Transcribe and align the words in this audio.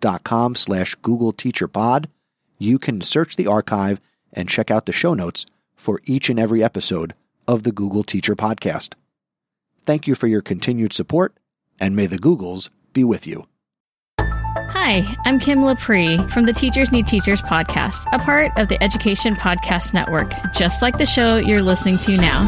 chrisnesi.com 0.00 0.54
slash 0.54 0.94
Google 0.96 1.32
Teacher 1.32 1.68
Pod, 1.68 2.08
you 2.58 2.78
can 2.78 3.00
search 3.00 3.36
the 3.36 3.46
archive 3.46 4.00
and 4.32 4.48
check 4.48 4.70
out 4.70 4.86
the 4.86 4.92
show 4.92 5.14
notes 5.14 5.46
for 5.74 6.00
each 6.04 6.28
and 6.28 6.38
every 6.38 6.62
episode 6.62 7.14
of 7.46 7.62
the 7.62 7.72
Google 7.72 8.02
Teacher 8.02 8.36
Podcast. 8.36 8.94
Thank 9.84 10.06
you 10.06 10.14
for 10.14 10.26
your 10.26 10.42
continued 10.42 10.92
support, 10.92 11.34
and 11.80 11.96
may 11.96 12.06
the 12.06 12.18
Googles 12.18 12.68
be 12.92 13.04
with 13.04 13.26
you. 13.26 13.46
Hi, 14.20 15.16
I'm 15.24 15.38
Kim 15.38 15.60
Lepre 15.60 16.30
from 16.32 16.44
the 16.44 16.52
Teachers 16.52 16.92
Need 16.92 17.06
Teachers 17.06 17.40
podcast, 17.40 18.04
a 18.12 18.18
part 18.18 18.52
of 18.56 18.68
the 18.68 18.82
Education 18.82 19.34
Podcast 19.34 19.94
Network, 19.94 20.32
just 20.52 20.82
like 20.82 20.98
the 20.98 21.06
show 21.06 21.36
you're 21.36 21.62
listening 21.62 21.98
to 22.00 22.16
now. 22.16 22.46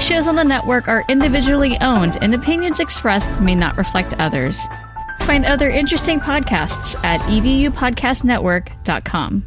Shows 0.00 0.26
on 0.26 0.36
the 0.36 0.44
network 0.44 0.88
are 0.88 1.04
individually 1.08 1.76
owned, 1.80 2.16
and 2.22 2.34
opinions 2.34 2.80
expressed 2.80 3.40
may 3.40 3.54
not 3.54 3.76
reflect 3.76 4.14
others. 4.14 4.58
Find 5.30 5.46
other 5.46 5.70
interesting 5.70 6.18
podcasts 6.18 6.96
at 7.04 7.20
edupodcastnetwork.com. 7.20 9.44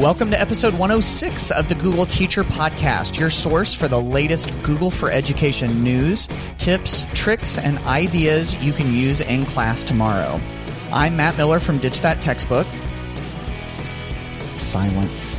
Welcome 0.00 0.30
to 0.30 0.40
episode 0.40 0.72
106 0.72 1.50
of 1.50 1.68
the 1.68 1.74
Google 1.74 2.06
Teacher 2.06 2.44
Podcast, 2.44 3.18
your 3.18 3.28
source 3.28 3.74
for 3.74 3.88
the 3.88 4.00
latest 4.00 4.50
Google 4.62 4.90
for 4.90 5.10
Education 5.10 5.84
news, 5.84 6.28
tips, 6.56 7.04
tricks, 7.12 7.58
and 7.58 7.76
ideas 7.80 8.54
you 8.64 8.72
can 8.72 8.90
use 8.90 9.20
in 9.20 9.44
class 9.44 9.84
tomorrow. 9.84 10.40
I'm 10.90 11.18
Matt 11.18 11.36
Miller 11.36 11.60
from 11.60 11.76
Ditch 11.76 12.00
That 12.00 12.22
Textbook. 12.22 12.66
Silence. 14.56 15.37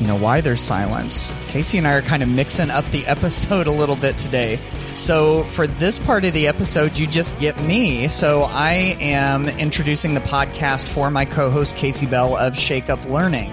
You 0.00 0.06
know 0.06 0.16
why 0.16 0.42
there's 0.42 0.60
silence? 0.60 1.30
Kasey 1.48 1.78
and 1.78 1.88
I 1.88 1.94
are 1.94 2.02
kind 2.02 2.22
of 2.22 2.28
mixing 2.28 2.70
up 2.70 2.84
the 2.86 3.06
episode 3.06 3.66
a 3.66 3.70
little 3.70 3.96
bit 3.96 4.18
today. 4.18 4.56
So, 4.96 5.42
for 5.44 5.66
this 5.66 5.98
part 5.98 6.24
of 6.24 6.32
the 6.32 6.48
episode, 6.48 6.98
you 6.98 7.06
just 7.06 7.38
get 7.38 7.60
me. 7.62 8.08
So, 8.08 8.42
I 8.42 8.96
am 9.00 9.48
introducing 9.48 10.14
the 10.14 10.20
podcast 10.20 10.86
for 10.86 11.10
my 11.10 11.24
co 11.24 11.50
host, 11.50 11.76
Kasey 11.76 12.10
Bell 12.10 12.36
of 12.36 12.56
Shake 12.56 12.90
Up 12.90 13.02
Learning. 13.06 13.50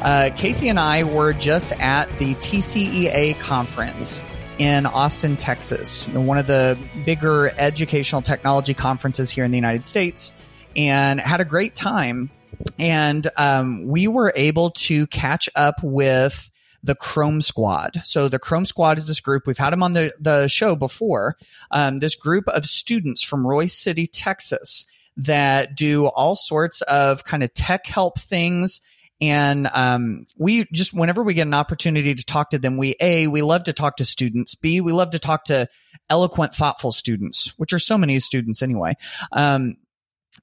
Uh, 0.00 0.30
Kasey 0.32 0.70
and 0.70 0.78
I 0.80 1.04
were 1.04 1.32
just 1.32 1.72
at 1.72 2.06
the 2.18 2.34
TCEA 2.36 3.38
conference 3.40 4.22
in 4.58 4.86
Austin, 4.86 5.36
Texas, 5.36 6.06
one 6.08 6.38
of 6.38 6.46
the 6.46 6.78
bigger 7.04 7.50
educational 7.58 8.22
technology 8.22 8.74
conferences 8.74 9.30
here 9.30 9.44
in 9.44 9.50
the 9.50 9.56
United 9.56 9.86
States 9.86 10.32
and 10.76 11.20
had 11.20 11.40
a 11.40 11.44
great 11.44 11.74
time. 11.74 12.30
And 12.78 13.28
um, 13.36 13.86
we 13.86 14.08
were 14.08 14.32
able 14.36 14.70
to 14.70 15.06
catch 15.08 15.48
up 15.54 15.76
with 15.82 16.50
the 16.82 16.94
Chrome 16.94 17.40
Squad. 17.40 18.00
So 18.04 18.28
the 18.28 18.38
Chrome 18.38 18.64
Squad 18.64 18.98
is 18.98 19.06
this 19.06 19.20
group. 19.20 19.46
We've 19.46 19.58
had 19.58 19.72
them 19.72 19.82
on 19.82 19.92
the, 19.92 20.12
the 20.18 20.48
show 20.48 20.74
before. 20.74 21.36
Um, 21.70 21.98
this 21.98 22.14
group 22.14 22.48
of 22.48 22.64
students 22.64 23.22
from 23.22 23.44
Royse 23.44 23.72
City, 23.72 24.06
Texas, 24.06 24.86
that 25.16 25.76
do 25.76 26.06
all 26.06 26.36
sorts 26.36 26.80
of 26.82 27.24
kind 27.24 27.42
of 27.42 27.52
tech 27.52 27.86
help 27.86 28.18
things. 28.18 28.80
And 29.20 29.68
um, 29.74 30.26
we 30.38 30.64
just, 30.72 30.94
whenever 30.94 31.22
we 31.22 31.34
get 31.34 31.46
an 31.46 31.52
opportunity 31.52 32.14
to 32.14 32.24
talk 32.24 32.50
to 32.50 32.58
them, 32.58 32.78
we 32.78 32.94
A, 33.00 33.26
we 33.26 33.42
love 33.42 33.64
to 33.64 33.74
talk 33.74 33.98
to 33.98 34.04
students. 34.06 34.54
B, 34.54 34.80
we 34.80 34.92
love 34.92 35.10
to 35.10 35.18
talk 35.18 35.44
to 35.44 35.68
eloquent, 36.08 36.54
thoughtful 36.54 36.92
students, 36.92 37.52
which 37.58 37.74
are 37.74 37.78
so 37.78 37.98
many 37.98 38.18
students 38.20 38.62
anyway. 38.62 38.94
Um, 39.32 39.76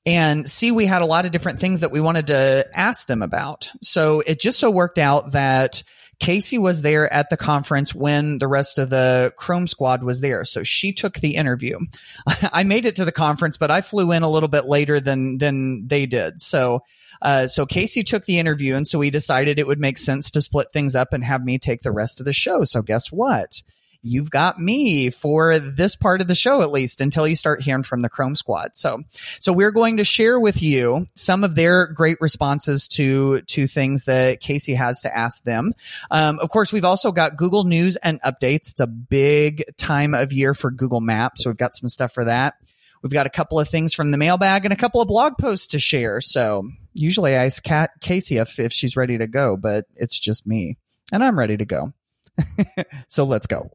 and 0.08 0.50
see 0.50 0.72
we 0.72 0.86
had 0.86 1.02
a 1.02 1.06
lot 1.06 1.26
of 1.26 1.32
different 1.32 1.60
things 1.60 1.82
that 1.82 1.92
we 1.92 2.00
wanted 2.00 2.28
to 2.28 2.66
ask 2.74 3.08
them 3.08 3.22
about 3.22 3.70
so 3.82 4.22
it 4.22 4.40
just 4.40 4.58
so 4.58 4.72
worked 4.72 4.98
out 4.98 5.34
that 5.34 5.84
kasey 6.20 6.58
was 6.58 6.82
there 6.82 7.12
at 7.14 7.30
the 7.30 7.38
conference 7.38 7.94
when 7.94 8.40
the 8.40 8.48
rest 8.48 8.80
of 8.80 8.90
the 8.90 9.32
chrome 9.38 9.68
squad 9.68 10.02
was 10.02 10.22
there 10.22 10.46
so 10.46 10.64
she 10.64 10.94
took 10.94 11.16
the 11.16 11.36
interview 11.36 11.78
i 12.54 12.64
made 12.64 12.86
it 12.86 12.96
to 12.96 13.06
the 13.06 13.12
conference 13.12 13.58
but 13.58 13.70
i 13.70 13.82
flew 13.82 14.14
in 14.14 14.24
a 14.24 14.30
little 14.30 14.50
bit 14.50 14.66
later 14.66 15.00
than 15.00 15.38
than 15.38 15.86
they 15.88 16.06
did 16.06 16.42
so 16.42 16.82
uh, 17.20 17.48
so 17.48 17.66
Kasey 17.66 18.06
took 18.06 18.26
the 18.26 18.38
interview, 18.38 18.76
and 18.76 18.88
so 18.88 19.00
we 19.00 19.10
decided 19.10 19.58
it 19.58 19.66
would 19.66 19.80
make 19.80 19.98
sense 19.98 20.30
to 20.30 20.40
split 20.40 20.72
things 20.72 20.96
up 20.96 21.14
and 21.14 21.24
have 21.24 21.44
me 21.44 21.58
take 21.58 21.82
the 21.82 21.92
rest 21.92 22.20
of 22.20 22.28
the 22.28 22.32
show. 22.32 22.64
So 22.64 22.84
guess 22.84 23.12
what? 23.12 23.64
You've 24.08 24.30
got 24.30 24.60
me 24.60 25.10
for 25.10 25.60
this 25.60 25.96
part 25.96 26.22
of 26.22 26.28
the 26.28 26.36
show 26.36 26.62
at 26.62 26.72
least 26.72 27.02
until 27.02 27.28
you 27.28 27.36
start 27.36 27.62
hearing 27.62 27.84
from 27.84 28.02
the 28.02 28.10
Chrome 28.10 28.36
Squad. 28.36 28.76
So, 28.76 29.04
so 29.12 29.54
we're 29.54 29.72
going 29.72 29.98
to 29.98 30.04
share 30.04 30.40
with 30.40 30.62
you 30.62 31.08
some 31.16 31.44
of 31.44 31.56
their 31.56 31.88
great 31.88 32.18
responses 32.22 32.88
to 32.90 33.42
to 33.42 33.68
things 33.68 34.06
that 34.06 34.42
Kasey 34.42 34.76
has 34.76 35.02
to 35.02 35.16
ask 35.16 35.44
them. 35.44 35.74
Um, 36.12 36.40
of 36.40 36.50
course, 36.50 36.72
we've 36.72 36.86
also 36.86 37.12
got 37.12 37.38
Google 37.38 37.64
News 37.64 37.96
and 37.98 38.22
updates. 38.22 38.72
It's 38.72 38.80
a 38.80 38.88
big 38.88 39.64
time 39.78 40.14
of 40.14 40.34
year 40.34 40.54
for 40.54 40.72
Google 40.72 41.02
Maps, 41.02 41.44
so 41.44 41.50
we've 41.50 41.58
got 41.58 41.76
some 41.76 41.90
stuff 41.90 42.14
for 42.14 42.26
that. 42.26 42.56
We've 43.02 43.12
got 43.12 43.28
a 43.28 43.32
couple 43.32 43.60
of 43.60 43.70
things 43.70 43.94
from 43.94 44.12
the 44.12 44.18
mailbag 44.18 44.66
and 44.66 44.74
a 44.74 44.78
couple 44.78 45.02
of 45.02 45.08
blog 45.08 45.38
posts 45.38 45.68
to 45.68 45.80
share. 45.80 46.20
So 46.22 46.70
usually 46.94 47.36
I 47.36 47.46
ask 47.46 47.64
Kat, 47.64 47.92
Kasey 48.02 48.42
if, 48.42 48.60
if 48.60 48.74
she's 48.74 48.98
ready 48.98 49.18
to 49.18 49.28
go, 49.28 49.56
but 49.56 49.86
it's 49.96 50.20
just 50.20 50.48
me 50.48 50.78
and 51.12 51.24
I'm 51.24 51.38
ready 51.38 51.58
to 51.58 51.66
go. 51.66 51.94
so 53.08 53.24
let's 53.24 53.48
go. 53.48 53.72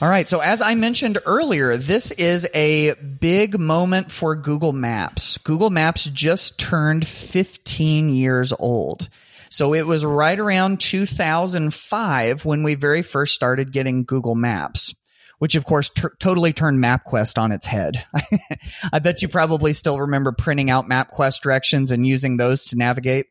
All 0.00 0.08
right. 0.08 0.26
So 0.28 0.40
as 0.40 0.62
I 0.62 0.74
mentioned 0.76 1.18
earlier, 1.26 1.76
this 1.76 2.10
is 2.12 2.48
a 2.54 2.94
big 2.94 3.58
moment 3.58 4.10
for 4.10 4.34
Google 4.34 4.72
Maps. 4.72 5.36
Google 5.38 5.68
Maps 5.68 6.04
just 6.04 6.58
turned 6.58 7.06
15 7.06 8.08
years 8.08 8.54
old. 8.58 9.10
So 9.50 9.74
it 9.74 9.86
was 9.86 10.02
right 10.04 10.38
around 10.38 10.80
2005 10.80 12.44
when 12.46 12.62
we 12.62 12.76
very 12.76 13.02
first 13.02 13.34
started 13.34 13.72
getting 13.72 14.04
Google 14.04 14.34
Maps 14.34 14.94
which 15.40 15.54
of 15.54 15.64
course 15.64 15.88
t- 15.88 16.02
totally 16.18 16.52
turned 16.52 16.84
MapQuest 16.84 17.38
on 17.38 17.50
its 17.50 17.64
head. 17.66 18.04
I 18.92 18.98
bet 18.98 19.22
you 19.22 19.28
probably 19.28 19.72
still 19.72 19.98
remember 19.98 20.32
printing 20.32 20.68
out 20.68 20.86
MapQuest 20.86 21.40
directions 21.40 21.90
and 21.90 22.06
using 22.06 22.36
those 22.36 22.66
to 22.66 22.76
navigate. 22.76 23.26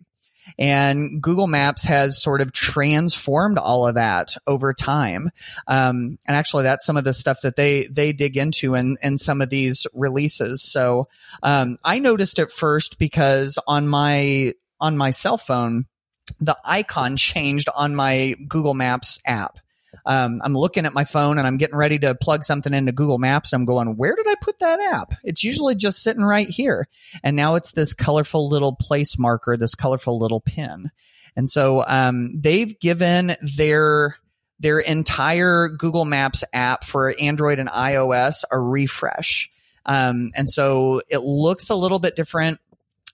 And 0.57 1.21
Google 1.21 1.47
Maps 1.47 1.83
has 1.83 2.21
sort 2.21 2.41
of 2.41 2.51
transformed 2.51 3.57
all 3.57 3.87
of 3.87 3.95
that 3.95 4.35
over 4.47 4.73
time. 4.73 5.31
Um, 5.67 6.17
and 6.27 6.37
actually, 6.37 6.63
that's 6.63 6.85
some 6.85 6.97
of 6.97 7.03
the 7.03 7.13
stuff 7.13 7.41
that 7.41 7.55
they 7.55 7.87
they 7.87 8.13
dig 8.13 8.37
into 8.37 8.75
in 8.75 8.97
in 9.01 9.17
some 9.17 9.41
of 9.41 9.49
these 9.49 9.85
releases. 9.93 10.63
So 10.63 11.07
um, 11.43 11.77
I 11.83 11.99
noticed 11.99 12.39
it 12.39 12.51
first 12.51 12.99
because 12.99 13.57
on 13.67 13.87
my 13.87 14.53
on 14.79 14.97
my 14.97 15.11
cell 15.11 15.37
phone, 15.37 15.85
the 16.39 16.57
icon 16.63 17.17
changed 17.17 17.69
on 17.75 17.95
my 17.95 18.35
Google 18.47 18.73
Maps 18.73 19.19
app 19.25 19.59
um, 20.05 20.41
I'm 20.43 20.55
looking 20.55 20.85
at 20.85 20.93
my 20.93 21.03
phone 21.03 21.37
and 21.37 21.47
I'm 21.47 21.57
getting 21.57 21.75
ready 21.75 21.99
to 21.99 22.15
plug 22.15 22.43
something 22.43 22.73
into 22.73 22.91
Google 22.91 23.17
Maps. 23.17 23.53
I'm 23.53 23.65
going, 23.65 23.97
where 23.97 24.15
did 24.15 24.27
I 24.27 24.35
put 24.41 24.59
that 24.59 24.79
app? 24.79 25.13
It's 25.23 25.43
usually 25.43 25.75
just 25.75 26.01
sitting 26.03 26.23
right 26.23 26.47
here. 26.47 26.87
And 27.23 27.35
now 27.35 27.55
it's 27.55 27.71
this 27.71 27.93
colorful 27.93 28.49
little 28.49 28.75
place 28.75 29.17
marker, 29.17 29.57
this 29.57 29.75
colorful 29.75 30.19
little 30.19 30.41
pin. 30.41 30.91
And 31.35 31.49
so 31.49 31.83
um, 31.87 32.39
they've 32.39 32.79
given 32.79 33.35
their 33.41 34.17
their 34.59 34.79
entire 34.79 35.69
Google 35.69 36.03
Maps 36.03 36.43
app 36.51 36.83
for 36.83 37.15
Android 37.19 37.59
and 37.59 37.69
iOS 37.69 38.43
a 38.51 38.59
refresh. 38.59 39.49
Um, 39.85 40.31
and 40.35 40.49
so 40.49 41.01
it 41.09 41.19
looks 41.19 41.69
a 41.69 41.75
little 41.75 41.99
bit 41.99 42.17
different. 42.17 42.59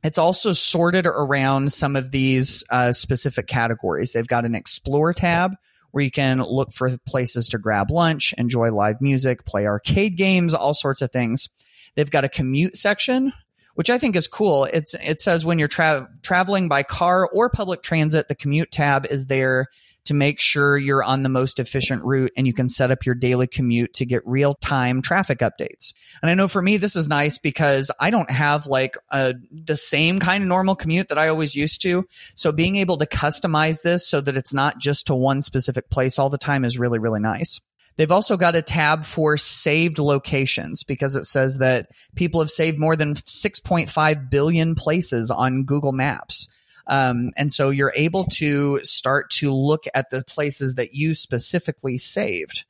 It's 0.03 0.17
also 0.17 0.53
sorted 0.53 1.05
around 1.05 1.71
some 1.71 1.95
of 1.95 2.11
these 2.11 2.63
uh, 2.69 2.93
specific 2.93 3.47
categories. 3.47 4.11
They've 4.11 4.27
got 4.27 4.45
an 4.45 4.55
Explore 4.55 5.13
tab 5.13 5.55
where 5.95 6.03
you 6.03 6.11
can 6.11 6.43
look 6.43 6.73
for 6.73 6.97
places 7.07 7.47
to 7.47 7.57
grab 7.57 7.89
lunch, 7.89 8.33
enjoy 8.37 8.69
live 8.69 8.99
music, 8.99 9.45
play 9.45 9.65
arcade 9.65 10.17
games, 10.17 10.53
all 10.53 10.73
sorts 10.73 11.01
of 11.01 11.09
things. 11.09 11.47
They've 11.95 12.11
got 12.11 12.25
a 12.25 12.29
commute 12.29 12.75
section, 12.75 13.31
which 13.75 13.89
I 13.89 13.97
think 13.97 14.17
is 14.17 14.27
cool. 14.27 14.65
It's 14.65 14.93
it 14.95 15.21
says 15.21 15.45
when 15.45 15.57
you're 15.57 15.69
tra- 15.69 16.09
traveling 16.21 16.67
by 16.67 16.83
car 16.83 17.29
or 17.31 17.49
public 17.49 17.81
transit, 17.81 18.27
the 18.27 18.35
commute 18.35 18.73
tab 18.73 19.05
is 19.05 19.27
there 19.27 19.67
to 20.05 20.13
make 20.13 20.39
sure 20.39 20.77
you're 20.77 21.03
on 21.03 21.23
the 21.23 21.29
most 21.29 21.59
efficient 21.59 22.03
route 22.03 22.31
and 22.37 22.47
you 22.47 22.53
can 22.53 22.69
set 22.69 22.91
up 22.91 23.05
your 23.05 23.15
daily 23.15 23.47
commute 23.47 23.93
to 23.93 24.05
get 24.05 24.21
real 24.25 24.55
time 24.55 25.01
traffic 25.01 25.39
updates. 25.39 25.93
And 26.21 26.31
I 26.31 26.33
know 26.33 26.47
for 26.47 26.61
me, 26.61 26.77
this 26.77 26.95
is 26.95 27.07
nice 27.07 27.37
because 27.37 27.91
I 27.99 28.09
don't 28.09 28.31
have 28.31 28.67
like 28.67 28.97
a, 29.11 29.33
the 29.51 29.75
same 29.75 30.19
kind 30.19 30.43
of 30.43 30.47
normal 30.47 30.75
commute 30.75 31.09
that 31.09 31.17
I 31.17 31.27
always 31.27 31.55
used 31.55 31.81
to. 31.83 32.05
So 32.35 32.51
being 32.51 32.77
able 32.77 32.97
to 32.97 33.05
customize 33.05 33.81
this 33.81 34.07
so 34.07 34.21
that 34.21 34.37
it's 34.37 34.53
not 34.53 34.79
just 34.79 35.07
to 35.07 35.15
one 35.15 35.41
specific 35.41 35.89
place 35.89 36.17
all 36.19 36.29
the 36.29 36.37
time 36.37 36.65
is 36.65 36.79
really, 36.79 36.99
really 36.99 37.19
nice. 37.19 37.61
They've 37.97 38.11
also 38.11 38.35
got 38.35 38.55
a 38.55 38.61
tab 38.61 39.05
for 39.05 39.37
saved 39.37 39.99
locations 39.99 40.83
because 40.83 41.15
it 41.15 41.25
says 41.25 41.59
that 41.59 41.87
people 42.15 42.41
have 42.41 42.51
saved 42.51 42.77
more 42.77 42.95
than 42.95 43.15
6.5 43.15 44.29
billion 44.29 44.75
places 44.75 45.31
on 45.31 45.63
Google 45.63 45.93
Maps. 45.93 46.49
Um, 46.87 47.31
and 47.37 47.51
so 47.51 47.69
you're 47.69 47.93
able 47.95 48.25
to 48.33 48.79
start 48.83 49.29
to 49.31 49.53
look 49.53 49.85
at 49.93 50.09
the 50.09 50.23
places 50.23 50.75
that 50.75 50.93
you 50.93 51.15
specifically 51.15 51.97
saved. 51.97 52.65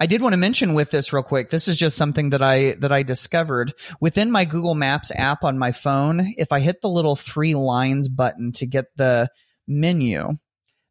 I 0.00 0.06
did 0.06 0.20
want 0.20 0.32
to 0.32 0.38
mention 0.38 0.74
with 0.74 0.90
this 0.90 1.12
real 1.12 1.22
quick. 1.22 1.48
This 1.48 1.68
is 1.68 1.78
just 1.78 1.96
something 1.96 2.30
that 2.30 2.42
I 2.42 2.72
that 2.80 2.90
I 2.90 3.04
discovered 3.04 3.72
within 4.00 4.32
my 4.32 4.44
Google 4.44 4.74
Maps 4.74 5.12
app 5.14 5.44
on 5.44 5.58
my 5.58 5.70
phone. 5.70 6.34
If 6.36 6.50
I 6.50 6.58
hit 6.58 6.80
the 6.80 6.88
little 6.88 7.14
three 7.14 7.54
lines 7.54 8.08
button 8.08 8.50
to 8.54 8.66
get 8.66 8.86
the 8.96 9.28
menu, 9.68 10.38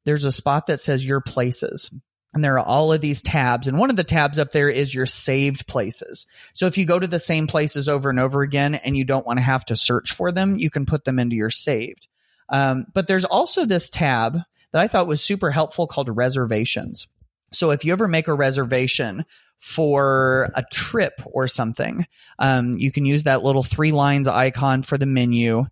there's 0.06 0.24
a 0.24 0.32
spot 0.32 0.68
that 0.68 0.82
says 0.82 1.06
your 1.06 1.20
places. 1.20 1.94
And 2.34 2.42
there 2.42 2.58
are 2.58 2.66
all 2.66 2.94
of 2.94 3.02
these 3.02 3.22
tabs. 3.22 3.68
And 3.68 3.78
one 3.78 3.90
of 3.90 3.98
the 3.98 4.06
tabs 4.06 4.40
up 4.40 4.54
there 4.54 4.70
is 4.70 4.96
your 4.96 5.06
saved 5.06 5.68
places. 5.68 6.26
So 6.54 6.66
if 6.68 6.78
you 6.78 6.86
go 6.86 6.98
to 6.98 7.08
the 7.08 7.20
same 7.20 7.48
places 7.48 7.90
over 7.90 8.10
and 8.10 8.20
over 8.20 8.42
again 8.42 8.76
and 8.76 8.96
you 8.96 9.04
don't 9.04 9.26
want 9.26 9.40
to 9.40 9.44
have 9.44 9.66
to 9.66 9.76
search 9.76 10.14
for 10.14 10.32
them, 10.32 10.58
you 10.58 10.70
can 10.70 10.86
put 10.86 11.04
them 11.04 11.20
into 11.20 11.36
your 11.36 11.50
saved. 11.50 12.08
Um, 12.52 12.86
but 12.94 13.08
there's 13.08 13.26
also 13.26 13.66
this 13.66 13.90
tab 13.90 14.38
that 14.72 14.82
I 14.82 14.88
thought 14.88 15.08
was 15.08 15.22
super 15.22 15.52
helpful 15.52 15.88
called 15.88 16.16
reservations. 16.16 17.08
So 17.52 17.72
if 17.72 17.84
you 17.84 17.94
ever 17.94 18.08
make 18.08 18.28
a 18.28 18.34
reservation 18.34 19.26
for 19.60 20.50
a 20.56 20.64
trip 20.72 21.22
or 21.26 21.48
something, 21.48 22.08
um, 22.40 22.74
you 22.74 22.92
can 22.92 23.06
use 23.06 23.24
that 23.24 23.44
little 23.44 23.64
three 23.64 23.92
lines 23.92 24.28
icon 24.28 24.84
for 24.84 24.98
the 24.98 25.06
menu. 25.06 25.66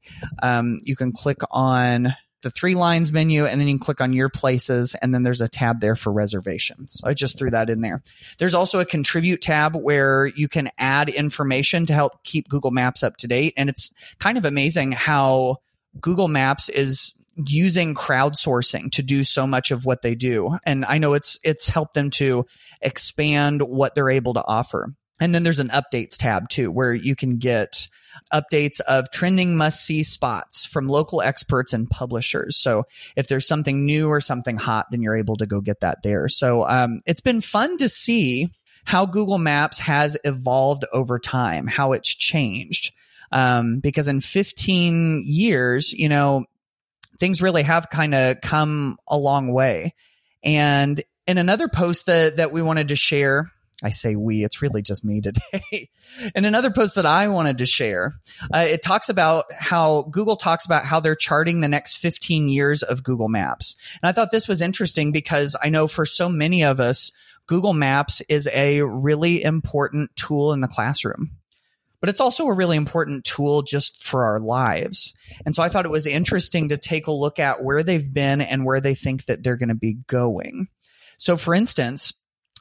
Um, 0.44 0.78
you 0.84 0.96
can 0.96 1.12
click 1.12 1.40
on 1.52 2.14
the 2.42 2.50
three 2.50 2.76
lines 2.76 3.12
menu 3.12 3.46
and 3.46 3.60
then 3.60 3.68
you 3.68 3.74
can 3.74 3.84
click 3.84 4.00
on 4.00 4.14
your 4.14 4.30
places 4.30 4.96
and 4.96 5.14
then 5.14 5.24
there's 5.24 5.42
a 5.42 5.48
tab 5.48 5.82
there 5.82 5.96
for 5.96 6.12
reservations. 6.12 7.02
I 7.04 7.14
just 7.14 7.38
threw 7.38 7.50
that 7.50 7.70
in 7.70 7.82
there. 7.82 8.02
There's 8.38 8.54
also 8.54 8.80
a 8.80 8.86
contribute 8.86 9.42
tab 9.42 9.76
where 9.76 10.28
you 10.28 10.48
can 10.48 10.70
add 10.78 11.10
information 11.10 11.86
to 11.88 11.94
help 11.94 12.24
keep 12.24 12.48
Google 12.48 12.72
Maps 12.72 13.04
up 13.04 13.18
to 13.18 13.28
date. 13.28 13.54
And 13.58 13.70
it's 13.70 13.92
kind 14.20 14.38
of 14.38 14.46
amazing 14.46 14.94
how 14.94 15.58
Google 16.00 16.28
Maps 16.28 16.70
is 16.70 17.14
using 17.48 17.96
crowdsourcing 17.96 18.92
to 18.92 19.04
do 19.04 19.24
so 19.24 19.48
much 19.48 19.72
of 19.72 19.86
what 19.86 20.02
they 20.02 20.16
do. 20.16 20.58
And 20.66 20.84
I 20.86 20.98
know 20.98 21.14
it's 21.14 21.40
it's 21.44 21.70
helped 21.70 21.94
them 21.94 22.10
to 22.12 22.46
expand 22.82 23.62
what 23.62 23.96
they're 23.96 24.10
able 24.10 24.34
to 24.34 24.44
offer. 24.44 24.94
And 25.22 25.36
then 25.36 25.44
there's 25.44 25.60
an 25.60 25.70
updates 25.70 26.18
tab 26.18 26.50
too, 26.50 26.72
where 26.72 26.94
you 26.94 27.16
can 27.16 27.38
get 27.38 27.88
updates 28.34 28.80
of 28.82 29.12
trending 29.12 29.56
must 29.56 29.84
see 29.86 30.04
spots 30.04 30.66
from 30.66 30.88
local 30.88 31.22
experts 31.22 31.74
and 31.74 31.90
publishers. 31.90 32.58
So 32.58 32.86
if 33.16 33.28
there's 33.28 33.48
something 33.48 33.86
new 33.86 34.08
or 34.08 34.22
something 34.22 34.58
hot, 34.58 34.88
then 34.92 35.02
you're 35.02 35.18
able 35.18 35.38
to 35.38 35.46
go 35.46 35.62
get 35.62 35.82
that 35.82 36.04
there. 36.04 36.28
So 36.30 36.68
um, 36.68 37.02
it's 37.06 37.22
been 37.22 37.42
fun 37.42 37.78
to 37.78 37.90
see 37.90 38.50
how 38.86 39.06
Google 39.06 39.38
Maps 39.38 39.78
has 39.80 40.18
evolved 40.24 40.86
over 40.94 41.20
time, 41.20 41.68
how 41.68 41.92
it's 41.92 42.14
changed. 42.14 42.94
Um, 43.32 43.80
because 43.80 44.08
in 44.08 44.22
15 44.22 45.24
years, 45.26 45.94
you 45.94 46.10
know, 46.10 46.46
things 47.20 47.42
really 47.42 47.64
have 47.64 47.90
kind 47.90 48.16
of 48.16 48.42
come 48.42 48.98
a 49.08 49.18
long 49.18 49.52
way. 49.52 49.94
And 50.44 51.00
in 51.28 51.38
another 51.38 51.68
post 51.68 52.08
that, 52.08 52.38
that 52.38 52.52
we 52.52 52.62
wanted 52.62 52.88
to 52.90 52.96
share, 52.96 53.52
I 53.82 53.92
say 53.92 54.16
we, 54.16 54.44
it's 54.44 54.62
really 54.62 54.82
just 54.82 55.06
me 55.06 55.22
today. 55.22 55.90
and 56.36 56.46
another 56.46 56.72
post 56.72 56.96
that 56.96 57.06
I 57.06 57.28
wanted 57.28 57.60
to 57.60 57.66
share, 57.66 58.14
uh, 58.54 58.66
it 58.68 58.82
talks 58.82 59.10
about 59.10 59.46
how 59.54 60.04
Google 60.04 60.36
talks 60.36 60.66
about 60.66 60.86
how 60.86 61.00
they're 61.00 61.16
charting 61.16 61.60
the 61.60 61.68
next 61.68 61.98
15 61.98 62.48
years 62.48 62.84
of 62.84 63.04
Google 63.04 63.30
Maps. 63.30 63.76
And 64.02 64.10
I 64.10 64.12
thought 64.12 64.32
this 64.32 64.48
was 64.48 64.62
interesting 64.62 65.12
because 65.12 65.56
I 65.62 65.70
know 65.70 65.88
for 65.88 66.06
so 66.06 66.30
many 66.30 66.64
of 66.64 66.80
us, 66.80 67.12
Google 67.48 67.74
Maps 67.74 68.22
is 68.30 68.48
a 68.54 68.82
really 68.82 69.44
important 69.44 70.16
tool 70.16 70.54
in 70.54 70.60
the 70.60 70.68
classroom. 70.68 71.32
But 72.00 72.10
it's 72.10 72.22
also 72.22 72.46
a 72.48 72.54
really 72.54 72.78
important 72.78 73.26
tool 73.26 73.62
just 73.62 74.04
for 74.04 74.24
our 74.24 74.40
lives. 74.40 75.14
And 75.46 75.54
so 75.54 75.62
I 75.62 75.70
thought 75.70 75.86
it 75.86 75.92
was 75.92 76.08
interesting 76.08 76.70
to 76.70 76.78
take 76.78 77.08
a 77.08 77.12
look 77.12 77.40
at 77.40 77.64
where 77.64 77.84
they've 77.84 78.14
been 78.14 78.42
and 78.42 78.66
where 78.66 78.80
they 78.80 78.96
think 78.96 79.26
that 79.26 79.44
they're 79.44 79.58
going 79.58 79.70
to 79.70 79.76
be 79.76 79.98
going. 80.08 80.70
So, 81.18 81.36
for 81.36 81.54
instance, 81.54 82.14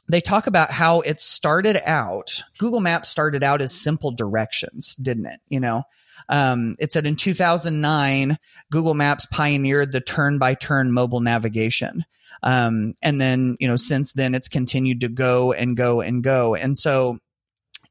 they 0.09 0.19
talk 0.19 0.47
about 0.47 0.71
how 0.71 1.01
it 1.01 1.21
started 1.21 1.79
out. 1.85 2.41
Google 2.57 2.81
Maps 2.81 3.09
started 3.09 3.43
out 3.43 3.61
as 3.61 3.73
simple 3.73 4.11
directions, 4.11 4.95
didn't 4.95 5.27
it? 5.27 5.39
You 5.47 5.59
know, 5.59 5.83
um, 6.27 6.75
it 6.79 6.91
said 6.91 7.05
in 7.05 7.15
2009, 7.15 8.37
Google 8.71 8.95
Maps 8.95 9.25
pioneered 9.27 9.91
the 9.91 10.01
turn 10.01 10.37
by 10.37 10.55
turn 10.55 10.91
mobile 10.91 11.21
navigation. 11.21 12.05
Um, 12.43 12.93
and 13.01 13.19
then, 13.19 13.55
you 13.59 13.67
know, 13.67 13.75
since 13.75 14.13
then 14.13 14.33
it's 14.33 14.47
continued 14.47 15.01
to 15.01 15.09
go 15.09 15.53
and 15.53 15.77
go 15.77 16.01
and 16.01 16.23
go. 16.23 16.55
And 16.55 16.77
so 16.77 17.19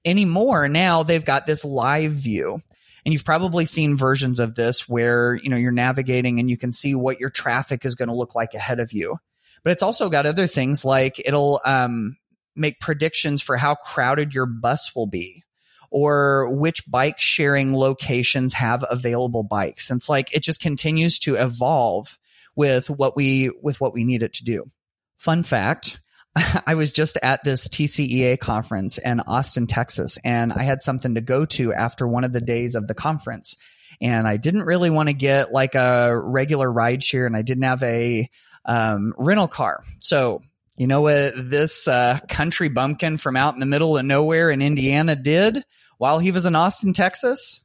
anymore, 0.04 0.68
now 0.68 1.02
they've 1.02 1.24
got 1.24 1.46
this 1.46 1.64
live 1.64 2.12
view. 2.12 2.60
And 3.04 3.12
you've 3.12 3.24
probably 3.24 3.64
seen 3.64 3.96
versions 3.96 4.38
of 4.38 4.54
this 4.54 4.88
where, 4.88 5.34
you 5.36 5.48
know, 5.48 5.56
you're 5.56 5.72
navigating 5.72 6.40
and 6.40 6.50
you 6.50 6.58
can 6.58 6.72
see 6.72 6.94
what 6.94 7.20
your 7.20 7.30
traffic 7.30 7.84
is 7.86 7.94
going 7.94 8.08
to 8.08 8.14
look 8.14 8.34
like 8.34 8.54
ahead 8.54 8.80
of 8.80 8.92
you 8.92 9.18
but 9.62 9.72
it's 9.72 9.82
also 9.82 10.08
got 10.08 10.26
other 10.26 10.46
things 10.46 10.84
like 10.84 11.20
it'll 11.24 11.60
um, 11.64 12.16
make 12.56 12.80
predictions 12.80 13.42
for 13.42 13.56
how 13.56 13.74
crowded 13.74 14.34
your 14.34 14.46
bus 14.46 14.94
will 14.94 15.06
be 15.06 15.44
or 15.90 16.50
which 16.50 16.90
bike 16.90 17.18
sharing 17.18 17.74
locations 17.74 18.54
have 18.54 18.84
available 18.90 19.42
bikes. 19.42 19.90
And 19.90 19.98
it's 19.98 20.08
like 20.08 20.34
it 20.34 20.42
just 20.42 20.60
continues 20.60 21.18
to 21.20 21.36
evolve 21.36 22.18
with 22.56 22.90
what 22.90 23.16
we 23.16 23.50
with 23.62 23.80
what 23.80 23.94
we 23.94 24.04
need 24.04 24.22
it 24.22 24.34
to 24.34 24.44
do. 24.44 24.70
Fun 25.16 25.42
fact, 25.42 26.00
I 26.66 26.74
was 26.74 26.92
just 26.92 27.18
at 27.22 27.44
this 27.44 27.68
TCEA 27.68 28.38
conference 28.38 28.98
in 28.98 29.20
Austin, 29.20 29.66
Texas, 29.66 30.18
and 30.24 30.52
I 30.52 30.62
had 30.62 30.82
something 30.82 31.14
to 31.14 31.20
go 31.20 31.44
to 31.46 31.72
after 31.72 32.06
one 32.06 32.24
of 32.24 32.32
the 32.32 32.40
days 32.40 32.74
of 32.74 32.86
the 32.86 32.94
conference. 32.94 33.56
And 34.00 34.28
I 34.28 34.36
didn't 34.36 34.62
really 34.62 34.90
want 34.90 35.08
to 35.08 35.12
get 35.12 35.52
like 35.52 35.74
a 35.74 36.16
regular 36.16 36.70
ride 36.70 37.02
share 37.02 37.26
and 37.26 37.36
I 37.36 37.42
didn't 37.42 37.64
have 37.64 37.82
a 37.82 38.28
um, 38.64 39.14
rental 39.16 39.48
car. 39.48 39.82
So, 39.98 40.42
you 40.76 40.86
know 40.86 41.00
what 41.00 41.32
this 41.36 41.88
uh, 41.88 42.20
country 42.28 42.68
bumpkin 42.68 43.18
from 43.18 43.36
out 43.36 43.54
in 43.54 43.60
the 43.60 43.66
middle 43.66 43.98
of 43.98 44.04
nowhere 44.04 44.50
in 44.50 44.62
Indiana 44.62 45.16
did 45.16 45.64
while 45.96 46.20
he 46.20 46.30
was 46.30 46.46
in 46.46 46.54
Austin, 46.54 46.92
Texas? 46.92 47.64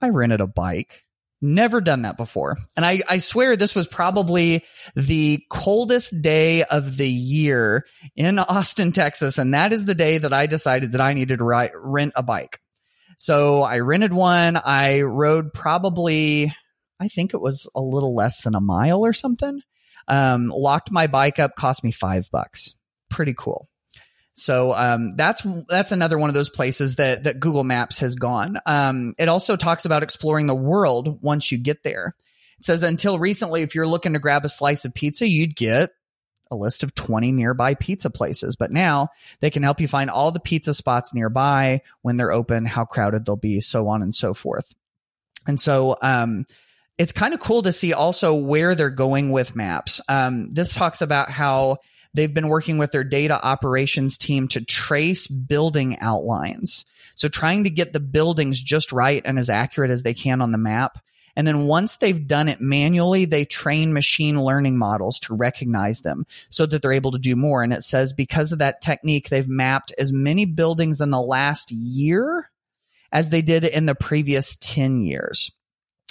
I 0.00 0.10
rented 0.10 0.40
a 0.40 0.46
bike. 0.46 1.04
Never 1.40 1.80
done 1.80 2.02
that 2.02 2.16
before. 2.16 2.58
And 2.76 2.84
I, 2.84 3.00
I 3.08 3.18
swear 3.18 3.54
this 3.54 3.74
was 3.74 3.86
probably 3.86 4.64
the 4.96 5.40
coldest 5.50 6.20
day 6.20 6.64
of 6.64 6.96
the 6.96 7.08
year 7.08 7.86
in 8.16 8.40
Austin, 8.40 8.90
Texas. 8.90 9.38
And 9.38 9.54
that 9.54 9.72
is 9.72 9.84
the 9.84 9.94
day 9.94 10.18
that 10.18 10.32
I 10.32 10.46
decided 10.46 10.92
that 10.92 11.00
I 11.00 11.12
needed 11.12 11.38
to 11.38 11.44
ri- 11.44 11.70
rent 11.74 12.14
a 12.16 12.24
bike. 12.24 12.60
So 13.18 13.62
I 13.62 13.78
rented 13.78 14.12
one. 14.12 14.56
I 14.56 15.02
rode 15.02 15.52
probably, 15.52 16.52
I 16.98 17.08
think 17.08 17.34
it 17.34 17.40
was 17.40 17.70
a 17.74 17.80
little 17.80 18.16
less 18.16 18.42
than 18.42 18.56
a 18.56 18.60
mile 18.60 19.04
or 19.04 19.12
something. 19.12 19.60
Um, 20.08 20.46
locked 20.46 20.90
my 20.90 21.06
bike 21.06 21.38
up, 21.38 21.54
cost 21.54 21.84
me 21.84 21.92
five 21.92 22.28
bucks. 22.32 22.74
Pretty 23.10 23.34
cool. 23.36 23.68
So 24.38 24.74
um, 24.74 25.16
that's 25.16 25.44
that's 25.68 25.92
another 25.92 26.18
one 26.18 26.30
of 26.30 26.34
those 26.34 26.48
places 26.48 26.96
that 26.96 27.24
that 27.24 27.40
Google 27.40 27.64
Maps 27.64 27.98
has 27.98 28.14
gone. 28.14 28.58
Um, 28.66 29.12
it 29.18 29.28
also 29.28 29.56
talks 29.56 29.84
about 29.84 30.02
exploring 30.02 30.46
the 30.46 30.54
world 30.54 31.22
once 31.22 31.50
you 31.50 31.58
get 31.58 31.82
there. 31.82 32.14
It 32.58 32.64
says 32.64 32.82
until 32.82 33.18
recently, 33.18 33.62
if 33.62 33.74
you're 33.74 33.86
looking 33.86 34.12
to 34.12 34.18
grab 34.18 34.44
a 34.44 34.48
slice 34.48 34.84
of 34.84 34.94
pizza, 34.94 35.26
you'd 35.26 35.56
get 35.56 35.90
a 36.50 36.56
list 36.56 36.82
of 36.82 36.94
20 36.94 37.32
nearby 37.32 37.74
pizza 37.74 38.10
places. 38.10 38.56
But 38.56 38.70
now 38.70 39.08
they 39.40 39.50
can 39.50 39.62
help 39.62 39.80
you 39.80 39.88
find 39.88 40.10
all 40.10 40.30
the 40.30 40.40
pizza 40.40 40.72
spots 40.72 41.12
nearby, 41.12 41.82
when 42.02 42.16
they're 42.16 42.32
open, 42.32 42.64
how 42.64 42.84
crowded 42.84 43.26
they'll 43.26 43.36
be, 43.36 43.60
so 43.60 43.88
on 43.88 44.02
and 44.02 44.14
so 44.14 44.34
forth. 44.34 44.72
And 45.46 45.60
so 45.60 45.96
um, 46.00 46.46
it's 46.96 47.12
kind 47.12 47.34
of 47.34 47.40
cool 47.40 47.62
to 47.62 47.72
see 47.72 47.92
also 47.92 48.34
where 48.34 48.74
they're 48.74 48.90
going 48.90 49.30
with 49.30 49.56
maps. 49.56 50.00
Um, 50.08 50.50
this 50.50 50.74
talks 50.74 51.00
about 51.00 51.30
how 51.30 51.78
they've 52.14 52.32
been 52.32 52.48
working 52.48 52.78
with 52.78 52.92
their 52.92 53.04
data 53.04 53.44
operations 53.44 54.18
team 54.18 54.48
to 54.48 54.64
trace 54.64 55.26
building 55.26 55.98
outlines. 56.00 56.84
So 57.14 57.28
trying 57.28 57.64
to 57.64 57.70
get 57.70 57.92
the 57.92 58.00
buildings 58.00 58.60
just 58.60 58.92
right 58.92 59.22
and 59.24 59.38
as 59.38 59.50
accurate 59.50 59.90
as 59.90 60.02
they 60.02 60.14
can 60.14 60.40
on 60.40 60.52
the 60.52 60.58
map. 60.58 60.98
And 61.34 61.46
then 61.46 61.66
once 61.66 61.96
they've 61.96 62.26
done 62.26 62.48
it 62.48 62.60
manually, 62.60 63.24
they 63.24 63.44
train 63.44 63.92
machine 63.92 64.42
learning 64.42 64.76
models 64.76 65.20
to 65.20 65.34
recognize 65.36 66.00
them 66.00 66.26
so 66.48 66.66
that 66.66 66.82
they're 66.82 66.92
able 66.92 67.12
to 67.12 67.18
do 67.18 67.36
more. 67.36 67.62
And 67.62 67.72
it 67.72 67.84
says 67.84 68.12
because 68.12 68.50
of 68.50 68.58
that 68.58 68.80
technique, 68.80 69.28
they've 69.28 69.48
mapped 69.48 69.92
as 69.98 70.12
many 70.12 70.46
buildings 70.46 71.00
in 71.00 71.10
the 71.10 71.20
last 71.20 71.70
year 71.70 72.50
as 73.12 73.30
they 73.30 73.42
did 73.42 73.64
in 73.64 73.86
the 73.86 73.94
previous 73.94 74.56
10 74.56 75.00
years. 75.00 75.52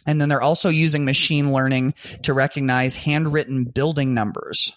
And 0.06 0.22
then 0.22 0.30
they're 0.30 0.42
also 0.42 0.70
using 0.70 1.04
machine 1.04 1.52
learning 1.52 1.94
to 2.24 2.34
recognize 2.34 2.96
handwritten 2.96 3.66
building 3.66 4.14
numbers. 4.14 4.76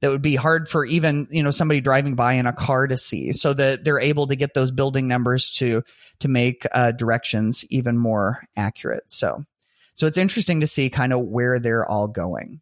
That 0.00 0.10
would 0.10 0.22
be 0.22 0.36
hard 0.36 0.68
for 0.68 0.84
even 0.84 1.28
you 1.30 1.42
know 1.42 1.50
somebody 1.50 1.80
driving 1.80 2.14
by 2.14 2.34
in 2.34 2.46
a 2.46 2.52
car 2.52 2.86
to 2.86 2.96
see 2.96 3.32
so 3.32 3.52
that 3.52 3.84
they're 3.84 4.00
able 4.00 4.26
to 4.26 4.36
get 4.36 4.54
those 4.54 4.70
building 4.70 5.08
numbers 5.08 5.50
to 5.52 5.82
to 6.20 6.28
make 6.28 6.66
uh, 6.72 6.90
directions 6.92 7.64
even 7.70 7.96
more 7.96 8.42
accurate 8.56 9.04
so 9.08 9.44
so 9.94 10.06
it's 10.06 10.18
interesting 10.18 10.60
to 10.60 10.66
see 10.66 10.90
kind 10.90 11.12
of 11.12 11.20
where 11.20 11.58
they're 11.58 11.88
all 11.88 12.08
going 12.08 12.60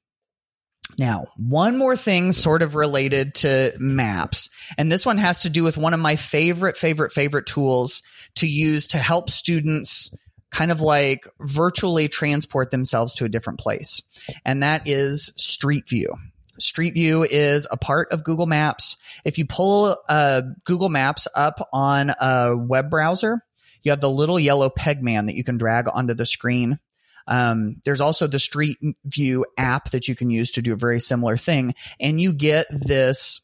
now, 0.98 1.26
one 1.36 1.76
more 1.76 1.96
thing 1.96 2.32
sort 2.32 2.62
of 2.62 2.74
related 2.74 3.34
to 3.36 3.72
maps, 3.78 4.50
and 4.76 4.90
this 4.90 5.04
one 5.04 5.18
has 5.18 5.42
to 5.42 5.50
do 5.50 5.62
with 5.62 5.76
one 5.76 5.94
of 5.94 6.00
my 6.00 6.16
favorite, 6.16 6.76
favorite, 6.76 7.12
favorite 7.12 7.46
tools 7.46 8.02
to 8.36 8.48
use 8.48 8.88
to 8.88 8.98
help 8.98 9.30
students 9.30 10.14
kind 10.50 10.72
of 10.72 10.80
like 10.80 11.28
virtually 11.40 12.08
transport 12.08 12.70
themselves 12.70 13.14
to 13.14 13.24
a 13.24 13.28
different 13.28 13.60
place. 13.60 14.02
And 14.44 14.62
that 14.62 14.88
is 14.88 15.30
Street 15.36 15.88
View. 15.88 16.16
Street 16.58 16.94
View 16.94 17.24
is 17.24 17.66
a 17.70 17.76
part 17.76 18.12
of 18.12 18.24
Google 18.24 18.46
Maps. 18.46 18.96
If 19.24 19.38
you 19.38 19.46
pull 19.46 19.96
uh, 20.08 20.42
Google 20.64 20.88
Maps 20.88 21.28
up 21.34 21.66
on 21.72 22.10
a 22.10 22.56
web 22.56 22.90
browser, 22.90 23.44
you 23.82 23.92
have 23.92 24.00
the 24.00 24.10
little 24.10 24.38
yellow 24.38 24.70
Pegman 24.70 25.26
that 25.26 25.34
you 25.34 25.44
can 25.44 25.58
drag 25.58 25.88
onto 25.88 26.14
the 26.14 26.26
screen. 26.26 26.78
Um, 27.26 27.76
there's 27.84 28.00
also 28.00 28.26
the 28.26 28.38
Street 28.38 28.78
View 29.04 29.44
app 29.56 29.90
that 29.90 30.08
you 30.08 30.14
can 30.14 30.30
use 30.30 30.52
to 30.52 30.62
do 30.62 30.72
a 30.72 30.76
very 30.76 31.00
similar 31.00 31.36
thing. 31.36 31.74
And 32.00 32.20
you 32.20 32.32
get 32.32 32.66
this 32.70 33.40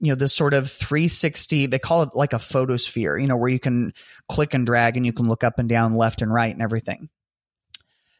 you 0.00 0.12
know 0.12 0.14
this 0.14 0.34
sort 0.34 0.54
of 0.54 0.70
360 0.70 1.66
they 1.66 1.78
call 1.80 2.02
it 2.02 2.10
like 2.14 2.32
a 2.32 2.38
photosphere 2.38 3.18
you 3.18 3.26
know 3.26 3.36
where 3.36 3.48
you 3.48 3.58
can 3.58 3.92
click 4.28 4.54
and 4.54 4.64
drag 4.64 4.96
and 4.96 5.04
you 5.04 5.12
can 5.12 5.28
look 5.28 5.42
up 5.42 5.58
and 5.58 5.68
down 5.68 5.94
left 5.94 6.22
and 6.22 6.32
right 6.32 6.52
and 6.52 6.62
everything 6.62 7.08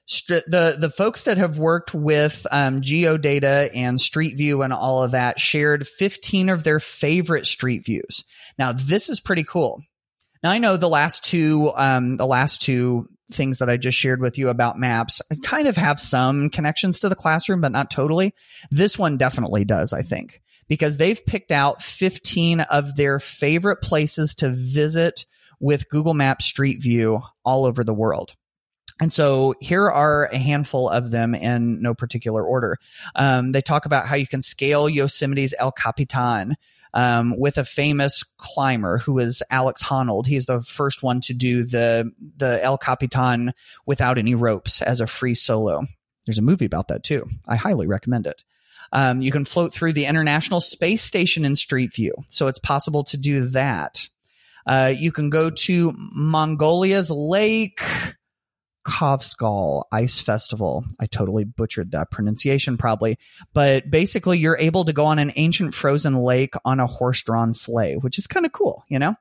the 0.09 0.77
the 0.79 0.91
folks 0.91 1.25
that 1.25 1.37
have 1.37 1.59
worked 1.59 1.95
with 1.95 2.47
um, 2.51 2.81
geodata 2.81 3.71
and 3.75 4.01
street 4.01 4.37
view 4.37 4.63
and 4.63 4.73
all 4.73 5.03
of 5.03 5.11
that 5.11 5.39
shared 5.39 5.87
15 5.87 6.49
of 6.49 6.65
their 6.65 6.81
favorite 6.81 7.47
street 7.47 7.85
views. 7.85 8.25
Now 8.59 8.73
this 8.73 9.09
is 9.09 9.21
pretty 9.21 9.45
cool. 9.45 9.83
Now 10.43 10.51
i 10.51 10.59
know 10.59 10.77
the 10.77 10.89
last 10.89 11.25
two 11.25 11.73
um, 11.75 12.17
the 12.17 12.27
last 12.27 12.63
two 12.63 13.09
things 13.31 13.59
that 13.59 13.69
i 13.69 13.77
just 13.77 13.99
shared 13.99 14.23
with 14.23 14.39
you 14.39 14.49
about 14.49 14.79
maps 14.79 15.21
kind 15.43 15.69
of 15.69 15.77
have 15.77 16.01
some 16.01 16.49
connections 16.49 17.01
to 17.01 17.11
the 17.11 17.15
classroom 17.15 17.61
but 17.61 17.73
not 17.73 17.91
totally. 17.91 18.35
This 18.71 18.99
one 18.99 19.19
definitely 19.19 19.65
does 19.67 19.93
i 19.93 20.01
think 20.01 20.41
because 20.69 20.97
they've 20.97 21.25
picked 21.27 21.53
out 21.53 21.83
15 21.83 22.61
of 22.61 22.95
their 22.97 23.21
favorite 23.21 23.83
places 23.83 24.35
to 24.37 24.51
visit 24.51 25.27
with 25.61 25.91
google 25.91 26.15
maps 26.15 26.47
street 26.47 26.81
view 26.81 27.21
all 27.45 27.67
over 27.67 27.85
the 27.85 27.93
world 27.93 28.35
and 29.01 29.13
so 29.13 29.55
here 29.61 29.89
are 29.91 30.27
a 30.27 30.39
handful 30.39 30.89
of 30.89 31.11
them 31.11 31.35
in 31.35 31.81
no 31.83 31.95
particular 31.95 32.43
order. 32.43 32.79
Um, 33.15 33.53
they 33.53 33.61
talk 33.61 33.87
about 33.87 34.07
how 34.07 34.17
you 34.17 34.27
can 34.27 34.43
scale 34.43 34.89
Yosemite's 34.89 35.55
El 35.59 35.73
Capitan. 35.73 36.57
Um, 36.95 37.39
with 37.39 37.59
a 37.59 37.67
famous 37.67 38.25
climber 38.39 38.97
who 38.97 39.19
is 39.19 39.43
Alex 39.51 39.83
Honnold. 39.83 40.27
He's 40.27 40.47
the 40.47 40.63
first 40.63 41.03
one 41.03 41.21
to 41.21 41.35
do 41.35 41.63
the 41.65 42.11
the 42.39 42.65
El 42.65 42.79
Capitan 42.79 43.53
without 43.85 44.17
any 44.17 44.35
ropes 44.35 44.81
as 44.81 45.03
a 45.03 45.07
free 45.07 45.35
solo. 45.35 45.85
There's 46.25 46.39
a 46.39 46.43
movie 46.43 46.65
about 46.65 46.89
that 46.89 47.05
too. 47.05 47.29
I 47.47 47.57
highly 47.57 47.87
recommend 47.87 48.27
it. 48.27 48.43
Um, 48.91 49.21
you 49.21 49.31
can 49.31 49.45
float 49.45 49.75
through 49.75 49.93
the 49.93 50.07
International 50.07 50.63
Space 50.63 51.03
Station 51.03 51.45
in 51.45 51.57
Street 51.57 51.93
View, 51.95 52.15
so 52.27 52.47
it's 52.47 52.59
possible 52.59 53.05
to 53.05 53.19
do 53.19 53.45
that. 53.49 54.09
Uh, 54.67 54.93
you 54.97 55.13
can 55.13 55.29
go 55.29 55.51
to 55.51 55.95
Mongolia's 55.97 57.11
Lake 57.11 57.83
Khovsgol 58.89 59.85
Ice 59.93 60.21
Festival. 60.21 60.85
I 60.99 61.07
totally 61.07 61.45
butchered 61.45 61.91
that 61.91 62.11
pronunciation 62.11 62.79
probably, 62.79 63.19
but 63.53 63.91
basically 63.91 64.39
you're 64.39 64.57
able 64.59 64.87
to 64.87 64.95
go 64.95 65.05
on 65.05 65.19
an 65.19 65.33
ancient 65.37 65.75
frozen 65.75 66.15
lake 66.15 66.55
on 66.65 66.81
a 66.81 66.87
horse-drawn 66.87 67.53
sleigh, 67.53 67.97
which 67.97 68.17
is 68.17 68.27
kind 68.27 68.47
of 68.47 68.53
cool, 68.53 68.85
you 68.89 68.99
know? 68.99 69.15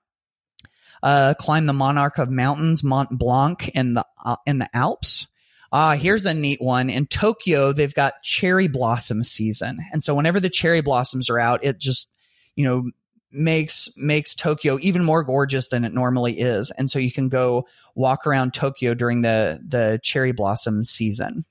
Uh, 1.04 1.34
climb 1.38 1.66
the 1.66 1.74
monarch 1.74 2.18
of 2.18 2.30
mountains, 2.30 2.84
Mont 2.84 3.10
Blanc 3.12 3.70
in 3.70 3.94
the 3.94 4.06
uh, 4.24 4.38
in 4.48 4.58
the 4.58 4.70
Alps. 4.76 5.28
Ah, 5.72 5.96
here's 5.96 6.26
a 6.26 6.34
neat 6.34 6.62
one. 6.62 6.90
In 6.90 7.06
Tokyo, 7.06 7.74
they've 7.74 7.94
got 7.94 8.24
cherry 8.24 8.68
blossom 8.68 9.22
season. 9.22 9.80
And 9.92 10.04
so 10.04 10.16
whenever 10.16 10.40
the 10.40 10.50
cherry 10.50 10.82
blossoms 10.82 11.30
are 11.30 11.38
out, 11.38 11.64
it 11.64 11.78
just, 11.78 12.12
you 12.56 12.64
know, 12.64 12.90
makes 13.32 13.90
makes 13.98 14.36
Tokyo 14.36 14.78
even 14.82 15.04
more 15.04 15.24
gorgeous 15.24 15.68
than 15.68 15.84
it 15.84 15.94
normally 15.94 16.40
is. 16.40 16.72
And 16.72 16.90
so 16.90 17.00
you 17.00 17.12
can 17.12 17.30
go 17.30 17.68
walk 17.96 18.26
around 18.26 18.54
Tokyo 18.54 18.94
during 18.94 19.22
the 19.22 19.60
the 19.66 20.00
cherry 20.04 20.32
blossom 20.32 20.84
season. 20.84 21.46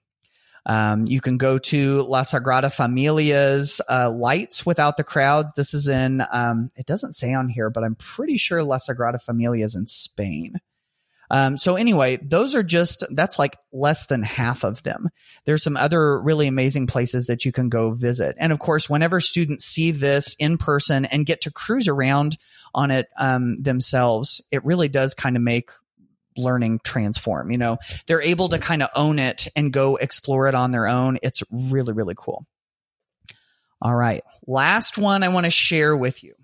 Um, 0.66 1.04
you 1.06 1.20
can 1.20 1.36
go 1.36 1.58
to 1.58 2.02
La 2.02 2.22
Sagrada 2.22 2.72
Familia's 2.72 3.80
uh, 3.88 4.10
lights 4.10 4.66
without 4.66 4.96
the 4.96 5.04
crowd. 5.04 5.54
This 5.54 5.72
is 5.72 5.86
in, 5.86 6.24
um, 6.32 6.72
it 6.74 6.86
doesn't 6.86 7.14
say 7.14 7.32
on 7.32 7.48
here, 7.48 7.70
but 7.70 7.84
I'm 7.84 7.94
pretty 7.94 8.36
sure 8.36 8.64
La 8.64 8.78
Sagrada 8.78 9.22
Familia 9.22 9.64
is 9.64 9.76
in 9.76 9.86
Spain. 9.86 10.60
Um, 11.30 11.56
so 11.56 11.76
anyway, 11.76 12.18
those 12.22 12.54
are 12.54 12.62
just 12.62 13.04
that's 13.10 13.38
like 13.38 13.56
less 13.72 14.06
than 14.06 14.22
half 14.22 14.64
of 14.64 14.82
them. 14.82 15.08
There's 15.44 15.62
some 15.62 15.76
other 15.76 16.20
really 16.20 16.46
amazing 16.46 16.86
places 16.86 17.26
that 17.26 17.44
you 17.44 17.52
can 17.52 17.68
go 17.68 17.90
visit, 17.90 18.36
and 18.38 18.52
of 18.52 18.58
course, 18.58 18.88
whenever 18.88 19.20
students 19.20 19.64
see 19.64 19.90
this 19.90 20.34
in 20.38 20.58
person 20.58 21.04
and 21.04 21.26
get 21.26 21.42
to 21.42 21.50
cruise 21.50 21.88
around 21.88 22.38
on 22.74 22.90
it 22.90 23.08
um, 23.18 23.56
themselves, 23.62 24.42
it 24.50 24.64
really 24.64 24.88
does 24.88 25.14
kind 25.14 25.36
of 25.36 25.42
make 25.42 25.70
learning 26.36 26.80
transform. 26.84 27.50
You 27.50 27.58
know, 27.58 27.78
they're 28.06 28.22
able 28.22 28.50
to 28.50 28.58
kind 28.58 28.82
of 28.82 28.90
own 28.94 29.18
it 29.18 29.48
and 29.56 29.72
go 29.72 29.96
explore 29.96 30.48
it 30.48 30.54
on 30.54 30.70
their 30.70 30.86
own. 30.86 31.18
It's 31.22 31.42
really 31.50 31.92
really 31.92 32.14
cool. 32.16 32.46
All 33.82 33.94
right, 33.94 34.22
last 34.46 34.96
one 34.96 35.22
I 35.22 35.28
want 35.28 35.44
to 35.44 35.50
share 35.50 35.96
with 35.96 36.22
you. 36.22 36.34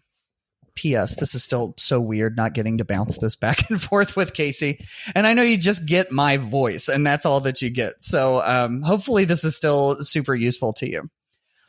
P.S. 0.74 1.16
This 1.16 1.34
is 1.34 1.44
still 1.44 1.74
so 1.76 2.00
weird 2.00 2.36
not 2.36 2.54
getting 2.54 2.78
to 2.78 2.84
bounce 2.84 3.18
this 3.18 3.36
back 3.36 3.70
and 3.70 3.80
forth 3.90 4.16
with 4.16 4.32
Kasey. 4.32 4.84
And 5.14 5.26
I 5.26 5.34
know 5.34 5.42
you 5.42 5.56
just 5.56 5.86
get 5.86 6.12
my 6.12 6.36
voice 6.36 6.88
and 6.88 7.06
that's 7.06 7.26
all 7.26 7.40
that 7.40 7.62
you 7.62 7.70
get. 7.70 8.02
So 8.02 8.42
um, 8.42 8.82
hopefully 8.82 9.24
this 9.24 9.44
is 9.44 9.56
still 9.56 10.00
super 10.00 10.34
useful 10.34 10.72
to 10.74 10.90
you. 10.90 11.10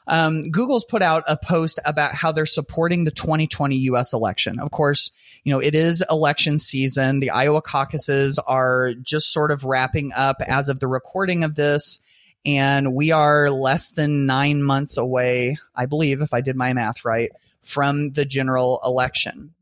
Um, 0.07 0.41
Google's 0.51 0.86
put 0.86 1.01
out 1.01 1.24
a 1.27 1.38
post 1.38 1.79
about 1.86 2.13
how 2.13 2.31
they're 2.31 2.45
supporting 2.45 3.03
the 3.03 3.12
2020 3.12 3.77
US 3.77 4.13
election. 4.13 4.60
Of 4.60 4.72
course, 4.72 5.12
you 5.43 5.53
know, 5.53 5.60
it 5.60 5.75
is 5.75 6.03
election 6.10 6.60
season. 6.60 7.19
The 7.19 7.29
Iowa 7.29 7.62
caucuses 7.62 8.39
are 8.39 8.93
just 9.01 9.31
sort 9.31 9.51
of 9.51 9.63
wrapping 9.63 10.12
up 10.13 10.38
as 10.45 10.69
of 10.69 10.79
the 10.79 10.88
recording 10.88 11.43
of 11.43 11.55
this. 11.55 12.01
And 12.45 12.93
we 12.93 13.12
are 13.12 13.50
less 13.50 13.91
than 13.91 14.25
nine 14.25 14.62
months 14.62 14.98
away, 14.98 15.57
I 15.74 15.86
believe, 15.86 16.22
if 16.22 16.33
I 16.33 16.41
did 16.41 16.57
my 16.57 16.74
math 16.74 17.05
right, 17.05 17.31
from 17.63 18.12
the 18.12 18.25
general 18.25 18.79
election. 18.84 19.53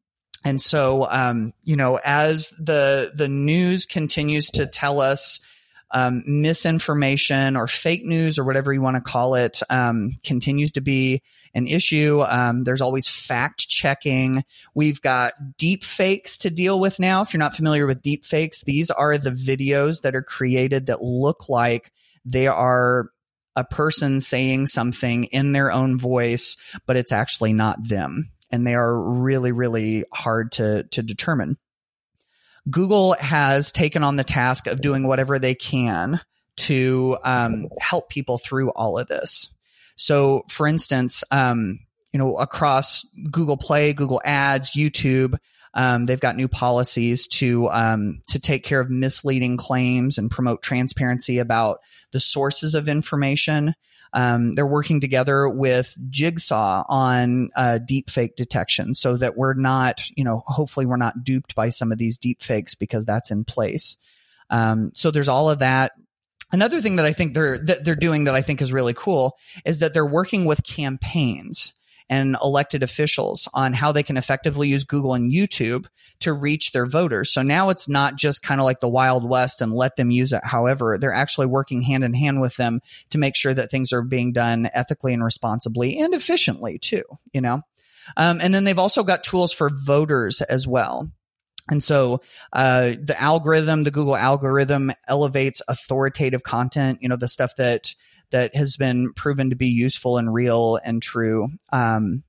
And 0.44 0.62
so, 0.62 1.08
um, 1.10 1.54
you 1.64 1.76
know, 1.76 2.00
as 2.04 2.50
the 2.52 3.12
the 3.14 3.28
news 3.28 3.86
continues 3.86 4.48
to 4.52 4.66
tell 4.66 5.00
us 5.00 5.40
um, 5.92 6.24
misinformation 6.26 7.56
or 7.56 7.68
fake 7.68 8.06
news 8.06 8.40
or 8.40 8.46
whatever 8.46 8.74
you 8.74 8.82
want 8.82 8.96
to 8.96 9.02
call 9.02 9.36
it 9.36 9.62
um, 9.70 10.12
continues 10.24 10.72
to 10.72 10.82
be 10.82 11.22
an 11.54 11.68
issue. 11.68 12.24
Um, 12.28 12.62
there's 12.62 12.82
always 12.82 13.10
fact 13.10 13.68
checking. 13.68 14.44
We've 14.74 15.02
got 15.02 15.34
deep 15.58 15.84
fakes 15.84 16.38
to 16.38 16.50
deal 16.50 16.80
with 16.80 17.00
now. 17.00 17.22
If 17.22 17.34
you're 17.34 17.40
not 17.40 17.56
familiar 17.56 17.86
with 17.86 18.02
deep 18.02 18.26
fakes, 18.26 18.64
these 18.64 18.90
are 18.90 19.18
the 19.18 19.32
videos 19.32 20.02
that 20.02 20.16
are 20.16 20.24
created 20.24 20.86
that 20.86 21.04
look 21.04 21.50
like 21.50 21.92
they 22.24 22.48
are 22.48 23.10
a 23.56 23.64
person 23.64 24.22
saying 24.22 24.68
something 24.68 25.26
in 25.26 25.52
their 25.52 25.72
own 25.72 25.98
voice, 25.98 26.58
but 26.86 26.98
it's 26.98 27.12
actually 27.12 27.54
not 27.54 27.88
them. 27.88 28.32
And 28.52 28.66
they 28.66 28.76
are 28.76 29.02
really, 29.02 29.52
really 29.52 30.06
hard 30.14 30.52
to, 30.54 30.84
to 30.92 31.04
determine. 31.04 31.58
Google 32.70 33.14
has 33.14 33.72
taken 33.72 34.04
on 34.04 34.18
the 34.18 34.24
task 34.24 34.68
of 34.68 34.82
doing 34.82 35.08
whatever 35.08 35.40
they 35.40 35.56
can 35.56 36.20
to 36.58 37.18
um, 37.24 37.70
help 37.80 38.10
people 38.10 38.38
through 38.38 38.70
all 38.72 39.00
of 39.00 39.08
this. 39.08 39.50
So, 39.96 40.44
for 40.48 40.68
instance, 40.68 41.24
um, 41.32 41.80
you 42.14 42.18
know, 42.20 42.36
across 42.38 43.04
Google 43.32 43.58
Play, 43.58 43.94
Google 43.94 44.22
Ads, 44.24 44.72
YouTube, 44.72 45.38
um, 45.74 46.06
they've 46.06 46.20
got 46.20 46.36
new 46.36 46.48
policies 46.48 47.28
to 47.28 47.70
um, 47.70 48.22
to 48.28 48.40
take 48.40 48.64
care 48.64 48.80
of 48.80 48.90
misleading 48.90 49.58
claims 49.58 50.18
and 50.18 50.30
promote 50.30 50.62
transparency 50.62 51.38
about 51.38 51.80
the 52.12 52.20
sources 52.20 52.76
of 52.76 52.90
information. 52.90 53.74
Um, 54.14 54.54
they're 54.54 54.68
working 54.68 55.00
together 55.00 55.48
with 55.48 55.96
Jigsaw 56.10 56.84
on 56.90 57.50
uh, 57.56 57.80
deepfake 57.82 58.36
detection 58.36 58.94
so 58.94 59.16
that 59.16 59.38
we're 59.38 59.54
not, 59.54 60.10
you 60.18 60.26
know, 60.26 60.44
hopefully 60.46 60.86
we're 60.86 60.98
not 60.98 61.24
duped 61.24 61.56
by 61.56 61.70
some 61.70 61.94
of 61.94 61.98
these 61.98 62.18
deepfakes 62.18 62.78
because 62.78 63.06
that's 63.06 63.32
in 63.32 63.46
place. 63.46 63.96
Um, 64.50 64.92
so 64.94 65.12
there's 65.12 65.30
all 65.30 65.50
of 65.50 65.60
that. 65.60 65.94
Another 66.52 66.82
thing 66.82 66.98
that 66.98 67.06
I 67.06 67.14
think 67.14 67.34
they're 67.34 67.58
that 67.60 67.86
they're 67.86 67.96
doing 67.96 68.26
that 68.26 68.36
I 68.36 68.42
think 68.42 68.62
is 68.62 68.74
really 68.74 68.94
cool 68.94 69.38
is 69.64 69.80
that 69.80 69.94
they're 69.94 70.06
working 70.06 70.44
with 70.44 70.66
campaigns 70.66 71.72
and 72.12 72.36
elected 72.44 72.84
officials 72.84 73.48
on 73.54 73.72
how 73.72 73.94
they 73.94 74.04
can 74.04 74.18
effectively 74.18 74.68
use 74.68 74.84
Google 74.84 75.14
and 75.14 75.32
YouTube 75.32 75.88
to 76.20 76.34
reach 76.34 76.74
their 76.74 76.86
voters. 76.86 77.32
So 77.32 77.42
now 77.42 77.70
it's 77.70 77.88
not 77.88 78.18
just 78.18 78.44
kind 78.44 78.60
of 78.60 78.66
like 78.66 78.82
the 78.82 78.90
Wild 78.90 79.28
West 79.28 79.62
and 79.62 79.72
let 79.72 79.96
them 79.96 80.12
use 80.12 80.34
it. 80.34 80.42
However, 80.44 80.98
they're 81.00 81.14
actually 81.14 81.48
working 81.48 81.82
hand 81.82 82.04
in 82.04 82.14
hand 82.14 82.42
with 82.42 82.58
them 82.58 82.82
to 83.12 83.18
make 83.18 83.38
sure 83.38 83.54
that 83.54 83.72
things 83.72 83.94
are 83.94 84.02
being 84.02 84.34
done 84.34 84.70
ethically 84.74 85.14
and 85.14 85.24
responsibly 85.24 85.98
and 85.98 86.14
efficiently 86.14 86.78
too, 86.78 87.04
you 87.32 87.40
know? 87.40 87.62
Um, 88.18 88.40
and 88.42 88.54
then 88.54 88.66
they've 88.66 88.78
also 88.78 89.04
got 89.04 89.24
tools 89.24 89.54
for 89.54 89.72
voters 89.74 90.42
as 90.42 90.68
well. 90.68 91.10
And 91.70 91.82
so 91.82 92.22
uh, 92.52 92.92
the 93.02 93.16
algorithm, 93.18 93.84
the 93.84 93.92
Google 93.92 94.18
algorithm, 94.18 94.92
elevates 95.08 95.62
authoritative 95.70 96.44
content. 96.44 97.00
You 97.02 97.08
know, 97.08 97.16
the 97.16 97.30
stuff 97.30 97.56
that 97.56 97.96
that 98.32 98.56
has 98.56 98.78
been 98.78 99.14
proven 99.14 99.50
to 99.50 99.56
be 99.56 99.68
useful 99.68 100.18
and 100.18 100.34
real 100.34 100.80
and 100.84 101.02
true. 101.02 101.50
Um, 101.72 102.24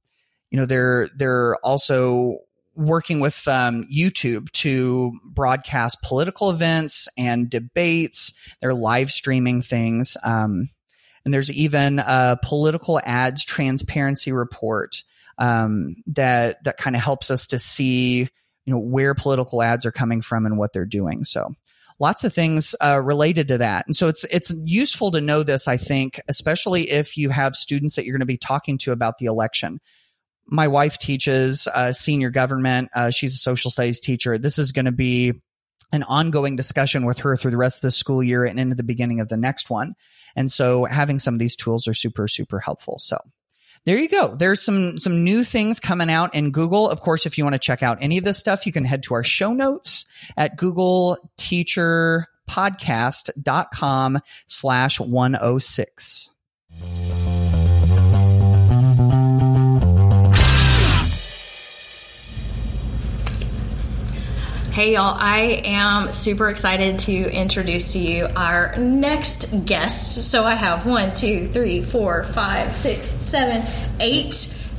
you 0.50 0.58
know, 0.58 0.66
they're 0.66 1.08
they're 1.16 1.56
also 1.56 2.38
working 2.74 3.20
with 3.20 3.46
um, 3.48 3.84
YouTube 3.84 4.50
to 4.52 5.18
broadcast 5.24 6.02
political 6.02 6.50
events 6.50 7.08
and 7.18 7.50
debates. 7.50 8.32
They're 8.60 8.74
live 8.74 9.10
streaming 9.10 9.62
things. 9.62 10.16
Um, 10.22 10.68
and 11.24 11.32
there's 11.32 11.52
even 11.52 11.98
a 11.98 12.38
political 12.42 13.00
ads 13.04 13.44
transparency 13.44 14.32
report 14.32 15.02
um, 15.38 15.96
that 16.08 16.62
that 16.64 16.76
kind 16.76 16.96
of 16.96 17.02
helps 17.02 17.30
us 17.30 17.46
to 17.48 17.58
see 17.58 18.28
you 18.64 18.72
know 18.72 18.78
where 18.78 19.14
political 19.14 19.62
ads 19.62 19.86
are 19.86 19.92
coming 19.92 20.22
from 20.22 20.46
and 20.46 20.58
what 20.58 20.72
they're 20.72 20.84
doing. 20.84 21.24
So 21.24 21.54
lots 22.02 22.24
of 22.24 22.34
things 22.34 22.74
uh, 22.82 23.00
related 23.00 23.46
to 23.48 23.58
that. 23.58 23.86
And 23.86 23.94
so 23.94 24.08
it's 24.08 24.24
it's 24.24 24.52
useful 24.64 25.12
to 25.12 25.20
know 25.20 25.44
this. 25.44 25.68
I 25.68 25.76
think, 25.76 26.20
especially 26.28 26.90
if 26.90 27.16
you 27.16 27.30
have 27.30 27.54
students 27.54 27.94
that 27.94 28.04
you're 28.04 28.14
going 28.14 28.20
to 28.20 28.26
be 28.26 28.36
talking 28.36 28.76
to 28.78 28.92
about 28.92 29.18
the 29.18 29.26
election. 29.26 29.80
My 30.44 30.66
wife 30.66 30.98
teaches 30.98 31.68
uh, 31.68 31.92
senior 31.92 32.30
government. 32.30 32.90
Uh, 32.94 33.10
she's 33.10 33.34
a 33.34 33.38
social 33.38 33.70
studies 33.70 34.00
teacher. 34.00 34.36
This 34.36 34.58
is 34.58 34.72
going 34.72 34.86
to 34.86 34.92
be 34.92 35.34
an 35.92 36.02
ongoing 36.02 36.56
discussion 36.56 37.06
with 37.06 37.20
her 37.20 37.36
through 37.36 37.52
the 37.52 37.56
rest 37.56 37.78
of 37.78 37.82
the 37.82 37.92
school 37.92 38.22
year 38.22 38.44
and 38.44 38.58
into 38.58 38.74
the 38.74 38.82
beginning 38.82 39.20
of 39.20 39.28
the 39.28 39.36
next 39.36 39.70
one. 39.70 39.94
And 40.34 40.50
so 40.50 40.84
having 40.84 41.20
some 41.20 41.34
of 41.34 41.38
these 41.38 41.54
tools 41.54 41.86
are 41.86 41.94
super, 41.94 42.26
super 42.26 42.58
helpful. 42.58 42.98
So 42.98 43.18
there 43.84 43.98
you 43.98 44.08
go. 44.08 44.34
There's 44.34 44.62
some 44.62 44.98
some 44.98 45.24
new 45.24 45.44
things 45.44 45.80
coming 45.80 46.10
out 46.10 46.34
in 46.34 46.50
Google. 46.50 46.88
Of 46.88 47.00
course, 47.00 47.26
if 47.26 47.36
you 47.36 47.44
want 47.44 47.54
to 47.54 47.58
check 47.58 47.82
out 47.82 47.98
any 48.00 48.18
of 48.18 48.24
this 48.24 48.38
stuff, 48.38 48.66
you 48.66 48.72
can 48.72 48.84
head 48.84 49.02
to 49.04 49.14
our 49.14 49.24
show 49.24 49.52
notes 49.52 50.06
at 50.36 50.56
Google 50.56 51.18
Teacher 51.36 52.28
podcast.com 52.48 54.20
slash 54.46 55.00
106. 55.00 56.31
Hey 64.72 64.94
y'all, 64.94 65.14
I 65.18 65.60
am 65.66 66.10
super 66.10 66.48
excited 66.48 67.00
to 67.00 67.12
introduce 67.12 67.92
to 67.92 67.98
you 67.98 68.26
our 68.34 68.74
next 68.78 69.66
guest. 69.66 70.30
So 70.30 70.44
I 70.44 70.54
have 70.54 70.86
one, 70.86 71.12
two, 71.12 71.46
three, 71.48 71.82
four, 71.82 72.24
five, 72.24 72.74
six, 72.74 73.06
seven, 73.06 73.62
eight 74.00 74.32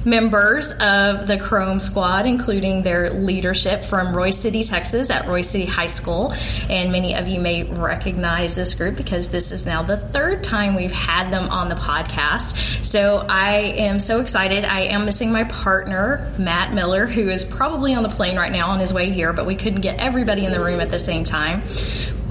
members 0.06 0.72
of 0.72 1.28
the 1.28 1.38
Chrome 1.38 1.80
Squad, 1.80 2.26
including 2.26 2.82
their 2.82 3.10
leadership 3.10 3.84
from 3.84 4.08
Royse 4.08 4.36
City, 4.36 4.64
Texas, 4.64 5.10
at 5.10 5.26
Royse 5.26 5.46
City 5.46 5.66
High 5.66 5.88
School. 5.88 6.34
And 6.70 6.92
many 6.92 7.16
of 7.16 7.28
you 7.28 7.40
may 7.40 7.64
recognize 7.64 8.56
this 8.56 8.74
group 8.74 8.96
because 8.96 9.30
this 9.30 9.52
is 9.52 9.66
now 9.66 9.84
the 9.84 9.98
third 9.98 10.44
time 10.44 10.76
we've 10.76 10.92
had 10.92 11.32
them 11.32 11.50
on 11.50 11.70
the 11.70 11.76
podcast. 11.76 12.84
So 12.84 13.26
I 13.30 13.74
am 13.78 14.00
so 14.00 14.20
excited. 14.20 14.66
I 14.66 14.82
am 14.82 15.06
missing 15.06 15.32
my 15.32 15.46
partner, 15.46 16.32
Matt 16.38 16.74
Miller, 16.74 17.06
who 17.06 17.30
is 17.30 17.46
probably 17.46 17.94
on 17.94 18.04
the 18.04 18.10
plane 18.10 18.36
right 18.38 18.52
now 18.52 18.70
on 18.70 18.80
his 18.80 18.94
way 18.94 19.12
here, 19.12 19.34
but 19.34 19.46
we 19.46 19.56
couldn't 19.56 19.82
get 19.82 20.00
everybody 20.00 20.46
in 20.46 20.52
the 20.52 20.64
room 20.64 20.80
at 20.80 20.92
the 20.92 21.00
same 21.00 21.24
time. 21.24 21.64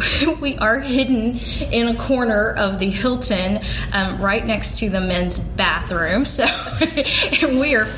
we 0.40 0.56
are 0.58 0.80
hidden 0.80 1.38
in 1.70 1.88
a 1.88 1.94
corner 1.96 2.50
of 2.50 2.78
the 2.78 2.90
Hilton, 2.90 3.60
um, 3.92 4.20
right 4.20 4.44
next 4.44 4.78
to 4.78 4.88
the 4.90 5.00
men's 5.00 5.38
bathroom. 5.40 6.24
So 6.32 6.46
we're 7.62 7.84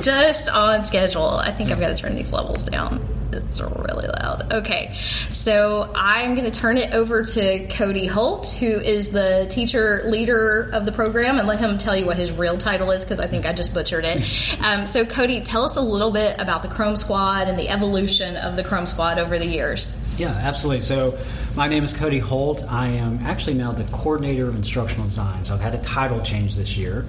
just 0.00 0.48
on 0.48 0.86
schedule. 0.86 1.26
I 1.26 1.50
think 1.50 1.72
I've 1.72 1.80
got 1.80 1.88
to 1.88 1.96
turn 1.96 2.14
these 2.14 2.32
levels 2.32 2.62
down. 2.62 3.04
It's 3.32 3.60
really 3.60 4.06
loud. 4.06 4.52
Okay, 4.52 4.94
so 5.32 5.90
I'm 5.96 6.36
going 6.36 6.48
to 6.48 6.60
turn 6.60 6.76
it 6.76 6.94
over 6.94 7.24
to 7.24 7.66
Cody 7.66 8.06
Holt, 8.06 8.50
who 8.50 8.66
is 8.66 9.10
the 9.10 9.48
teacher 9.50 10.02
leader 10.06 10.70
of 10.72 10.86
the 10.86 10.92
program, 10.92 11.38
and 11.38 11.48
let 11.48 11.58
him 11.58 11.78
tell 11.78 11.96
you 11.96 12.06
what 12.06 12.16
his 12.16 12.30
real 12.30 12.56
title 12.56 12.92
is 12.92 13.04
because 13.04 13.18
I 13.18 13.26
think 13.26 13.44
I 13.44 13.52
just 13.52 13.74
butchered 13.74 14.04
it. 14.04 14.24
Um, 14.60 14.86
so, 14.86 15.04
Cody, 15.04 15.40
tell 15.40 15.64
us 15.64 15.76
a 15.76 15.80
little 15.80 16.10
bit 16.10 16.40
about 16.40 16.62
the 16.62 16.68
Chrome 16.68 16.96
Squad 16.96 17.48
and 17.48 17.58
the 17.58 17.68
evolution 17.68 18.36
of 18.36 18.56
the 18.56 18.64
Chrome 18.64 18.86
Squad 18.86 19.18
over 19.18 19.38
the 19.38 19.46
years. 19.46 19.94
Yeah, 20.16 20.30
absolutely. 20.30 20.82
So, 20.82 21.18
my 21.58 21.66
name 21.66 21.82
is 21.82 21.92
Cody 21.92 22.20
Holt. 22.20 22.62
I 22.70 22.86
am 22.86 23.18
actually 23.24 23.54
now 23.54 23.72
the 23.72 23.82
coordinator 23.90 24.48
of 24.48 24.54
instructional 24.54 25.06
design. 25.06 25.44
So, 25.44 25.54
I've 25.54 25.60
had 25.60 25.74
a 25.74 25.82
title 25.82 26.20
change 26.20 26.54
this 26.54 26.76
year, 26.76 27.04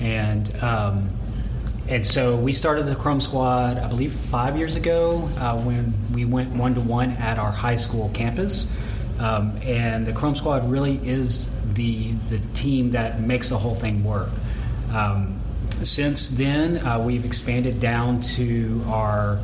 and 0.00 0.52
um, 0.60 1.08
and 1.86 2.04
so 2.04 2.34
we 2.34 2.52
started 2.52 2.86
the 2.86 2.96
Chrome 2.96 3.20
Squad, 3.20 3.78
I 3.78 3.86
believe, 3.86 4.12
five 4.12 4.58
years 4.58 4.74
ago 4.74 5.30
uh, 5.38 5.56
when 5.56 5.94
we 6.12 6.24
went 6.24 6.50
one 6.50 6.74
to 6.74 6.80
one 6.80 7.12
at 7.12 7.38
our 7.38 7.52
high 7.52 7.76
school 7.76 8.10
campus. 8.12 8.66
Um, 9.20 9.56
and 9.62 10.04
the 10.04 10.12
Chrome 10.12 10.34
Squad 10.34 10.68
really 10.68 10.96
is 11.08 11.48
the 11.74 12.10
the 12.28 12.40
team 12.54 12.90
that 12.90 13.20
makes 13.20 13.50
the 13.50 13.58
whole 13.58 13.76
thing 13.76 14.02
work. 14.02 14.30
Um, 14.92 15.38
since 15.84 16.28
then, 16.30 16.84
uh, 16.84 16.98
we've 16.98 17.24
expanded 17.24 17.78
down 17.78 18.20
to 18.22 18.82
our 18.88 19.38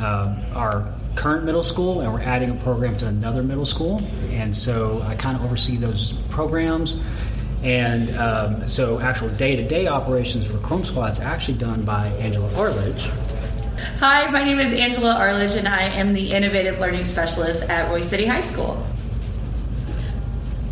uh, 0.00 0.34
our 0.52 0.92
current 1.14 1.44
middle 1.44 1.62
school, 1.62 2.00
and 2.00 2.12
we're 2.12 2.22
adding 2.22 2.50
a 2.50 2.54
program 2.54 2.96
to 2.98 3.06
another 3.06 3.42
middle 3.42 3.66
school. 3.66 4.02
And 4.30 4.54
so 4.54 5.02
I 5.02 5.14
kind 5.14 5.36
of 5.36 5.44
oversee 5.44 5.76
those 5.76 6.12
programs. 6.28 6.96
And 7.62 8.16
um, 8.16 8.68
so, 8.68 9.00
actual 9.00 9.28
day 9.28 9.54
to 9.56 9.66
day 9.66 9.86
operations 9.86 10.46
for 10.46 10.56
Chrome 10.58 10.82
Squad 10.82 11.12
is 11.12 11.20
actually 11.20 11.58
done 11.58 11.84
by 11.84 12.06
Angela 12.08 12.50
Arledge. 12.56 13.10
Hi, 13.98 14.30
my 14.30 14.42
name 14.42 14.58
is 14.58 14.72
Angela 14.72 15.14
Arledge, 15.14 15.56
and 15.56 15.68
I 15.68 15.82
am 15.82 16.14
the 16.14 16.32
Innovative 16.32 16.80
Learning 16.80 17.04
Specialist 17.04 17.62
at 17.64 17.90
Royse 17.90 18.04
City 18.04 18.24
High 18.24 18.40
School. 18.40 18.82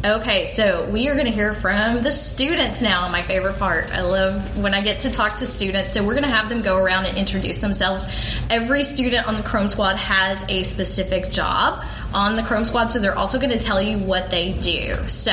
Okay, 0.04 0.44
so 0.44 0.88
we 0.90 1.08
are 1.08 1.14
going 1.14 1.26
to 1.26 1.32
hear 1.32 1.52
from 1.52 2.04
the 2.04 2.12
students 2.12 2.80
now. 2.80 3.08
My 3.08 3.20
favorite 3.22 3.58
part. 3.58 3.92
I 3.92 4.02
love 4.02 4.56
when 4.56 4.72
I 4.72 4.80
get 4.80 5.00
to 5.00 5.10
talk 5.10 5.38
to 5.38 5.46
students. 5.46 5.92
So 5.92 6.04
we're 6.04 6.12
going 6.12 6.22
to 6.22 6.30
have 6.30 6.48
them 6.48 6.62
go 6.62 6.76
around 6.76 7.06
and 7.06 7.18
introduce 7.18 7.60
themselves. 7.60 8.06
Every 8.48 8.84
student 8.84 9.26
on 9.26 9.34
the 9.34 9.42
Chrome 9.42 9.66
Squad 9.66 9.96
has 9.96 10.44
a 10.48 10.62
specific 10.62 11.32
job 11.32 11.84
on 12.14 12.36
the 12.36 12.44
Chrome 12.44 12.64
Squad, 12.64 12.92
so 12.92 13.00
they're 13.00 13.18
also 13.18 13.40
going 13.40 13.50
to 13.50 13.58
tell 13.58 13.82
you 13.82 13.98
what 13.98 14.30
they 14.30 14.52
do. 14.52 14.94
So. 15.08 15.32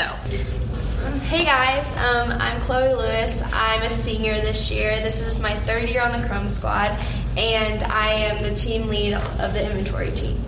Hey 1.28 1.46
guys, 1.46 1.96
um, 1.98 2.32
I'm 2.32 2.60
Chloe 2.62 2.96
Lewis. 2.96 3.44
I'm 3.54 3.84
a 3.84 3.90
senior 3.90 4.34
this 4.34 4.72
year. 4.72 5.00
This 5.00 5.22
is 5.22 5.40
my 5.40 5.54
third 5.60 5.90
year 5.90 6.02
on 6.02 6.20
the 6.20 6.28
Chrome 6.28 6.50
Squad, 6.50 6.98
and 7.38 7.84
I 7.84 8.14
am 8.14 8.42
the 8.42 8.56
team 8.56 8.88
lead 8.88 9.14
of 9.14 9.54
the 9.54 9.64
inventory 9.64 10.10
team. 10.10 10.44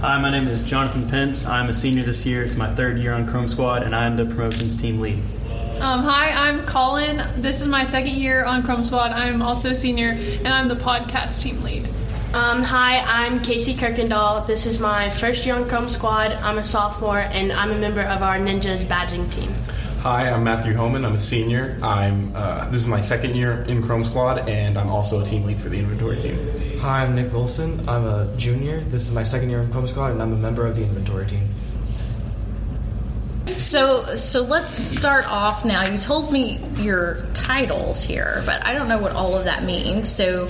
Hi, 0.00 0.16
my 0.20 0.30
name 0.30 0.46
is 0.46 0.60
Jonathan 0.60 1.08
Pence. 1.08 1.44
I'm 1.44 1.68
a 1.68 1.74
senior 1.74 2.04
this 2.04 2.24
year. 2.24 2.44
It's 2.44 2.54
my 2.54 2.72
third 2.72 3.00
year 3.00 3.12
on 3.14 3.26
Chrome 3.26 3.48
Squad, 3.48 3.82
and 3.82 3.96
I'm 3.96 4.16
the 4.16 4.26
promotions 4.26 4.80
team 4.80 5.00
lead. 5.00 5.18
Um, 5.80 6.04
hi, 6.04 6.30
I'm 6.30 6.64
Colin. 6.66 7.20
This 7.42 7.60
is 7.60 7.66
my 7.66 7.82
second 7.82 8.14
year 8.14 8.44
on 8.44 8.62
Chrome 8.62 8.84
Squad. 8.84 9.10
I'm 9.10 9.42
also 9.42 9.70
a 9.70 9.74
senior, 9.74 10.10
and 10.10 10.46
I'm 10.46 10.68
the 10.68 10.76
podcast 10.76 11.42
team 11.42 11.60
lead. 11.62 11.86
Um, 12.32 12.62
hi, 12.62 13.00
I'm 13.00 13.40
Kasey 13.40 13.74
Kirkendall. 13.74 14.46
This 14.46 14.66
is 14.66 14.78
my 14.78 15.10
first 15.10 15.44
year 15.44 15.56
on 15.56 15.68
Chrome 15.68 15.88
Squad. 15.88 16.30
I'm 16.30 16.58
a 16.58 16.64
sophomore, 16.64 17.18
and 17.18 17.50
I'm 17.50 17.72
a 17.72 17.76
member 17.76 18.02
of 18.02 18.22
our 18.22 18.38
Ninjas 18.38 18.84
badging 18.84 19.28
team. 19.32 19.52
Hi, 20.02 20.30
I'm 20.30 20.44
Matthew 20.44 20.74
Homan. 20.74 21.04
I'm 21.04 21.16
a 21.16 21.18
senior. 21.18 21.76
I'm 21.82 22.30
uh, 22.36 22.68
this 22.70 22.80
is 22.80 22.86
my 22.86 23.00
second 23.00 23.34
year 23.34 23.62
in 23.62 23.82
Chrome 23.82 24.04
Squad, 24.04 24.48
and 24.48 24.78
I'm 24.78 24.90
also 24.90 25.20
a 25.20 25.24
team 25.24 25.44
lead 25.44 25.60
for 25.60 25.70
the 25.70 25.78
inventory 25.80 26.22
team. 26.22 26.78
Hi, 26.78 27.02
I'm 27.02 27.16
Nick 27.16 27.32
Wilson. 27.32 27.86
I'm 27.88 28.06
a 28.06 28.32
junior. 28.36 28.78
This 28.78 29.08
is 29.08 29.12
my 29.12 29.24
second 29.24 29.50
year 29.50 29.60
in 29.60 29.72
Chrome 29.72 29.88
Squad, 29.88 30.12
and 30.12 30.22
I'm 30.22 30.32
a 30.32 30.36
member 30.36 30.64
of 30.68 30.76
the 30.76 30.84
inventory 30.84 31.26
team. 31.26 31.48
So, 33.56 34.14
so 34.14 34.42
let's 34.42 34.72
start 34.72 35.26
off 35.26 35.64
now. 35.64 35.84
You 35.84 35.98
told 35.98 36.30
me 36.30 36.60
your 36.76 37.26
titles 37.34 38.04
here, 38.04 38.44
but 38.46 38.64
I 38.64 38.74
don't 38.74 38.88
know 38.88 38.98
what 38.98 39.10
all 39.10 39.34
of 39.34 39.46
that 39.46 39.64
means. 39.64 40.08
So, 40.08 40.48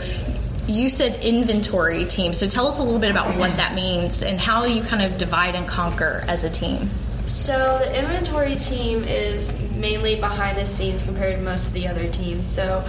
you 0.67 0.91
said 0.91 1.25
inventory 1.25 2.05
team. 2.05 2.35
So, 2.35 2.47
tell 2.47 2.67
us 2.67 2.81
a 2.81 2.83
little 2.83 3.01
bit 3.01 3.11
about 3.11 3.35
what 3.39 3.57
that 3.57 3.75
means 3.75 4.23
and 4.23 4.39
how 4.39 4.67
you 4.67 4.83
kind 4.83 5.03
of 5.03 5.17
divide 5.17 5.55
and 5.55 5.67
conquer 5.67 6.23
as 6.29 6.45
a 6.45 6.51
team. 6.51 6.91
So 7.29 7.79
the 7.79 7.99
inventory 7.99 8.57
team 8.57 9.05
is 9.05 9.53
mainly 9.73 10.15
behind 10.17 10.57
the 10.57 10.65
scenes 10.65 11.03
compared 11.03 11.37
to 11.37 11.43
most 11.43 11.67
of 11.67 11.75
the 11.75 11.87
other 11.87 12.09
teams. 12.11 12.47
So 12.47 12.83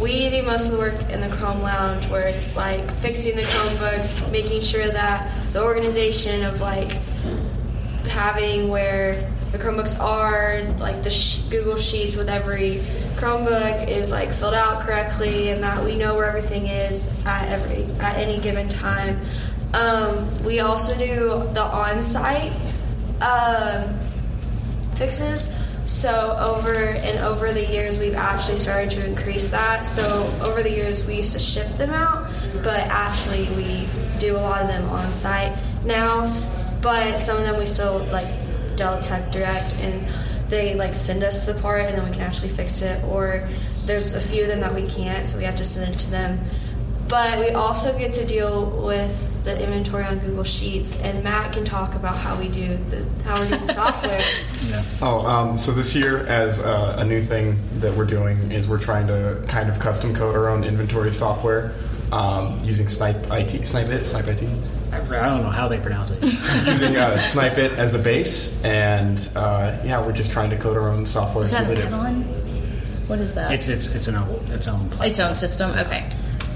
we 0.00 0.28
do 0.28 0.42
most 0.42 0.66
of 0.66 0.72
the 0.72 0.78
work 0.78 1.08
in 1.08 1.20
the 1.20 1.28
Chrome 1.36 1.62
Lounge 1.62 2.04
where 2.08 2.26
it's 2.26 2.56
like 2.56 2.90
fixing 2.96 3.36
the 3.36 3.42
Chromebooks, 3.42 4.28
making 4.32 4.62
sure 4.62 4.88
that 4.88 5.32
the 5.52 5.62
organization 5.62 6.42
of 6.42 6.60
like 6.60 6.98
having 8.08 8.68
where 8.68 9.30
the 9.52 9.58
Chromebooks 9.58 10.00
are, 10.00 10.62
like 10.78 11.04
the 11.04 11.10
sh- 11.10 11.42
Google 11.48 11.76
Sheets 11.76 12.16
with 12.16 12.28
every 12.28 12.78
Chromebook 13.14 13.86
is 13.86 14.10
like 14.10 14.32
filled 14.32 14.54
out 14.54 14.82
correctly, 14.82 15.50
and 15.50 15.62
that 15.62 15.82
we 15.84 15.94
know 15.94 16.16
where 16.16 16.26
everything 16.26 16.66
is 16.66 17.08
at 17.24 17.48
every 17.48 17.84
at 18.00 18.16
any 18.16 18.40
given 18.40 18.68
time. 18.68 19.20
Um, 19.72 20.42
we 20.42 20.58
also 20.60 20.96
do 20.98 21.48
the 21.52 21.62
on-site 21.62 22.52
um 23.20 23.94
fixes. 24.96 25.52
So 25.84 26.36
over 26.40 26.74
and 26.74 27.18
over 27.20 27.52
the 27.52 27.64
years, 27.64 27.98
we've 27.98 28.14
actually 28.14 28.56
started 28.56 28.90
to 28.92 29.06
increase 29.06 29.50
that. 29.50 29.86
So 29.86 30.32
over 30.42 30.62
the 30.62 30.70
years, 30.70 31.06
we 31.06 31.16
used 31.16 31.32
to 31.34 31.38
ship 31.38 31.68
them 31.76 31.90
out, 31.90 32.28
but 32.64 32.80
actually 32.88 33.48
we 33.50 33.86
do 34.18 34.36
a 34.36 34.38
lot 34.38 34.62
of 34.62 34.68
them 34.68 34.88
on 34.88 35.12
site 35.12 35.56
now. 35.84 36.26
But 36.82 37.18
some 37.18 37.36
of 37.36 37.44
them 37.44 37.58
we 37.58 37.66
still 37.66 37.98
like 38.10 38.26
Dell 38.76 39.00
Tech 39.00 39.30
Direct, 39.30 39.74
and 39.74 40.06
they 40.48 40.74
like 40.74 40.94
send 40.94 41.22
us 41.22 41.44
the 41.44 41.54
part, 41.54 41.82
and 41.82 41.96
then 41.96 42.04
we 42.04 42.10
can 42.10 42.22
actually 42.22 42.48
fix 42.48 42.82
it. 42.82 43.02
Or 43.04 43.48
there's 43.84 44.14
a 44.14 44.20
few 44.20 44.42
of 44.42 44.48
them 44.48 44.60
that 44.60 44.74
we 44.74 44.86
can't, 44.88 45.24
so 45.24 45.38
we 45.38 45.44
have 45.44 45.56
to 45.56 45.64
send 45.64 45.94
it 45.94 45.98
to 46.00 46.10
them. 46.10 46.40
But 47.08 47.38
we 47.38 47.50
also 47.50 47.96
get 47.98 48.12
to 48.14 48.24
deal 48.26 48.66
with 48.66 49.44
the 49.44 49.62
inventory 49.62 50.02
on 50.04 50.18
Google 50.18 50.42
Sheets, 50.42 50.98
and 51.00 51.22
Matt 51.22 51.52
can 51.52 51.64
talk 51.64 51.94
about 51.94 52.16
how 52.16 52.36
we 52.36 52.48
do 52.48 52.76
the 52.90 53.06
how 53.22 53.40
we 53.40 53.48
do 53.48 53.56
the 53.64 53.72
software. 53.72 54.20
Yeah. 54.68 54.82
Oh, 55.00 55.24
um, 55.24 55.56
so 55.56 55.70
this 55.70 55.94
year, 55.94 56.26
as 56.26 56.60
uh, 56.60 56.96
a 56.98 57.04
new 57.04 57.22
thing 57.22 57.60
that 57.78 57.94
we're 57.94 58.04
doing, 58.06 58.50
is 58.50 58.66
we're 58.66 58.80
trying 58.80 59.06
to 59.06 59.44
kind 59.46 59.68
of 59.68 59.78
custom 59.78 60.12
code 60.12 60.34
our 60.34 60.48
own 60.48 60.64
inventory 60.64 61.12
software 61.12 61.72
um, 62.10 62.58
using 62.64 62.88
Snipe 62.88 63.30
IT, 63.30 63.64
Snipe 63.64 63.86
It, 63.88 64.04
Snipe 64.04 64.26
IT, 64.26 64.42
I, 64.92 64.96
I 64.98 65.26
don't 65.28 65.42
know 65.44 65.50
how 65.50 65.68
they 65.68 65.78
pronounce 65.78 66.10
it. 66.10 66.20
using 66.66 66.96
uh, 66.96 67.16
Snipe 67.18 67.58
It 67.58 67.72
as 67.72 67.94
a 67.94 67.98
base, 68.00 68.60
and 68.64 69.28
uh, 69.36 69.78
yeah, 69.84 70.04
we're 70.04 70.12
just 70.12 70.32
trying 70.32 70.50
to 70.50 70.56
code 70.56 70.76
our 70.76 70.88
own 70.88 71.06
software. 71.06 71.44
Is 71.44 71.52
that 71.52 71.66
so 71.66 71.70
an 71.70 71.90
that 71.92 72.10
it- 72.12 73.08
What 73.08 73.20
is 73.20 73.34
that? 73.34 73.52
It's 73.52 73.68
it's 73.68 73.86
it's 73.86 74.08
an 74.08 74.16
own 74.16 74.28
its 74.50 74.66
own 74.66 74.80
platform. 74.88 75.08
its 75.10 75.20
own 75.20 75.34
system. 75.36 75.70
Okay. 75.78 76.08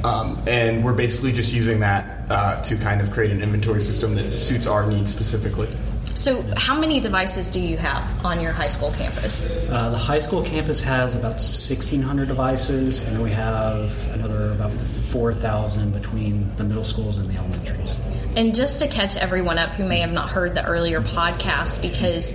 Um, 0.05 0.43
and 0.47 0.85
we're 0.85 0.95
basically 0.95 1.33
just 1.33 1.53
using 1.53 1.81
that 1.81 2.31
uh, 2.31 2.63
to 2.63 2.77
kind 2.77 3.01
of 3.01 3.11
create 3.11 3.31
an 3.33 3.43
inventory 3.43 3.81
system 3.81 4.15
that 4.15 4.31
suits 4.33 4.67
our 4.67 4.87
needs 4.87 5.13
specifically. 5.13 5.69
So, 6.15 6.43
how 6.57 6.79
many 6.79 7.01
devices 7.01 7.51
do 7.51 7.61
you 7.61 7.77
have 7.79 8.25
on 8.25 8.41
your 8.41 8.53
high 8.53 8.69
school 8.69 8.93
campus? 8.93 9.47
Uh, 9.71 9.91
the 9.91 9.99
high 9.99 10.19
school 10.19 10.43
campus 10.43 10.81
has 10.81 11.15
about 11.15 11.35
1,600 11.35 12.29
devices, 12.29 13.01
and 13.01 13.17
then 13.17 13.23
we 13.23 13.31
have 13.31 14.09
another 14.13 14.53
about 14.53 14.73
4,000 15.11 15.93
between 15.93 16.55
the 16.57 16.65
middle 16.65 16.85
schools 16.85 17.17
and 17.17 17.27
the 17.27 17.39
elementaries. 17.39 17.97
And 18.37 18.55
just 18.55 18.81
to 18.81 18.89
catch 18.89 19.17
everyone 19.17 19.59
up 19.59 19.71
who 19.71 19.87
may 19.87 20.01
have 20.01 20.13
not 20.13 20.31
heard 20.31 20.55
the 20.55 20.65
earlier 20.65 21.01
podcast, 21.01 21.83
because 21.83 22.33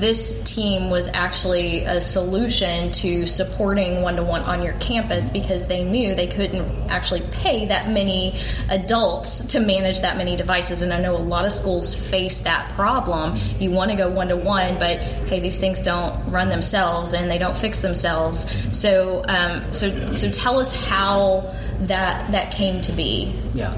this 0.00 0.42
team 0.44 0.90
was 0.90 1.08
actually 1.08 1.84
a 1.84 2.00
solution 2.00 2.90
to 2.92 3.26
supporting 3.26 4.02
one 4.02 4.16
to 4.16 4.22
one 4.22 4.42
on 4.42 4.62
your 4.62 4.72
campus 4.74 5.28
because 5.28 5.66
they 5.66 5.84
knew 5.84 6.14
they 6.14 6.26
couldn't 6.26 6.90
actually 6.90 7.22
pay 7.32 7.66
that 7.66 7.90
many 7.90 8.38
adults 8.70 9.44
to 9.44 9.60
manage 9.60 10.00
that 10.00 10.16
many 10.16 10.36
devices. 10.36 10.82
And 10.82 10.92
I 10.92 11.00
know 11.00 11.14
a 11.14 11.18
lot 11.18 11.44
of 11.44 11.52
schools 11.52 11.94
face 11.94 12.40
that 12.40 12.70
problem. 12.70 13.03
You 13.58 13.70
want 13.70 13.90
to 13.90 13.96
go 13.96 14.10
one 14.10 14.28
to 14.28 14.36
one, 14.36 14.78
but 14.78 14.98
hey, 14.98 15.40
these 15.40 15.58
things 15.58 15.82
don't 15.82 16.14
run 16.30 16.48
themselves 16.48 17.12
and 17.12 17.30
they 17.30 17.38
don't 17.38 17.56
fix 17.56 17.80
themselves. 17.80 18.46
So, 18.76 19.24
um, 19.28 19.72
so, 19.72 20.12
so 20.12 20.30
tell 20.30 20.58
us 20.58 20.74
how 20.74 21.54
that 21.80 22.30
that 22.32 22.52
came 22.52 22.80
to 22.82 22.92
be. 22.92 23.34
Yeah. 23.54 23.76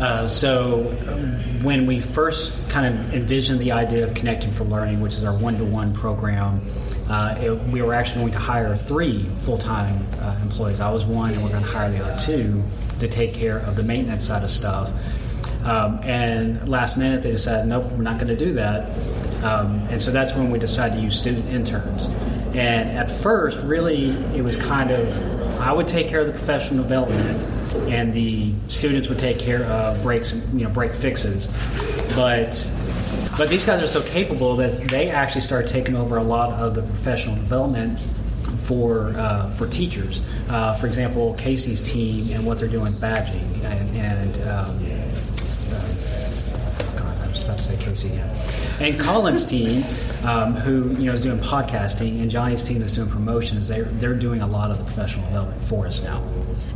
Uh, 0.00 0.26
so 0.26 0.96
um, 1.08 1.62
when 1.62 1.86
we 1.86 2.00
first 2.00 2.54
kind 2.70 2.86
of 2.86 3.14
envisioned 3.14 3.60
the 3.60 3.72
idea 3.72 4.02
of 4.02 4.14
Connecting 4.14 4.50
for 4.50 4.64
Learning, 4.64 5.00
which 5.00 5.12
is 5.12 5.24
our 5.24 5.36
one-to-one 5.36 5.92
program, 5.92 6.64
uh, 7.10 7.36
it, 7.38 7.50
we 7.68 7.82
were 7.82 7.92
actually 7.92 8.20
going 8.20 8.32
to 8.32 8.38
hire 8.38 8.74
three 8.76 9.28
full-time 9.40 10.06
uh, 10.20 10.38
employees. 10.42 10.80
I 10.80 10.90
was 10.90 11.04
one, 11.04 11.34
and 11.34 11.42
we're 11.42 11.50
going 11.50 11.64
to 11.64 11.68
hire 11.68 11.90
the 11.90 12.02
other 12.02 12.18
two 12.18 12.62
to 13.00 13.08
take 13.08 13.34
care 13.34 13.58
of 13.58 13.76
the 13.76 13.82
maintenance 13.82 14.26
side 14.26 14.42
of 14.42 14.50
stuff. 14.50 14.90
Um, 15.64 16.00
and 16.02 16.68
last 16.68 16.96
minute, 16.96 17.22
they 17.22 17.32
decided, 17.32 17.66
nope, 17.66 17.84
we're 17.92 18.02
not 18.02 18.18
going 18.18 18.28
to 18.28 18.36
do 18.36 18.52
that. 18.54 18.90
Um, 19.44 19.78
and 19.90 20.00
so 20.00 20.10
that's 20.10 20.34
when 20.34 20.50
we 20.50 20.58
decided 20.58 20.96
to 20.96 21.00
use 21.02 21.18
student 21.18 21.48
interns. 21.48 22.06
And 22.54 22.90
at 22.90 23.10
first, 23.10 23.58
really, 23.64 24.10
it 24.36 24.42
was 24.42 24.56
kind 24.56 24.90
of 24.90 25.60
I 25.60 25.72
would 25.72 25.86
take 25.86 26.08
care 26.08 26.20
of 26.20 26.26
the 26.26 26.32
professional 26.32 26.82
development, 26.82 27.38
and 27.88 28.12
the 28.14 28.52
students 28.68 29.08
would 29.08 29.18
take 29.18 29.38
care 29.38 29.64
of 29.64 30.02
breaks, 30.02 30.32
you 30.32 30.64
know, 30.64 30.70
break 30.70 30.92
fixes. 30.92 31.48
But 32.16 32.70
but 33.36 33.48
these 33.50 33.64
guys 33.64 33.82
are 33.82 33.86
so 33.86 34.02
capable 34.02 34.56
that 34.56 34.88
they 34.88 35.10
actually 35.10 35.42
started 35.42 35.68
taking 35.68 35.96
over 35.96 36.16
a 36.16 36.22
lot 36.22 36.52
of 36.54 36.74
the 36.74 36.82
professional 36.82 37.36
development 37.36 38.00
for 38.64 39.12
uh, 39.16 39.50
for 39.50 39.66
teachers. 39.66 40.22
Uh, 40.48 40.74
for 40.74 40.86
example, 40.86 41.36
Kasey's 41.38 41.82
team 41.82 42.32
and 42.32 42.44
what 42.44 42.58
they're 42.58 42.68
doing 42.68 42.92
with 42.92 43.00
badging 43.00 43.64
and. 43.64 43.96
and 43.96 44.48
um, 44.48 44.89
God, 47.60 47.70
I 47.70 47.90
was 47.90 47.92
about 47.92 47.92
to 47.92 47.96
say 47.96 48.08
Kasey, 48.08 48.16
yeah. 48.16 48.86
And 48.86 49.00
Colin's 49.00 49.44
team, 49.44 49.82
um, 50.26 50.54
who 50.54 50.90
you 50.96 51.06
know 51.06 51.12
is 51.12 51.22
doing 51.22 51.38
podcasting, 51.38 52.20
and 52.20 52.30
Johnny's 52.30 52.62
team 52.62 52.82
is 52.82 52.92
doing 52.92 53.08
promotions. 53.08 53.68
They're 53.68 53.84
they're 53.84 54.14
doing 54.14 54.40
a 54.40 54.46
lot 54.46 54.70
of 54.70 54.78
the 54.78 54.84
professional 54.84 55.26
development 55.26 55.62
for 55.64 55.86
us 55.86 56.02
now. 56.02 56.22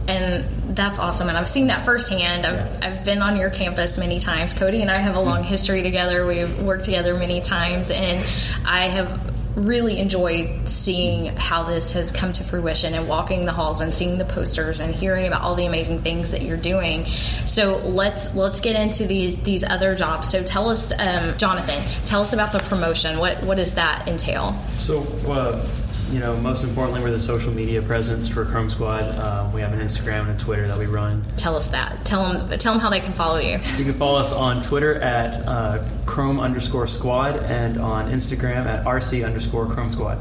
and 0.09 0.45
that's 0.77 0.99
awesome 0.99 1.29
and 1.29 1.39
i've 1.39 1.49
seen 1.49 1.69
that 1.69 1.83
firsthand 1.83 2.45
I've, 2.45 2.85
I've 2.85 3.05
been 3.07 3.23
on 3.23 3.37
your 3.37 3.49
campus 3.49 3.97
many 3.97 4.21
times 4.21 4.53
cody 4.53 4.83
and 4.83 4.91
i 4.91 4.99
have 4.99 5.17
a 5.17 5.21
long 5.21 5.43
history 5.43 5.83
together 5.83 6.27
we've 6.27 6.59
worked 6.61 6.85
together 6.85 7.15
many 7.15 7.41
times 7.41 7.91
and 7.91 8.19
i 8.67 8.81
have 8.81 9.34
really 9.57 9.99
enjoyed 9.99 10.69
seeing 10.69 11.27
how 11.37 11.65
this 11.65 11.93
has 11.93 12.11
come 12.11 12.33
to 12.33 12.45
fruition 12.45 12.95
and 12.95 13.09
walking 13.09 13.45
the 13.45 13.53
halls 13.53 13.81
and 13.81 13.95
seeing 13.95 14.19
the 14.19 14.25
posters 14.25 14.81
and 14.81 14.95
hearing 14.95 15.27
about 15.27 15.43
all 15.43 15.55
the 15.55 15.67
amazing 15.67 16.01
things 16.01 16.31
that 16.33 16.43
you're 16.43 16.57
doing. 16.57 17.07
So 17.47 17.79
let's 17.79 18.35
let's 18.35 18.61
get 18.61 18.77
into 18.77 19.07
these 19.07 19.41
these 19.43 19.65
other 19.65 19.95
jobs. 19.95 20.29
So 20.29 20.43
tell 20.43 20.69
us 20.69 20.93
um, 20.99 21.37
jonathan 21.37 21.83
tell 22.05 22.23
us 22.23 22.33
about 22.33 22.53
the 22.53 22.61
promotion. 22.61 23.19
What 23.19 23.43
what 23.43 23.57
does 23.57 23.75
that 23.75 24.07
entail? 24.09 24.53
So, 24.79 25.01
uh, 25.27 25.65
you 26.11 26.21
know, 26.21 26.37
most 26.37 26.65
importantly, 26.65 27.03
we're 27.03 27.11
the 27.11 27.19
social 27.19 27.53
media 27.53 27.83
presence 27.83 28.29
for 28.29 28.45
Chrome 28.45 28.71
Squad. 28.71 29.03
Uh, 29.03 29.51
we 29.55 29.61
have 29.61 29.73
an 29.73 29.81
Instagram 29.81 30.29
and 30.29 30.41
a 30.41 30.45
Twitter 30.45 30.69
that 30.69 30.79
we 30.79 30.87
run. 30.87 31.25
tell 31.37 31.57
us 31.57 31.69
that 31.69 32.05
tell 32.05 32.33
them 32.33 32.59
tell 32.59 32.73
them 32.73 32.81
how 32.81 32.91
they 32.91 33.01
can 33.01 33.13
follow 33.13 33.39
you 33.39 33.59
You 33.77 33.85
can 33.85 33.95
follow 33.95 34.19
us 34.19 34.33
on 34.33 34.61
Twitter 34.63 34.95
at 34.95 35.35
uh, 35.47 35.83
Chrome 36.07 36.41
underscore 36.41 36.87
Squad 36.87 37.37
and 37.37 37.79
on 37.79 38.11
Instagram 38.11 38.67
at 38.67 38.85
RC 38.85 39.25
underscore 39.25 39.67
Chrome 39.67 39.89
Squad. 39.89 40.19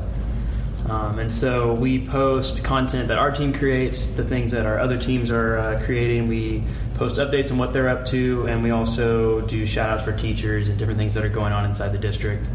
Um, 0.90 1.20
and 1.20 1.32
so 1.32 1.74
we 1.74 2.06
post 2.06 2.64
content 2.64 3.08
that 3.08 3.18
our 3.18 3.32
team 3.32 3.54
creates, 3.54 4.08
the 4.08 4.24
things 4.24 4.52
that 4.52 4.66
our 4.66 4.80
other 4.80 4.98
teams 4.98 5.32
are 5.32 5.58
uh, 5.58 5.82
creating. 5.86 6.28
We 6.28 6.64
post 6.96 7.18
updates 7.18 7.52
on 7.52 7.58
what 7.58 7.72
they're 7.72 7.90
up 7.90 8.06
to, 8.08 8.48
and 8.48 8.64
we 8.64 8.72
also 8.72 9.42
do 9.42 9.66
shout 9.66 9.90
outs 9.90 10.04
for 10.04 10.12
teachers 10.12 10.70
and 10.70 10.78
different 10.78 11.00
things 11.00 11.14
that 11.14 11.24
are 11.24 11.30
going 11.30 11.54
on 11.54 11.66
inside 11.66 11.90
the 11.90 11.98
district. 11.98 12.46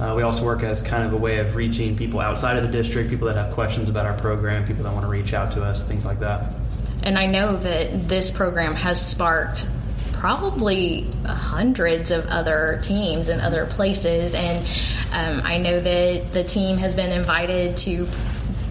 Uh, 0.00 0.14
we 0.14 0.22
also 0.22 0.44
work 0.44 0.62
as 0.62 0.80
kind 0.80 1.04
of 1.04 1.12
a 1.12 1.16
way 1.16 1.38
of 1.38 1.54
reaching 1.54 1.94
people 1.94 2.20
outside 2.20 2.56
of 2.56 2.62
the 2.62 2.70
district, 2.70 3.10
people 3.10 3.26
that 3.26 3.36
have 3.36 3.52
questions 3.52 3.90
about 3.90 4.06
our 4.06 4.16
program, 4.16 4.64
people 4.64 4.82
that 4.82 4.92
want 4.92 5.04
to 5.04 5.10
reach 5.10 5.34
out 5.34 5.52
to 5.52 5.62
us, 5.62 5.82
things 5.82 6.06
like 6.06 6.20
that. 6.20 6.52
And 7.02 7.18
I 7.18 7.26
know 7.26 7.56
that 7.56 8.08
this 8.08 8.30
program 8.30 8.74
has 8.74 9.04
sparked 9.04 9.66
probably 10.12 11.10
hundreds 11.24 12.10
of 12.10 12.26
other 12.28 12.78
teams 12.82 13.28
in 13.28 13.40
other 13.40 13.66
places. 13.66 14.34
And 14.34 14.58
um, 15.12 15.46
I 15.46 15.58
know 15.58 15.80
that 15.80 16.32
the 16.32 16.44
team 16.44 16.76
has 16.78 16.94
been 16.94 17.12
invited 17.12 17.76
to 17.78 18.06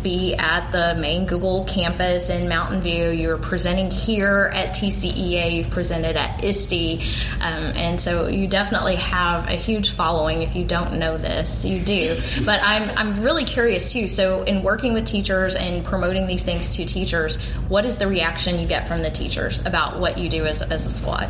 be 0.04 0.36
at 0.36 0.72
the 0.72 1.00
main 1.00 1.26
Google 1.26 1.66
campus 1.66 2.30
in 2.30 2.48
Mountain 2.48 2.82
View. 2.82 3.10
You're 3.10 3.38
presenting 3.38 3.92
here 3.92 4.52
at 4.54 4.76
TCEA, 4.76 5.52
you've 5.52 5.70
presented 5.70 6.16
at 6.16 6.44
ISTE. 6.44 7.02
Um, 7.42 7.64
and 7.76 8.00
so 8.00 8.28
you 8.28 8.48
definitely 8.48 8.96
have 8.96 9.48
a 9.48 9.54
huge 9.54 9.92
following 9.92 10.42
if 10.42 10.56
you 10.56 10.64
don't 10.64 11.00
know 11.00 11.18
this. 11.18 11.66
You 11.66 11.80
do. 11.80 12.18
But 12.46 12.62
I'm, 12.64 12.90
I'm 12.98 13.24
really 13.24 13.46
curious 13.46 13.92
too. 13.92 14.08
So, 14.08 14.44
in 14.44 14.64
working 14.64 14.94
with 14.94 15.06
teachers 15.06 15.56
and 15.56 15.84
promoting 15.84 16.28
these 16.28 16.44
things 16.44 16.76
to 16.78 16.86
teachers, 16.86 17.42
what 17.68 17.86
is 17.86 17.98
the 17.98 18.08
reaction 18.08 18.60
you 18.60 18.68
get 18.68 18.88
from 18.88 19.02
the 19.02 19.10
teachers 19.10 19.66
about 19.66 20.00
what 20.00 20.18
you 20.18 20.30
do 20.30 20.46
as, 20.46 20.62
as 20.62 20.86
a 20.86 20.90
squad? 20.90 21.30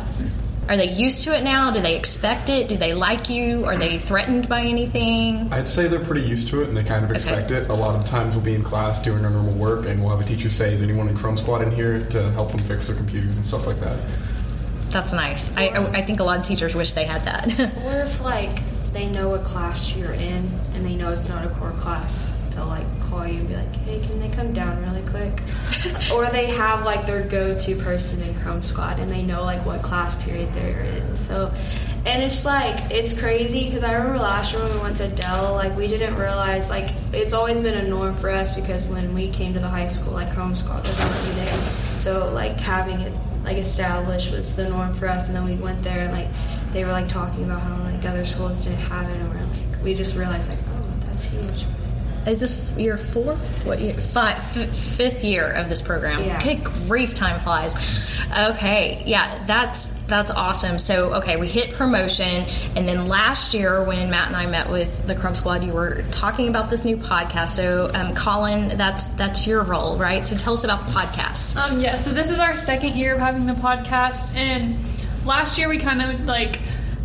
Are 0.70 0.76
they 0.76 0.92
used 0.92 1.24
to 1.24 1.36
it 1.36 1.42
now? 1.42 1.72
Do 1.72 1.80
they 1.80 1.96
expect 1.96 2.48
it? 2.48 2.68
Do 2.68 2.76
they 2.76 2.94
like 2.94 3.28
you? 3.28 3.64
Are 3.64 3.76
they 3.76 3.98
threatened 3.98 4.48
by 4.48 4.60
anything? 4.60 5.52
I'd 5.52 5.66
say 5.66 5.88
they're 5.88 5.98
pretty 5.98 6.24
used 6.24 6.46
to 6.50 6.62
it 6.62 6.68
and 6.68 6.76
they 6.76 6.84
kind 6.84 7.04
of 7.04 7.10
expect 7.10 7.50
it. 7.50 7.68
A 7.68 7.74
lot 7.74 7.96
of 7.96 8.04
times 8.04 8.36
we'll 8.36 8.44
be 8.44 8.54
in 8.54 8.62
class 8.62 9.02
doing 9.02 9.24
our 9.24 9.32
normal 9.32 9.54
work 9.54 9.86
and 9.86 10.00
we'll 10.00 10.16
have 10.16 10.20
a 10.20 10.24
teacher 10.24 10.48
say, 10.48 10.72
Is 10.72 10.80
anyone 10.80 11.08
in 11.08 11.16
Chrome 11.16 11.36
Squad 11.36 11.62
in 11.62 11.72
here 11.72 12.06
to 12.10 12.30
help 12.30 12.52
them 12.52 12.60
fix 12.60 12.86
their 12.86 12.94
computers 12.94 13.36
and 13.36 13.44
stuff 13.44 13.66
like 13.66 13.80
that? 13.80 13.98
That's 14.90 15.12
nice. 15.12 15.50
I, 15.56 15.70
I 15.70 15.90
I 15.90 16.02
think 16.02 16.20
a 16.20 16.24
lot 16.24 16.38
of 16.38 16.44
teachers 16.44 16.76
wish 16.76 16.92
they 16.92 17.04
had 17.04 17.24
that. 17.24 17.48
Or 17.84 18.02
if 18.02 18.20
like 18.20 18.62
they 18.92 19.06
know 19.06 19.34
a 19.34 19.40
class 19.40 19.96
you're 19.96 20.12
in 20.12 20.48
and 20.74 20.86
they 20.86 20.94
know 20.94 21.10
it's 21.10 21.28
not 21.28 21.44
a 21.44 21.48
core 21.48 21.72
class, 21.72 22.24
they'll 22.50 22.66
like 22.66 22.86
call 23.10 23.26
you 23.26 23.40
and 23.40 23.48
be 23.48 23.56
like, 23.56 23.74
"Hey, 23.76 24.00
can 24.00 24.18
they 24.20 24.28
come 24.30 24.52
down 24.54 24.80
really 24.82 25.02
quick?" 25.08 25.42
or 26.14 26.26
they 26.26 26.46
have 26.46 26.84
like 26.84 27.06
their 27.06 27.22
go-to 27.24 27.74
person 27.76 28.22
in 28.22 28.34
Chrome 28.40 28.62
Squad 28.62 28.98
and 28.98 29.10
they 29.10 29.22
know 29.22 29.42
like 29.42 29.64
what 29.66 29.82
class 29.82 30.16
period 30.22 30.52
they're 30.54 30.80
in. 30.80 31.16
So 31.16 31.52
And 32.06 32.22
it's 32.22 32.46
like 32.46 32.90
it's 32.90 33.18
crazy 33.18 33.66
because 33.66 33.82
I 33.82 33.92
remember 33.92 34.18
last 34.18 34.52
year 34.54 34.62
when 34.62 34.72
we 34.72 34.80
went 34.80 34.96
to 34.98 35.08
Dell, 35.08 35.52
like 35.52 35.76
we 35.76 35.86
didn't 35.86 36.16
realize 36.16 36.70
like 36.70 36.88
it's 37.12 37.34
always 37.34 37.60
been 37.60 37.74
a 37.74 37.86
norm 37.86 38.16
for 38.16 38.30
us 38.30 38.54
because 38.54 38.86
when 38.86 39.12
we 39.12 39.30
came 39.30 39.52
to 39.52 39.60
the 39.60 39.68
high 39.68 39.88
school, 39.88 40.14
like 40.14 40.32
Chrome 40.32 40.56
Squad 40.56 40.86
was 40.86 40.98
already 40.98 41.32
there. 41.32 41.60
So 41.98 42.32
like 42.32 42.58
having 42.58 43.00
it 43.00 43.12
like 43.44 43.58
established 43.58 44.32
was 44.32 44.56
the 44.56 44.68
norm 44.68 44.94
for 44.94 45.08
us, 45.08 45.28
and 45.28 45.36
then 45.36 45.44
we 45.44 45.56
went 45.56 45.82
there 45.82 46.00
and 46.00 46.12
like 46.12 46.28
they 46.72 46.84
were 46.84 46.92
like 46.92 47.08
talking 47.08 47.44
about 47.44 47.60
how 47.60 47.76
like 47.82 48.04
other 48.06 48.24
schools 48.24 48.64
didn't 48.64 48.78
have 48.78 49.08
it, 49.10 49.16
and 49.16 49.28
we're 49.28 49.42
like 49.42 49.84
we 49.84 49.94
just 49.94 50.16
realized 50.16 50.48
like 50.48 50.58
oh 50.72 51.06
that's 51.06 51.24
huge. 51.24 51.66
Is 52.26 52.40
this 52.40 52.72
your 52.76 52.98
fourth? 52.98 53.64
What 53.64 53.80
year? 53.80 53.94
Five, 53.94 54.36
f- 54.36 54.68
fifth 54.76 55.24
year 55.24 55.50
of 55.52 55.70
this 55.70 55.80
program? 55.80 56.22
Yeah. 56.22 56.42
Good 56.42 56.62
grief, 56.64 57.14
time 57.14 57.40
flies. 57.40 57.74
Okay, 58.36 59.02
yeah, 59.06 59.42
that's 59.46 59.88
that's 60.06 60.30
awesome. 60.30 60.78
So, 60.78 61.14
okay, 61.14 61.36
we 61.36 61.48
hit 61.48 61.72
promotion, 61.72 62.44
and 62.76 62.86
then 62.86 63.06
last 63.08 63.54
year 63.54 63.82
when 63.82 64.10
Matt 64.10 64.28
and 64.28 64.36
I 64.36 64.46
met 64.46 64.68
with 64.70 65.06
the 65.06 65.14
Chrome 65.14 65.34
Squad, 65.34 65.64
you 65.64 65.72
were 65.72 66.04
talking 66.10 66.48
about 66.48 66.68
this 66.68 66.84
new 66.84 66.98
podcast. 66.98 67.50
So, 67.50 67.90
um, 67.94 68.14
Colin, 68.14 68.76
that's 68.76 69.04
that's 69.16 69.46
your 69.46 69.62
role, 69.62 69.96
right? 69.96 70.24
So, 70.24 70.36
tell 70.36 70.52
us 70.52 70.62
about 70.62 70.84
the 70.84 70.92
podcast. 70.92 71.56
Um, 71.56 71.80
yeah, 71.80 71.96
so 71.96 72.12
this 72.12 72.30
is 72.30 72.38
our 72.38 72.56
second 72.56 72.96
year 72.96 73.14
of 73.14 73.20
having 73.20 73.46
the 73.46 73.54
podcast, 73.54 74.36
and 74.36 74.76
last 75.24 75.56
year 75.56 75.68
we 75.70 75.78
kind 75.78 76.02
of 76.02 76.26
like 76.26 76.56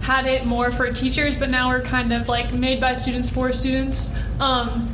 had 0.01 0.27
it 0.27 0.45
more 0.45 0.71
for 0.71 0.91
teachers, 0.91 1.39
but 1.39 1.49
now 1.49 1.69
we're 1.69 1.81
kind 1.81 2.11
of 2.13 2.27
like 2.27 2.53
made 2.53 2.81
by 2.81 2.95
students 2.95 3.29
for 3.29 3.53
students. 3.53 4.13
Um, 4.39 4.91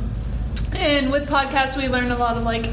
and 0.74 1.10
with 1.10 1.28
podcasts, 1.28 1.76
we 1.76 1.88
learn 1.88 2.10
a 2.10 2.18
lot 2.18 2.36
of 2.36 2.44
like 2.44 2.66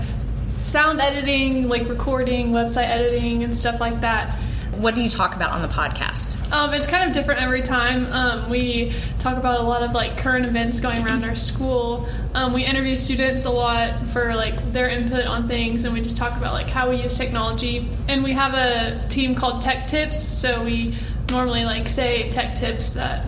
sound 0.63 0.99
editing, 0.99 1.67
like 1.67 1.87
recording, 1.87 2.51
website 2.51 2.87
editing, 2.87 3.43
and 3.43 3.55
stuff 3.55 3.79
like 3.79 4.01
that. 4.01 4.37
What 4.77 4.95
do 4.95 5.01
you 5.01 5.09
talk 5.09 5.35
about 5.35 5.51
on 5.51 5.61
the 5.61 5.67
podcast? 5.67 6.51
Um, 6.53 6.73
it's 6.73 6.87
kind 6.87 7.07
of 7.07 7.13
different 7.13 7.41
every 7.41 7.61
time. 7.61 8.05
Um, 8.13 8.49
we 8.49 8.93
talk 9.19 9.37
about 9.37 9.59
a 9.59 9.63
lot 9.63 9.83
of 9.83 9.91
like 9.91 10.17
current 10.17 10.45
events 10.45 10.79
going 10.79 11.05
around 11.05 11.25
our 11.25 11.35
school. 11.35 12.07
Um, 12.33 12.53
we 12.53 12.63
interview 12.63 12.95
students 12.95 13.45
a 13.45 13.51
lot 13.51 14.07
for 14.07 14.33
like 14.35 14.71
their 14.71 14.87
input 14.87 15.25
on 15.25 15.47
things, 15.47 15.83
and 15.83 15.93
we 15.93 16.01
just 16.01 16.15
talk 16.17 16.37
about 16.37 16.53
like 16.53 16.67
how 16.67 16.89
we 16.89 17.01
use 17.01 17.17
technology. 17.17 17.87
And 18.07 18.23
we 18.23 18.31
have 18.33 18.53
a 18.53 19.05
team 19.09 19.35
called 19.35 19.61
Tech 19.61 19.87
Tips, 19.87 20.21
so 20.21 20.63
we 20.63 20.95
normally 21.29 21.65
like 21.65 21.89
say 21.89 22.29
tech 22.31 22.55
tips 22.55 22.93
that 22.93 23.25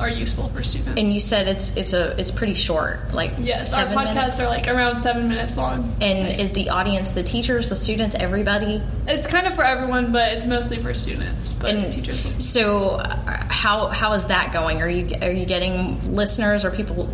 are 0.00 0.08
useful 0.08 0.48
for 0.48 0.62
students. 0.62 0.98
And 0.98 1.12
you 1.12 1.20
said 1.20 1.46
it's 1.46 1.76
it's 1.76 1.92
a 1.92 2.18
it's 2.18 2.30
pretty 2.30 2.54
short, 2.54 3.12
like 3.12 3.32
yes, 3.38 3.74
our 3.74 3.84
podcasts 3.84 4.14
minutes. 4.14 4.40
are 4.40 4.48
like 4.48 4.66
around 4.68 5.00
seven 5.00 5.28
minutes 5.28 5.56
long. 5.56 5.94
And 6.00 6.40
is 6.40 6.52
the 6.52 6.70
audience 6.70 7.12
the 7.12 7.22
teachers, 7.22 7.68
the 7.68 7.76
students, 7.76 8.16
everybody? 8.16 8.82
It's 9.06 9.26
kind 9.26 9.46
of 9.46 9.54
for 9.54 9.64
everyone, 9.64 10.12
but 10.12 10.32
it's 10.32 10.46
mostly 10.46 10.78
for 10.78 10.94
students. 10.94 11.52
But 11.52 11.70
And 11.70 11.92
teachers 11.92 12.24
listen. 12.24 12.40
So, 12.40 12.96
uh, 12.96 13.44
how 13.48 13.88
how 13.88 14.14
is 14.14 14.24
that 14.26 14.52
going? 14.52 14.82
Are 14.82 14.88
you 14.88 15.14
are 15.22 15.30
you 15.30 15.46
getting 15.46 16.14
listeners 16.14 16.64
or 16.64 16.70
people? 16.70 17.08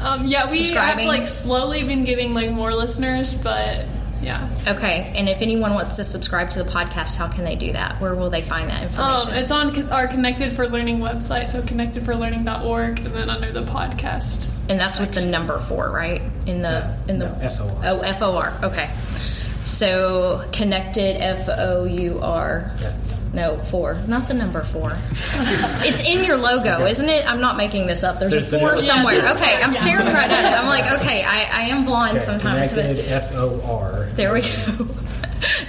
Um, 0.00 0.26
yeah, 0.26 0.50
we 0.50 0.68
have 0.70 0.98
like 0.98 1.26
slowly 1.26 1.84
been 1.84 2.04
getting 2.04 2.34
like 2.34 2.50
more 2.50 2.74
listeners, 2.74 3.32
but 3.34 3.86
yeah. 4.24 4.48
Okay, 4.66 5.12
and 5.14 5.28
if 5.28 5.42
anyone 5.42 5.74
wants 5.74 5.96
to 5.96 6.04
subscribe 6.04 6.50
to 6.50 6.62
the 6.62 6.70
podcast, 6.70 7.16
how 7.16 7.28
can 7.28 7.44
they 7.44 7.56
do 7.56 7.72
that? 7.72 8.00
Where 8.00 8.14
will 8.14 8.30
they 8.30 8.42
find 8.42 8.70
that 8.70 8.82
information? 8.82 9.30
Um, 9.32 9.36
it's 9.38 9.50
on 9.50 9.90
our 9.90 10.06
Connected 10.08 10.52
for 10.52 10.66
Learning 10.68 10.98
website, 10.98 11.48
so 11.50 11.60
connectedforlearning.org, 11.62 12.98
and 12.98 13.06
then 13.14 13.30
under 13.30 13.52
the 13.52 13.62
podcast. 13.62 14.50
and 14.68 14.80
that's 14.80 14.98
with 14.98 15.12
the 15.12 15.24
number 15.24 15.58
four, 15.58 15.90
right? 15.90 16.22
In 16.46 16.62
the 16.62 16.96
in 17.08 17.18
the 17.18 17.28
FOR. 17.28 17.80
oh 17.84 18.00
F 18.00 18.22
O 18.22 18.36
R. 18.36 18.58
Okay, 18.62 18.88
so 19.64 20.48
connected 20.52 21.16
F 21.20 21.48
O 21.48 21.84
U 21.84 22.20
R. 22.22 22.70
No, 23.34 23.58
four, 23.58 24.00
not 24.06 24.28
the 24.28 24.34
number 24.34 24.62
four. 24.62 24.92
it's 25.84 26.08
in 26.08 26.24
your 26.24 26.36
logo, 26.36 26.86
isn't 26.86 27.08
it? 27.08 27.28
I'm 27.28 27.40
not 27.40 27.56
making 27.56 27.86
this 27.88 28.02
up. 28.04 28.20
There's, 28.20 28.32
There's 28.32 28.52
a 28.52 28.58
four 28.60 28.76
somewhere. 28.76 29.16
Yeah. 29.16 29.32
Okay, 29.34 29.60
I'm 29.62 29.74
staring 29.74 30.06
right 30.06 30.30
at 30.30 30.52
it. 30.52 30.58
I'm 30.58 30.66
like, 30.66 31.00
okay, 31.00 31.24
I, 31.24 31.42
I 31.42 31.62
am 31.64 31.84
blind 31.84 32.22
sometimes. 32.22 32.72
but- 32.72 32.82
Connected 32.86 33.08
F 33.10 33.32
O 33.34 33.60
R. 33.80 34.06
There 34.14 34.32
we 34.32 34.42
go. 34.42 34.88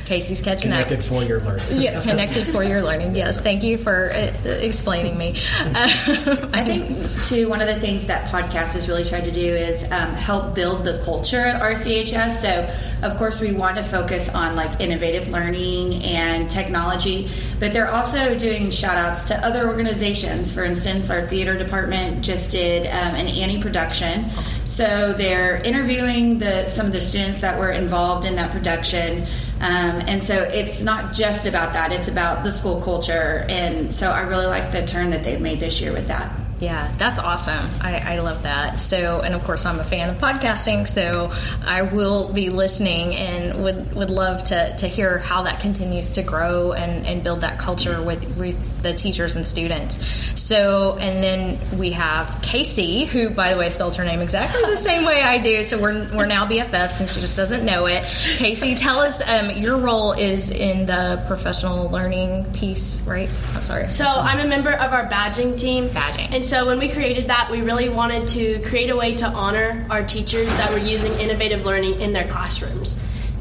Kasey's 0.05 0.41
catching 0.41 0.71
Connected 0.71 0.99
up. 0.99 1.05
for 1.05 1.23
your 1.23 1.39
learning. 1.41 1.65
Yeah, 1.85 2.01
connected 2.01 2.45
for 2.47 2.63
your 2.63 2.81
learning. 2.81 3.15
Yes, 3.15 3.39
thank 3.41 3.63
you 3.63 3.77
for 3.77 4.11
uh, 4.13 4.31
explaining 4.49 5.17
me. 5.17 5.35
Uh, 5.59 6.47
I 6.53 6.63
think 6.63 7.25
too 7.25 7.49
one 7.49 7.61
of 7.61 7.67
the 7.67 7.79
things 7.79 8.05
that 8.05 8.29
podcast 8.31 8.73
has 8.73 8.87
really 8.87 9.03
tried 9.03 9.25
to 9.25 9.31
do 9.31 9.41
is 9.55 9.83
um, 9.91 10.13
help 10.13 10.55
build 10.55 10.83
the 10.83 10.99
culture 11.03 11.39
at 11.41 11.61
RCHS. 11.61 12.41
So 12.41 13.05
of 13.05 13.17
course 13.17 13.39
we 13.41 13.51
want 13.53 13.77
to 13.77 13.83
focus 13.83 14.29
on 14.29 14.55
like 14.55 14.79
innovative 14.79 15.29
learning 15.29 16.03
and 16.03 16.49
technology, 16.49 17.29
but 17.59 17.73
they're 17.73 17.91
also 17.91 18.37
doing 18.37 18.69
shout 18.71 18.97
outs 18.97 19.23
to 19.23 19.45
other 19.45 19.67
organizations. 19.67 20.51
For 20.51 20.63
instance, 20.63 21.09
our 21.09 21.27
theater 21.27 21.57
department 21.57 22.23
just 22.23 22.51
did 22.51 22.85
um, 22.87 23.15
an 23.15 23.27
Annie 23.27 23.61
production. 23.61 24.29
So 24.65 25.13
they're 25.13 25.57
interviewing 25.57 26.39
the 26.39 26.67
some 26.67 26.85
of 26.87 26.91
the 26.93 26.99
students 26.99 27.39
that 27.41 27.59
were 27.59 27.71
involved 27.71 28.25
in 28.25 28.35
that 28.35 28.51
production. 28.51 29.25
Um, 29.65 30.03
and 30.05 30.23
so 30.23 30.43
it's 30.43 30.83
not 30.83 31.11
just 31.11 31.47
about 31.47 31.73
that, 31.73 31.91
it's 31.91 32.07
about 32.07 32.43
the 32.43 32.51
school 32.51 32.79
culture. 32.81 33.47
And 33.49 33.91
so 33.91 34.11
I 34.11 34.21
really 34.21 34.45
like 34.45 34.71
the 34.71 34.85
turn 34.85 35.09
that 35.09 35.23
they've 35.23 35.41
made 35.41 35.59
this 35.59 35.81
year 35.81 35.91
with 35.91 36.07
that. 36.07 36.31
Yeah, 36.59 36.93
that's 36.97 37.19
awesome. 37.19 37.69
I, 37.81 38.15
I 38.15 38.19
love 38.19 38.43
that. 38.43 38.79
So, 38.79 39.19
and 39.21 39.33
of 39.33 39.43
course, 39.43 39.65
I'm 39.65 39.79
a 39.79 39.83
fan 39.83 40.09
of 40.09 40.17
podcasting, 40.19 40.87
so 40.87 41.33
I 41.65 41.81
will 41.81 42.31
be 42.31 42.49
listening 42.49 43.13
and 43.15 43.63
would, 43.63 43.93
would 43.93 44.09
love 44.09 44.45
to, 44.45 44.73
to 44.77 44.87
hear 44.87 45.19
how 45.19 45.43
that 45.43 45.59
continues 45.59 46.13
to 46.13 46.23
grow 46.23 46.71
and, 46.71 47.05
and 47.05 47.23
build 47.23 47.41
that 47.41 47.59
culture 47.59 48.01
with, 48.01 48.37
with 48.37 48.83
the 48.83 48.93
teachers 48.93 49.35
and 49.35 49.45
students. 49.45 49.99
So, 50.39 50.97
and 50.97 51.21
then 51.21 51.77
we 51.77 51.91
have 51.91 52.27
Kasey, 52.41 53.05
who, 53.05 53.29
by 53.29 53.51
the 53.53 53.59
way, 53.59 53.69
spells 53.69 53.97
her 53.97 54.05
name 54.05 54.21
exactly 54.21 54.61
the 54.61 54.77
same 54.77 55.03
way 55.03 55.21
I 55.21 55.39
do. 55.39 55.61
So 55.63 55.81
we're, 55.81 56.07
we're 56.15 56.25
now 56.25 56.45
BFFs 56.45 57.01
and 57.01 57.09
she 57.09 57.19
just 57.19 57.35
doesn't 57.35 57.65
know 57.65 57.87
it. 57.87 58.03
Kasey, 58.03 58.79
tell 58.79 58.99
us 58.99 59.27
um, 59.27 59.57
your 59.57 59.77
role 59.77 60.13
is 60.13 60.51
in 60.51 60.85
the 60.85 61.21
professional 61.27 61.89
learning 61.89 62.45
piece, 62.53 63.01
right? 63.01 63.29
I'm 63.55 63.61
sorry. 63.61 63.89
So 63.89 64.05
I'm 64.05 64.39
a 64.39 64.47
member 64.47 64.71
of 64.71 64.93
our 64.93 65.05
badging 65.07 65.59
team. 65.59 65.89
Badging. 65.89 66.31
And 66.31 66.44
so 66.45 66.67
when 66.67 66.77
we 66.77 66.89
created 66.89 67.27
that, 67.27 67.49
we 67.49 67.61
really 67.61 67.89
wanted 67.89 68.27
to 68.29 68.59
create 68.61 68.91
a 68.91 68.95
way 68.95 69.15
to 69.15 69.27
honor 69.27 69.85
our 69.89 70.03
teachers 70.03 70.47
that 70.57 70.71
were 70.71 70.77
using 70.77 71.11
innovative 71.13 71.65
learning 71.65 71.99
in 71.99 72.13
their 72.13 72.27
classrooms. 72.27 72.97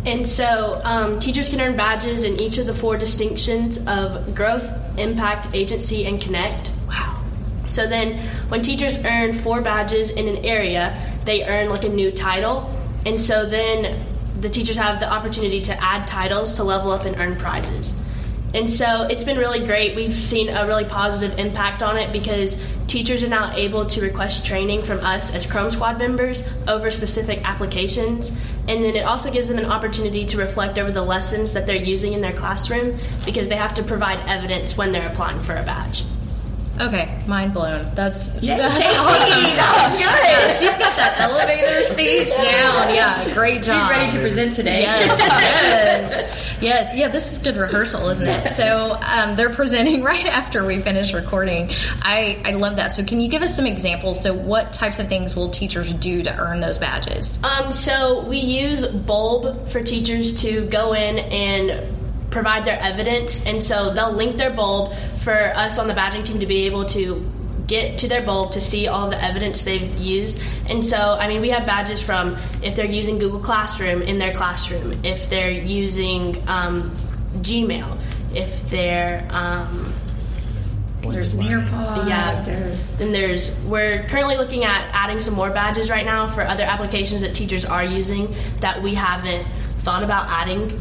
And 0.06 0.26
so 0.26 0.80
um, 0.84 1.18
teachers 1.18 1.48
can 1.48 1.60
earn 1.60 1.76
badges 1.76 2.24
in 2.24 2.40
each 2.40 2.58
of 2.58 2.66
the 2.66 2.74
four 2.74 2.96
distinctions 2.96 3.78
of 3.86 4.34
growth, 4.34 4.66
impact, 4.98 5.48
agency, 5.54 6.06
and 6.06 6.20
connect. 6.20 6.70
Wow. 6.88 7.22
So 7.66 7.86
then 7.86 8.18
when 8.48 8.62
teachers 8.62 9.02
earn 9.04 9.34
four 9.34 9.60
badges 9.60 10.10
in 10.10 10.26
an 10.26 10.44
area, 10.44 10.98
they 11.24 11.44
earn 11.44 11.68
like 11.68 11.84
a 11.84 11.88
new 11.88 12.10
title. 12.10 12.70
And 13.04 13.20
so 13.20 13.46
then 13.46 13.98
the 14.38 14.48
teachers 14.48 14.76
have 14.76 15.00
the 15.00 15.10
opportunity 15.10 15.60
to 15.62 15.82
add 15.82 16.06
titles 16.06 16.54
to 16.54 16.64
level 16.64 16.90
up 16.90 17.04
and 17.04 17.16
earn 17.16 17.36
prizes. 17.36 17.98
And 18.54 18.70
so 18.70 19.02
it's 19.10 19.24
been 19.24 19.36
really 19.36 19.66
great. 19.66 19.96
We've 19.96 20.14
seen 20.14 20.48
a 20.48 20.64
really 20.66 20.84
positive 20.84 21.38
impact 21.40 21.82
on 21.82 21.96
it 21.96 22.12
because 22.12 22.60
teachers 22.94 23.24
are 23.24 23.28
now 23.28 23.52
able 23.56 23.84
to 23.84 24.00
request 24.00 24.46
training 24.46 24.80
from 24.80 25.00
us 25.00 25.34
as 25.34 25.44
Chrome 25.44 25.68
Squad 25.68 25.98
members 25.98 26.46
over 26.68 26.92
specific 26.92 27.40
applications. 27.42 28.30
And 28.68 28.84
then 28.84 28.94
it 28.94 29.04
also 29.04 29.32
gives 29.32 29.48
them 29.48 29.58
an 29.58 29.64
opportunity 29.64 30.24
to 30.26 30.38
reflect 30.38 30.78
over 30.78 30.92
the 30.92 31.02
lessons 31.02 31.52
that 31.54 31.66
they're 31.66 31.74
using 31.74 32.12
in 32.12 32.20
their 32.20 32.32
classroom 32.32 32.96
because 33.24 33.48
they 33.48 33.56
have 33.56 33.74
to 33.74 33.82
provide 33.82 34.20
evidence 34.28 34.76
when 34.76 34.92
they're 34.92 35.08
applying 35.08 35.40
for 35.40 35.56
a 35.56 35.64
badge. 35.64 36.04
Okay, 36.80 37.22
mind 37.28 37.54
blown. 37.54 37.88
That's 37.94 38.34
Yay. 38.42 38.56
that's 38.58 38.74
Kasey, 38.74 38.98
awesome. 38.98 39.42
that 39.44 39.90
good. 39.92 40.00
Yeah, 40.00 40.58
she's 40.58 40.76
got 40.76 40.96
that 40.96 41.20
elevator 41.20 41.84
speech 41.84 42.34
down. 42.34 42.92
Yeah, 42.94 43.32
great 43.32 43.62
job. 43.62 43.80
She's 43.80 43.90
ready 43.90 44.12
to 44.12 44.18
present 44.18 44.56
today. 44.56 44.80
Yes, 44.80 45.06
yes, 45.18 46.60
yes. 46.60 46.96
Yeah, 46.96 47.08
this 47.08 47.30
is 47.32 47.38
good 47.38 47.56
rehearsal, 47.56 48.08
isn't 48.08 48.26
it? 48.26 48.56
So 48.56 48.96
um, 49.14 49.36
they're 49.36 49.54
presenting 49.54 50.02
right 50.04 50.26
after 50.26 50.66
we 50.66 50.80
finish 50.80 51.14
recording. 51.14 51.70
I 52.02 52.42
I 52.44 52.50
love 52.52 52.76
that. 52.76 52.88
So 52.92 53.04
can 53.04 53.20
you 53.20 53.28
give 53.28 53.42
us 53.42 53.54
some 53.54 53.66
examples? 53.66 54.20
So 54.20 54.34
what 54.34 54.72
types 54.72 54.98
of 54.98 55.08
things 55.08 55.36
will 55.36 55.50
teachers 55.50 55.92
do 55.92 56.24
to 56.24 56.36
earn 56.36 56.58
those 56.58 56.78
badges? 56.78 57.38
Um, 57.44 57.72
so 57.72 58.24
we 58.26 58.38
use 58.38 58.84
Bulb 58.86 59.68
for 59.68 59.80
teachers 59.82 60.42
to 60.42 60.66
go 60.66 60.92
in 60.94 61.18
and 61.20 62.03
provide 62.34 62.66
their 62.66 62.78
evidence, 62.80 63.46
and 63.46 63.62
so 63.62 63.94
they'll 63.94 64.12
link 64.12 64.36
their 64.36 64.50
bulb 64.50 64.92
for 65.24 65.32
us 65.32 65.78
on 65.78 65.88
the 65.88 65.94
badging 65.94 66.24
team 66.24 66.40
to 66.40 66.46
be 66.46 66.66
able 66.66 66.84
to 66.84 67.24
get 67.66 67.96
to 67.96 68.08
their 68.08 68.20
bulb 68.22 68.52
to 68.52 68.60
see 68.60 68.88
all 68.88 69.08
the 69.08 69.24
evidence 69.24 69.64
they've 69.64 69.96
used. 69.98 70.38
And 70.68 70.84
so, 70.84 70.98
I 70.98 71.28
mean, 71.28 71.40
we 71.40 71.48
have 71.50 71.64
badges 71.64 72.02
from 72.02 72.36
if 72.62 72.76
they're 72.76 72.84
using 72.84 73.18
Google 73.18 73.40
Classroom 73.40 74.02
in 74.02 74.18
their 74.18 74.34
classroom, 74.34 75.02
if 75.02 75.30
they're 75.30 75.50
using 75.50 76.46
um, 76.46 76.90
Gmail, 77.38 77.96
if 78.34 78.68
they're 78.68 79.26
um, 79.30 79.94
There's 81.02 81.34
Nearpod. 81.34 82.06
yeah, 82.08 82.42
There's 82.42 83.00
and 83.00 83.14
there's 83.14 83.58
we're 83.62 84.02
currently 84.08 84.36
looking 84.36 84.64
at 84.64 84.82
adding 84.92 85.20
some 85.20 85.34
more 85.34 85.50
badges 85.50 85.88
right 85.88 86.04
now 86.04 86.26
for 86.26 86.42
other 86.42 86.64
applications 86.64 87.22
that 87.22 87.32
teachers 87.34 87.64
are 87.64 87.84
using 87.84 88.34
that 88.60 88.82
we 88.82 88.94
haven't 88.94 89.46
thought 89.84 90.02
about 90.02 90.28
adding. 90.28 90.80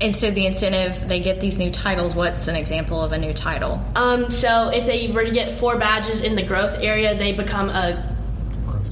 And 0.00 0.16
so 0.16 0.30
the 0.30 0.46
incentive, 0.46 1.08
they 1.08 1.20
get 1.20 1.40
these 1.40 1.58
new 1.58 1.70
titles. 1.70 2.14
What's 2.14 2.48
an 2.48 2.56
example 2.56 3.02
of 3.02 3.12
a 3.12 3.18
new 3.18 3.34
title? 3.34 3.80
Um, 3.94 4.30
so 4.30 4.70
if 4.70 4.86
they 4.86 5.08
were 5.08 5.24
to 5.24 5.30
get 5.30 5.52
four 5.52 5.76
badges 5.76 6.22
in 6.22 6.36
the 6.36 6.42
growth 6.42 6.78
area, 6.80 7.14
they 7.14 7.32
become 7.32 7.68
a 7.68 8.16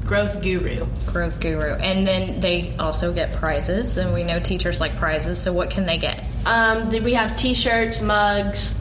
growth 0.05 0.42
guru. 0.42 0.87
Growth 1.07 1.40
guru. 1.40 1.73
And 1.75 2.07
then 2.07 2.40
they 2.40 2.75
also 2.79 3.12
get 3.12 3.33
prizes, 3.37 3.97
and 3.97 4.12
we 4.12 4.23
know 4.23 4.38
teachers 4.38 4.81
like 4.81 4.97
prizes. 4.97 5.40
So 5.40 5.53
what 5.53 5.71
can 5.71 5.87
they 5.87 5.97
get? 5.99 6.23
Um, 6.44 6.90
we 6.90 7.14
have 7.14 7.37
T-shirts, 7.37 8.01
mugs. 8.03 8.75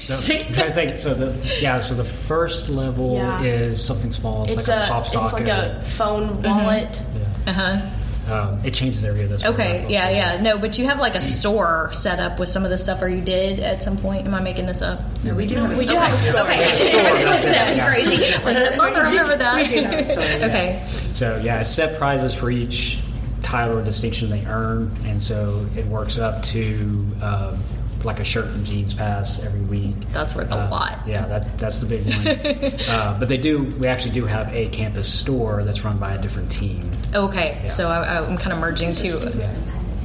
So, 0.00 0.16
I'm 0.16 0.20
trying 0.22 0.44
to 0.54 0.72
think. 0.72 0.96
So 0.98 1.14
the 1.14 1.58
yeah. 1.60 1.76
So 1.78 1.94
the 1.94 2.04
first 2.04 2.68
level 2.68 3.14
Yeah. 3.14 3.42
is 3.42 3.84
something 3.84 4.12
small. 4.12 4.44
It's, 4.44 4.56
It's 4.58 4.68
like 4.68 4.78
a, 4.78 4.84
a 4.84 4.86
pop 4.86 5.02
it's 5.04 5.32
like 5.32 5.48
a 5.48 5.80
phone 5.84 6.42
wallet. 6.42 7.02
Uh 7.46 7.52
huh. 7.52 7.90
Um, 8.28 8.58
it 8.64 8.74
changes 8.74 9.04
every 9.04 9.20
year. 9.20 9.28
That's 9.28 9.42
where 9.44 9.52
Okay, 9.52 9.82
my 9.84 9.88
yeah, 9.88 10.04
focus 10.04 10.16
yeah. 10.16 10.40
No, 10.42 10.58
but 10.58 10.78
you 10.78 10.86
have 10.86 10.98
like 10.98 11.14
a 11.14 11.20
store 11.20 11.90
set 11.92 12.18
up 12.18 12.38
with 12.38 12.48
some 12.48 12.64
of 12.64 12.70
the 12.70 12.78
stuff, 12.78 13.00
or 13.02 13.08
you 13.08 13.20
did 13.20 13.60
at 13.60 13.82
some 13.82 13.96
point. 13.96 14.26
Am 14.26 14.34
I 14.34 14.40
making 14.42 14.66
this 14.66 14.82
up? 14.82 15.00
No, 15.24 15.34
we 15.34 15.46
do 15.46 15.56
have 15.56 15.70
We 15.78 15.86
do 15.86 15.94
have 15.94 16.12
a 16.14 16.18
store. 16.18 16.40
Okay, 16.40 16.64
that's 16.64 17.88
crazy. 17.88 18.34
I 18.34 18.76
love 18.76 18.94
to 18.94 19.00
remember 19.02 19.36
that. 19.36 19.56
We 19.56 19.76
do 19.76 19.82
have 19.84 19.98
a 19.98 20.04
store, 20.04 20.22
yeah. 20.24 20.46
Okay, 20.46 20.86
So 21.12 21.40
yeah, 21.44 21.62
set 21.62 21.98
prizes 21.98 22.34
for 22.34 22.50
each 22.50 22.98
title 23.42 23.78
or 23.78 23.84
distinction 23.84 24.28
they 24.28 24.44
earn, 24.46 24.90
and 25.04 25.22
so 25.22 25.64
it 25.76 25.86
works 25.86 26.18
up 26.18 26.42
to 26.44 27.06
um, 27.22 27.58
like 28.06 28.20
a 28.20 28.24
shirt 28.24 28.46
and 28.46 28.64
jeans 28.64 28.94
pass 28.94 29.42
every 29.44 29.60
week. 29.60 29.94
that's 30.12 30.34
worth 30.34 30.50
a 30.50 30.54
Uh, 30.54 30.70
lot. 30.70 30.98
Yeah, 31.06 31.26
that, 31.26 31.58
that's 31.58 31.80
the 31.80 31.86
big 31.86 32.06
one. 32.06 32.80
uh, 32.88 33.16
but 33.18 33.28
they 33.28 33.36
do. 33.36 33.64
We 33.78 33.86
actually 33.88 34.12
do 34.12 34.24
have 34.26 34.48
a 34.54 34.68
campus 34.68 35.12
store 35.12 35.62
that's 35.64 35.84
run 35.84 35.98
by 35.98 36.14
a 36.14 36.22
different 36.22 36.50
team. 36.50 36.90
Okay, 37.14 37.58
Yeah. 37.62 37.68
so 37.68 37.88
I, 37.88 38.18
I'm 38.24 38.38
kind 38.38 38.52
of 38.52 38.58
merging 38.60 38.94
two 38.94 39.18
Yeah. 39.36 39.54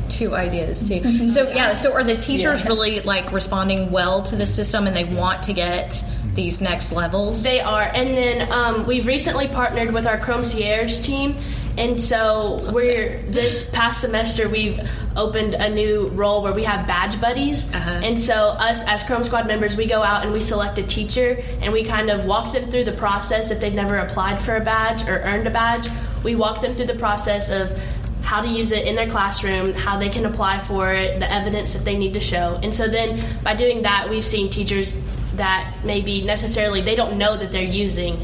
two 0.09 0.35
ideas 0.35 0.87
too. 0.89 1.27
So 1.29 1.49
yeah, 1.51 1.73
so 1.73 1.93
are 1.93 2.03
the 2.03 2.17
teachers 2.17 2.65
really 2.65 2.99
like 3.01 3.31
responding 3.31 3.91
well 3.91 4.21
to 4.23 4.35
the 4.35 4.45
system, 4.45 4.87
and 4.87 4.95
they 4.95 5.05
want 5.05 5.43
to 5.43 5.53
get 5.53 6.03
these 6.35 6.61
next 6.61 6.91
levels? 6.91 7.43
They 7.43 7.59
are, 7.61 7.81
and 7.93 8.17
then 8.17 8.51
um, 8.51 8.85
we've 8.87 9.05
recently 9.07 9.47
partnered 9.47 9.91
with 9.93 10.07
our 10.07 10.17
Chrome 10.17 10.43
Sierras 10.43 10.99
team, 10.99 11.35
and 11.77 12.01
so 12.01 12.69
we're 12.73 13.21
this 13.27 13.69
past 13.69 14.01
semester 14.01 14.49
we've 14.49 14.79
opened 15.15 15.53
a 15.53 15.69
new 15.69 16.07
role 16.09 16.41
where 16.43 16.53
we 16.53 16.63
have 16.63 16.87
badge 16.87 17.19
buddies, 17.19 17.69
Uh-huh. 17.73 17.89
and 18.03 18.19
so 18.19 18.33
us 18.49 18.83
as 18.87 19.03
Chrome 19.03 19.23
Squad 19.23 19.47
members 19.47 19.75
we 19.75 19.85
go 19.85 20.01
out 20.03 20.23
and 20.23 20.31
we 20.33 20.41
select 20.41 20.77
a 20.77 20.83
teacher 20.83 21.37
and 21.61 21.73
we 21.73 21.83
kind 21.83 22.09
of 22.09 22.25
walk 22.25 22.53
them 22.53 22.69
through 22.71 22.85
the 22.85 22.93
process 22.93 23.51
if 23.51 23.59
they've 23.59 23.73
never 23.73 23.97
applied 23.97 24.39
for 24.39 24.55
a 24.55 24.61
badge 24.61 25.07
or 25.07 25.19
earned 25.23 25.47
a 25.47 25.51
badge. 25.51 25.89
We 26.23 26.35
walk 26.35 26.61
them 26.61 26.75
through 26.75 26.87
the 26.87 26.95
process 26.95 27.49
of 27.49 27.77
how 28.21 28.41
to 28.41 28.47
use 28.47 28.71
it 28.71 28.85
in 28.87 28.95
their 28.95 29.09
classroom, 29.09 29.73
how 29.73 29.97
they 29.97 30.07
can 30.09 30.25
apply 30.25 30.59
for 30.59 30.93
it, 30.93 31.19
the 31.19 31.29
evidence 31.31 31.73
that 31.73 31.83
they 31.83 31.97
need 31.97 32.13
to 32.13 32.19
show. 32.19 32.59
And 32.63 32.73
so 32.73 32.87
then 32.87 33.21
by 33.43 33.55
doing 33.55 33.81
that, 33.81 34.09
we've 34.09 34.25
seen 34.25 34.49
teachers 34.49 34.95
that 35.35 35.73
maybe 35.83 36.21
necessarily 36.23 36.81
they 36.81 36.95
don't 36.95 37.17
know 37.17 37.35
that 37.35 37.51
they're 37.51 37.63
using 37.63 38.17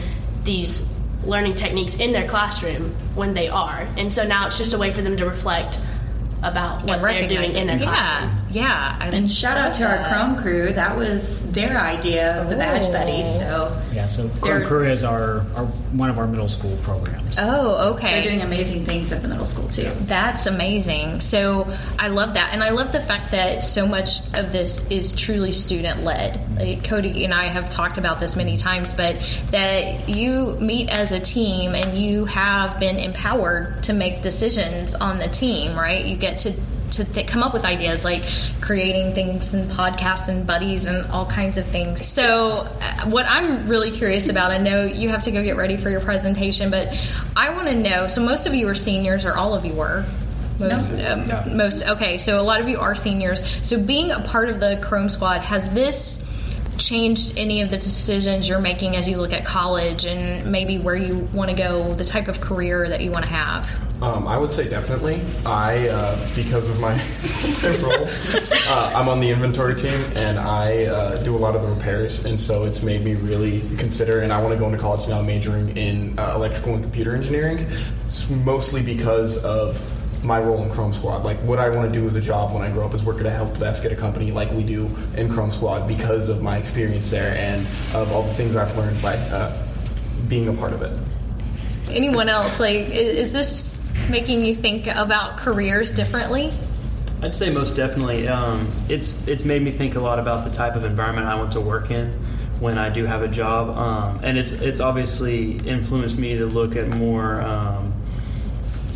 these 0.43 0.87
learning 1.27 1.55
techniques 1.55 1.99
in 1.99 2.11
their 2.11 2.27
classroom 2.27 2.89
when 3.15 3.33
they 3.33 3.49
are. 3.49 3.87
And 3.97 4.11
so 4.11 4.25
now 4.25 4.47
it's 4.47 4.57
just 4.57 4.73
a 4.73 4.77
way 4.77 4.91
for 4.91 5.01
them 5.01 5.17
to 5.17 5.25
reflect 5.25 5.79
about 6.43 6.85
what 6.85 7.01
they're 7.01 7.27
doing 7.27 7.55
in 7.55 7.67
their 7.67 7.77
yeah, 7.77 7.83
classroom. 7.83 8.46
Yeah, 8.51 8.97
I 8.99 9.07
And 9.09 9.29
shout 9.29 9.57
out 9.57 9.73
to 9.75 9.85
our 9.85 10.09
Chrome 10.09 10.41
crew. 10.41 10.71
That 10.71 10.95
was 10.95 11.51
their 11.51 11.77
idea 11.77 12.41
of 12.41 12.49
the 12.49 12.55
badge 12.55 12.91
buddies. 12.91 13.25
So 13.37 13.81
Yeah, 13.93 14.07
so 14.07 14.29
Chrome 14.41 14.65
Crew 14.65 14.85
is 14.85 15.03
our, 15.03 15.39
our 15.55 15.65
one 15.93 16.09
of 16.09 16.17
our 16.17 16.27
middle 16.27 16.47
school 16.47 16.77
programs. 16.77 17.35
Oh, 17.37 17.93
okay. 17.95 18.13
they're 18.13 18.23
doing 18.23 18.41
amazing 18.41 18.85
things 18.85 19.11
at 19.11 19.21
the 19.21 19.27
middle 19.27 19.45
school 19.45 19.67
too. 19.69 19.91
That's 20.01 20.47
amazing. 20.47 21.19
So 21.19 21.71
I 21.99 22.07
love 22.07 22.35
that. 22.35 22.53
And 22.53 22.63
I 22.63 22.69
love 22.69 22.91
the 22.91 23.01
fact 23.01 23.31
that 23.31 23.63
so 23.63 23.85
much 23.87 24.19
of 24.33 24.51
this 24.53 24.85
is 24.89 25.11
truly 25.11 25.51
student 25.51 26.03
led. 26.03 26.35
Mm-hmm. 26.35 26.57
Like 26.57 26.83
Cody 26.83 27.25
and 27.25 27.33
I 27.33 27.45
have 27.45 27.69
talked 27.69 27.97
about 27.97 28.19
this 28.19 28.35
many 28.35 28.57
times, 28.57 28.93
but 28.93 29.17
that 29.51 30.07
you 30.07 30.55
meet 30.59 30.89
as 30.89 31.11
a 31.11 31.19
team 31.19 31.75
and 31.75 31.97
you 31.97 32.25
have 32.25 32.79
been 32.79 32.97
empowered 32.97 33.83
to 33.83 33.93
make 33.93 34.21
decisions 34.21 34.95
on 34.95 35.19
the 35.19 35.27
team, 35.27 35.75
right? 35.75 36.05
You 36.05 36.15
get 36.15 36.39
to 36.39 36.53
to 36.91 37.03
th- 37.05 37.27
come 37.27 37.43
up 37.43 37.53
with 37.53 37.65
ideas 37.65 38.03
like 38.05 38.23
creating 38.61 39.13
things 39.13 39.53
and 39.53 39.69
podcasts 39.71 40.27
and 40.27 40.45
buddies 40.47 40.85
and 40.87 41.05
all 41.11 41.25
kinds 41.25 41.57
of 41.57 41.65
things. 41.65 42.05
So, 42.07 42.67
uh, 42.81 43.05
what 43.09 43.25
I'm 43.27 43.67
really 43.67 43.91
curious 43.91 44.29
about, 44.29 44.51
I 44.51 44.57
know 44.57 44.83
you 44.83 45.09
have 45.09 45.23
to 45.23 45.31
go 45.31 45.43
get 45.43 45.57
ready 45.57 45.77
for 45.77 45.89
your 45.89 45.99
presentation, 46.01 46.71
but 46.71 46.87
I 47.35 47.49
want 47.49 47.67
to 47.67 47.75
know. 47.75 48.07
So, 48.07 48.21
most 48.23 48.47
of 48.47 48.53
you 48.53 48.67
are 48.69 48.75
seniors, 48.75 49.25
or 49.25 49.35
all 49.35 49.53
of 49.53 49.65
you 49.65 49.73
were. 49.73 50.05
Most, 50.59 50.89
um, 50.89 51.27
No. 51.27 51.43
most. 51.51 51.85
Okay, 51.85 52.17
so 52.17 52.39
a 52.39 52.41
lot 52.41 52.59
of 52.61 52.67
you 52.67 52.79
are 52.79 52.95
seniors. 52.95 53.43
So, 53.61 53.77
being 53.79 54.11
a 54.11 54.19
part 54.21 54.49
of 54.49 54.59
the 54.59 54.77
Chrome 54.81 55.09
Squad 55.09 55.41
has 55.41 55.69
this 55.69 56.19
changed 56.77 57.37
any 57.37 57.61
of 57.61 57.69
the 57.69 57.77
decisions 57.77 58.47
you're 58.47 58.61
making 58.61 58.95
as 58.95 59.07
you 59.07 59.17
look 59.17 59.33
at 59.33 59.45
college 59.45 60.05
and 60.05 60.51
maybe 60.51 60.77
where 60.77 60.95
you 60.95 61.27
want 61.33 61.49
to 61.49 61.55
go, 61.55 61.93
the 61.95 62.05
type 62.05 62.27
of 62.27 62.41
career 62.41 62.87
that 62.89 63.01
you 63.01 63.11
want 63.11 63.25
to 63.25 63.31
have? 63.31 63.69
Um, 64.01 64.27
I 64.27 64.37
would 64.37 64.51
say 64.51 64.69
definitely. 64.69 65.21
I, 65.45 65.89
uh, 65.89 66.35
because 66.35 66.69
of 66.69 66.79
my, 66.79 66.93
role, 67.81 68.07
uh, 68.67 68.91
I'm 68.95 69.09
on 69.09 69.19
the 69.19 69.29
inventory 69.29 69.75
team 69.75 69.99
and 70.15 70.37
I 70.37 70.85
uh, 70.85 71.23
do 71.23 71.35
a 71.35 71.39
lot 71.39 71.55
of 71.55 71.63
the 71.63 71.67
repairs, 71.69 72.23
and 72.23 72.39
so 72.39 72.63
it's 72.63 72.83
made 72.83 73.03
me 73.03 73.15
really 73.15 73.61
consider. 73.77 74.21
And 74.21 74.31
I 74.31 74.39
want 74.39 74.53
to 74.53 74.59
go 74.59 74.67
into 74.67 74.77
college 74.77 75.07
now, 75.07 75.21
majoring 75.21 75.75
in 75.75 76.17
uh, 76.19 76.33
electrical 76.35 76.75
and 76.75 76.83
computer 76.83 77.15
engineering, 77.15 77.65
mostly 78.29 78.83
because 78.83 79.43
of 79.43 79.81
my 80.23 80.39
role 80.39 80.63
in 80.63 80.69
Chrome 80.69 80.93
Squad. 80.93 81.23
Like, 81.23 81.37
what 81.39 81.59
I 81.59 81.69
want 81.69 81.91
to 81.91 81.99
do 81.99 82.05
as 82.05 82.15
a 82.15 82.21
job 82.21 82.53
when 82.53 82.63
I 82.63 82.69
grow 82.71 82.85
up 82.85 82.93
is 82.93 83.03
work 83.03 83.19
at 83.19 83.25
a 83.25 83.29
help 83.31 83.57
desk 83.59 83.85
at 83.85 83.91
a 83.91 83.95
company 83.95 84.31
like 84.31 84.51
we 84.51 84.63
do 84.63 84.89
in 85.15 85.29
Chrome 85.29 85.51
Squad 85.51 85.87
because 85.87 86.29
of 86.29 86.41
my 86.41 86.57
experience 86.57 87.09
there 87.11 87.35
and 87.37 87.61
of 87.95 88.11
all 88.11 88.23
the 88.23 88.33
things 88.33 88.55
I've 88.55 88.75
learned 88.77 89.01
by 89.01 89.15
uh, 89.15 89.55
being 90.27 90.47
a 90.47 90.53
part 90.53 90.73
of 90.73 90.81
it. 90.81 90.97
Anyone 91.89 92.29
else? 92.29 92.59
Like, 92.59 92.87
i- 92.87 92.91
is 92.91 93.31
this 93.31 93.79
making 94.09 94.45
you 94.45 94.55
think 94.55 94.87
about 94.87 95.37
careers 95.37 95.91
differently? 95.91 96.51
I'd 97.21 97.35
say 97.35 97.49
most 97.49 97.75
definitely. 97.75 98.27
Um, 98.27 98.67
it's 98.89 99.27
it's 99.27 99.43
made 99.43 99.61
me 99.63 99.71
think 99.71 99.95
a 99.95 99.99
lot 99.99 100.19
about 100.19 100.45
the 100.45 100.51
type 100.51 100.75
of 100.75 100.83
environment 100.83 101.27
I 101.27 101.35
want 101.35 101.51
to 101.53 101.61
work 101.61 101.89
in 101.89 102.09
when 102.59 102.77
I 102.77 102.89
do 102.89 103.05
have 103.05 103.21
a 103.23 103.27
job, 103.27 103.75
um, 103.75 104.19
and 104.23 104.37
it's 104.37 104.51
it's 104.51 104.79
obviously 104.79 105.57
influenced 105.67 106.17
me 106.17 106.37
to 106.37 106.45
look 106.45 106.75
at 106.75 106.87
more 106.89 107.41
um, 107.41 107.91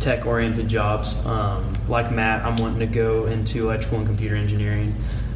tech 0.02 0.26
oriented 0.26 0.68
jobs. 0.68 1.24
Um, 1.24 1.74
like 1.88 2.10
Matt, 2.10 2.44
I'm 2.44 2.56
wanting 2.56 2.80
to 2.80 2.86
go 2.86 3.26
into 3.26 3.66
electrical 3.66 3.98
and 3.98 4.06
computer 4.06 4.34
engineering 4.34 4.94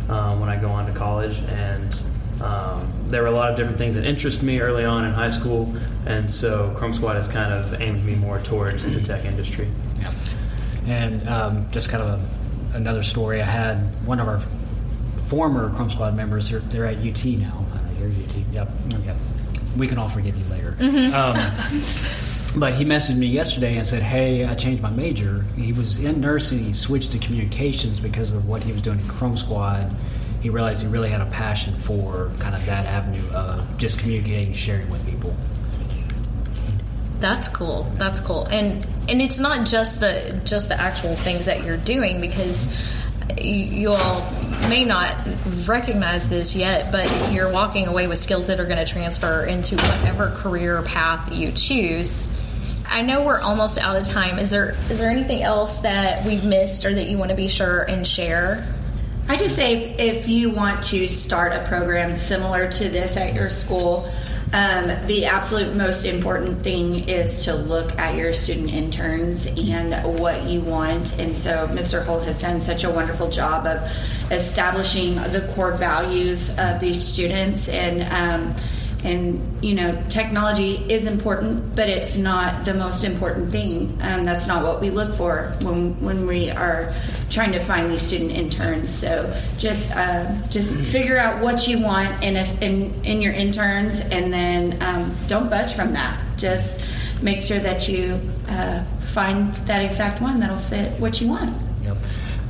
um, 0.09 0.41
when 0.41 0.49
I 0.49 0.57
go 0.57 0.69
on 0.69 0.87
to 0.87 0.93
college, 0.93 1.39
and 1.49 2.03
um, 2.41 2.93
there 3.07 3.23
were 3.23 3.29
a 3.29 3.33
lot 3.33 3.51
of 3.51 3.57
different 3.57 3.79
things 3.79 3.95
that 3.95 4.05
interest 4.05 4.43
me 4.43 4.61
early 4.61 4.85
on 4.85 5.05
in 5.05 5.13
high 5.13 5.31
school, 5.31 5.73
and 6.05 6.31
so 6.31 6.73
Chrome 6.77 6.93
Squad 6.93 7.15
has 7.15 7.29
kind 7.29 7.53
of 7.53 7.81
aimed 7.81 8.05
me 8.05 8.17
more 8.17 8.41
towards 8.41 8.91
the 8.91 9.01
tech 9.01 9.25
industry. 9.25 9.69
Yeah. 10.01 10.13
And 10.87 11.29
um, 11.29 11.71
just 11.71 11.89
kind 11.89 12.03
of 12.03 12.21
a, 12.21 12.77
another 12.77 13.03
story. 13.03 13.41
I 13.41 13.47
had 13.47 13.77
one 14.07 14.21
of 14.21 14.29
our 14.29 14.41
former 15.29 15.71
Chrome 15.75 15.91
Squad 15.91 16.17
members. 16.17 16.51
They're, 16.51 16.61
they're 16.61 16.87
at 16.87 16.99
UT 16.99 17.25
now. 17.25 17.67
Uh, 17.73 17.79
you're 17.99 18.09
at 18.09 18.19
UT. 18.19 18.37
Yep. 18.53 18.69
yep. 19.05 19.17
We 19.77 19.87
can 19.89 19.99
all 19.99 20.09
forgive 20.09 20.37
you 20.37 20.45
later. 20.51 20.77
Um, 20.81 21.37
but 22.57 22.75
he 22.75 22.85
messaged 22.85 23.17
me 23.17 23.27
yesterday 23.27 23.77
and 23.77 23.87
said, 23.87 24.03
"Hey, 24.03 24.45
I 24.45 24.55
changed 24.55 24.83
my 24.83 24.91
major. 24.91 25.45
He 25.57 25.73
was 25.73 25.99
in 25.99 26.21
nursing. 26.21 26.65
He 26.65 26.73
switched 26.73 27.13
to 27.13 27.19
communications 27.19 28.01
because 28.01 28.33
of 28.33 28.49
what 28.49 28.63
he 28.63 28.73
was 28.73 28.81
doing 28.81 28.99
in 28.99 29.09
Chrome 29.09 29.37
Squad. 29.37 29.95
He 30.41 30.51
realized 30.51 30.83
he 30.83 30.89
really 30.89 31.11
had 31.11 31.21
a 31.21 31.27
passion 31.27 31.77
for 31.77 32.31
kind 32.39 32.55
of 32.55 32.65
that 32.67 32.87
avenue 32.87 33.29
of 33.33 33.77
just 33.79 33.99
communicating, 33.99 34.53
sharing 34.55 34.89
with 34.91 35.05
people. 35.07 35.37
That's 37.21 37.49
cool. 37.49 37.91
That's 37.97 38.21
cool. 38.21 38.47
And 38.47 38.87
and 39.09 39.21
it's 39.21 39.39
not 39.39 39.67
just 39.67 40.01
the 40.01 40.41
just 40.45 40.69
the 40.69 40.81
actual 40.81 41.15
things 41.15 41.47
that 41.47 41.65
you're 41.65 41.79
doing 41.79 42.21
because 42.21 42.69
you, 43.41 43.55
you 43.55 43.91
all 43.91 44.31
may 44.69 44.85
not 44.85 45.15
recognize 45.67 46.29
this 46.29 46.55
yet, 46.55 46.93
but 46.93 47.33
you're 47.33 47.51
walking 47.51 47.87
away 47.87 48.07
with 48.07 48.19
skills 48.19 48.47
that 48.47 48.61
are 48.61 48.65
going 48.67 48.85
to 48.85 48.91
transfer 48.91 49.45
into 49.45 49.77
whatever 49.77 50.31
career 50.31 50.83
path 50.83 51.33
you 51.33 51.53
choose. 51.53 52.29
I 52.89 53.03
know 53.03 53.25
we're 53.25 53.41
almost 53.41 53.79
out 53.79 53.97
of 53.97 54.09
time. 54.09 54.39
Is 54.39 54.51
there 54.51 54.71
is 54.71 54.99
there 54.99 55.11
anything 55.11 55.43
else 55.43 55.81
that 55.81 56.25
we've 56.25 56.45
missed 56.45 56.85
or 56.85 56.95
that 56.95 57.09
you 57.09 57.19
want 57.19 57.31
to 57.31 57.37
be 57.37 57.49
sure 57.49 57.83
and 57.83 58.07
share? 58.07 58.67
I 59.29 59.37
just 59.37 59.57
say 59.57 59.95
if, 59.95 59.99
if 59.99 60.29
you 60.29 60.51
want 60.51 60.85
to 60.85 61.07
start 61.09 61.53
a 61.53 61.65
program 61.67 62.13
similar 62.13 62.71
to 62.71 62.89
this 62.89 63.17
at 63.17 63.35
your 63.35 63.51
school, 63.51 64.09
um, 64.53 64.87
the 65.07 65.27
absolute 65.27 65.75
most 65.75 66.05
important 66.05 66.63
thing 66.63 67.09
is 67.09 67.45
to 67.47 67.55
look 67.55 67.99
at 67.99 68.15
your 68.15 68.33
student 68.33 68.71
interns 68.71 69.47
and 69.47 70.21
what 70.21 70.45
you 70.45 70.61
want. 70.61 71.19
And 71.19 71.37
so, 71.37 71.67
Mr. 71.73 72.05
Holt 72.05 72.25
has 72.25 72.41
done 72.41 72.61
such 72.61 72.85
a 72.85 72.91
wonderful 72.91 73.29
job 73.29 73.67
of 73.67 73.91
establishing 74.31 75.17
the 75.17 75.51
core 75.55 75.73
values 75.73 76.51
of 76.59 76.81
these 76.81 77.03
students 77.03 77.69
and. 77.69 78.03
Um, 78.03 78.63
and 79.07 79.65
you 79.65 79.75
know, 79.75 80.03
technology 80.09 80.75
is 80.93 81.07
important, 81.07 81.75
but 81.77 81.89
it's 81.89 82.17
not 82.17 82.65
the 82.65 82.75
most 82.75 83.05
important 83.05 83.51
thing. 83.51 83.97
And 84.01 84.27
that's 84.27 84.47
not 84.47 84.65
what 84.65 84.81
we 84.81 84.91
look 84.91 85.15
for 85.15 85.55
when 85.63 85.99
when 86.01 86.27
we 86.27 86.51
are 86.51 86.93
trying 87.31 87.53
to 87.53 87.61
find 87.61 87.91
these 87.91 88.03
student 88.03 88.33
interns. 88.33 88.91
So 88.91 89.33
just 89.59 89.95
uh, 89.95 90.35
just 90.49 90.75
figure 90.75 91.19
out 91.19 91.43
what 91.43 91.69
you 91.69 91.81
want 91.81 92.23
in, 92.23 92.37
a, 92.37 92.45
in 92.61 92.93
in 93.05 93.23
your 93.23 93.33
interns, 93.33 94.01
and 94.01 94.33
then 94.33 94.83
um, 94.83 95.15
don't 95.29 95.49
budge 95.49 95.73
from 95.73 95.93
that. 95.93 96.21
Just 96.37 96.85
make 97.23 97.43
sure 97.43 97.61
that 97.61 97.89
you 97.89 98.21
uh, 98.49 98.85
find 99.15 99.55
that 99.67 99.85
exact 99.85 100.21
one 100.21 100.41
that'll 100.41 100.59
fit 100.59 100.99
what 101.01 101.21
you 101.21 101.29
want. 101.29 101.51
Yep. 101.83 101.97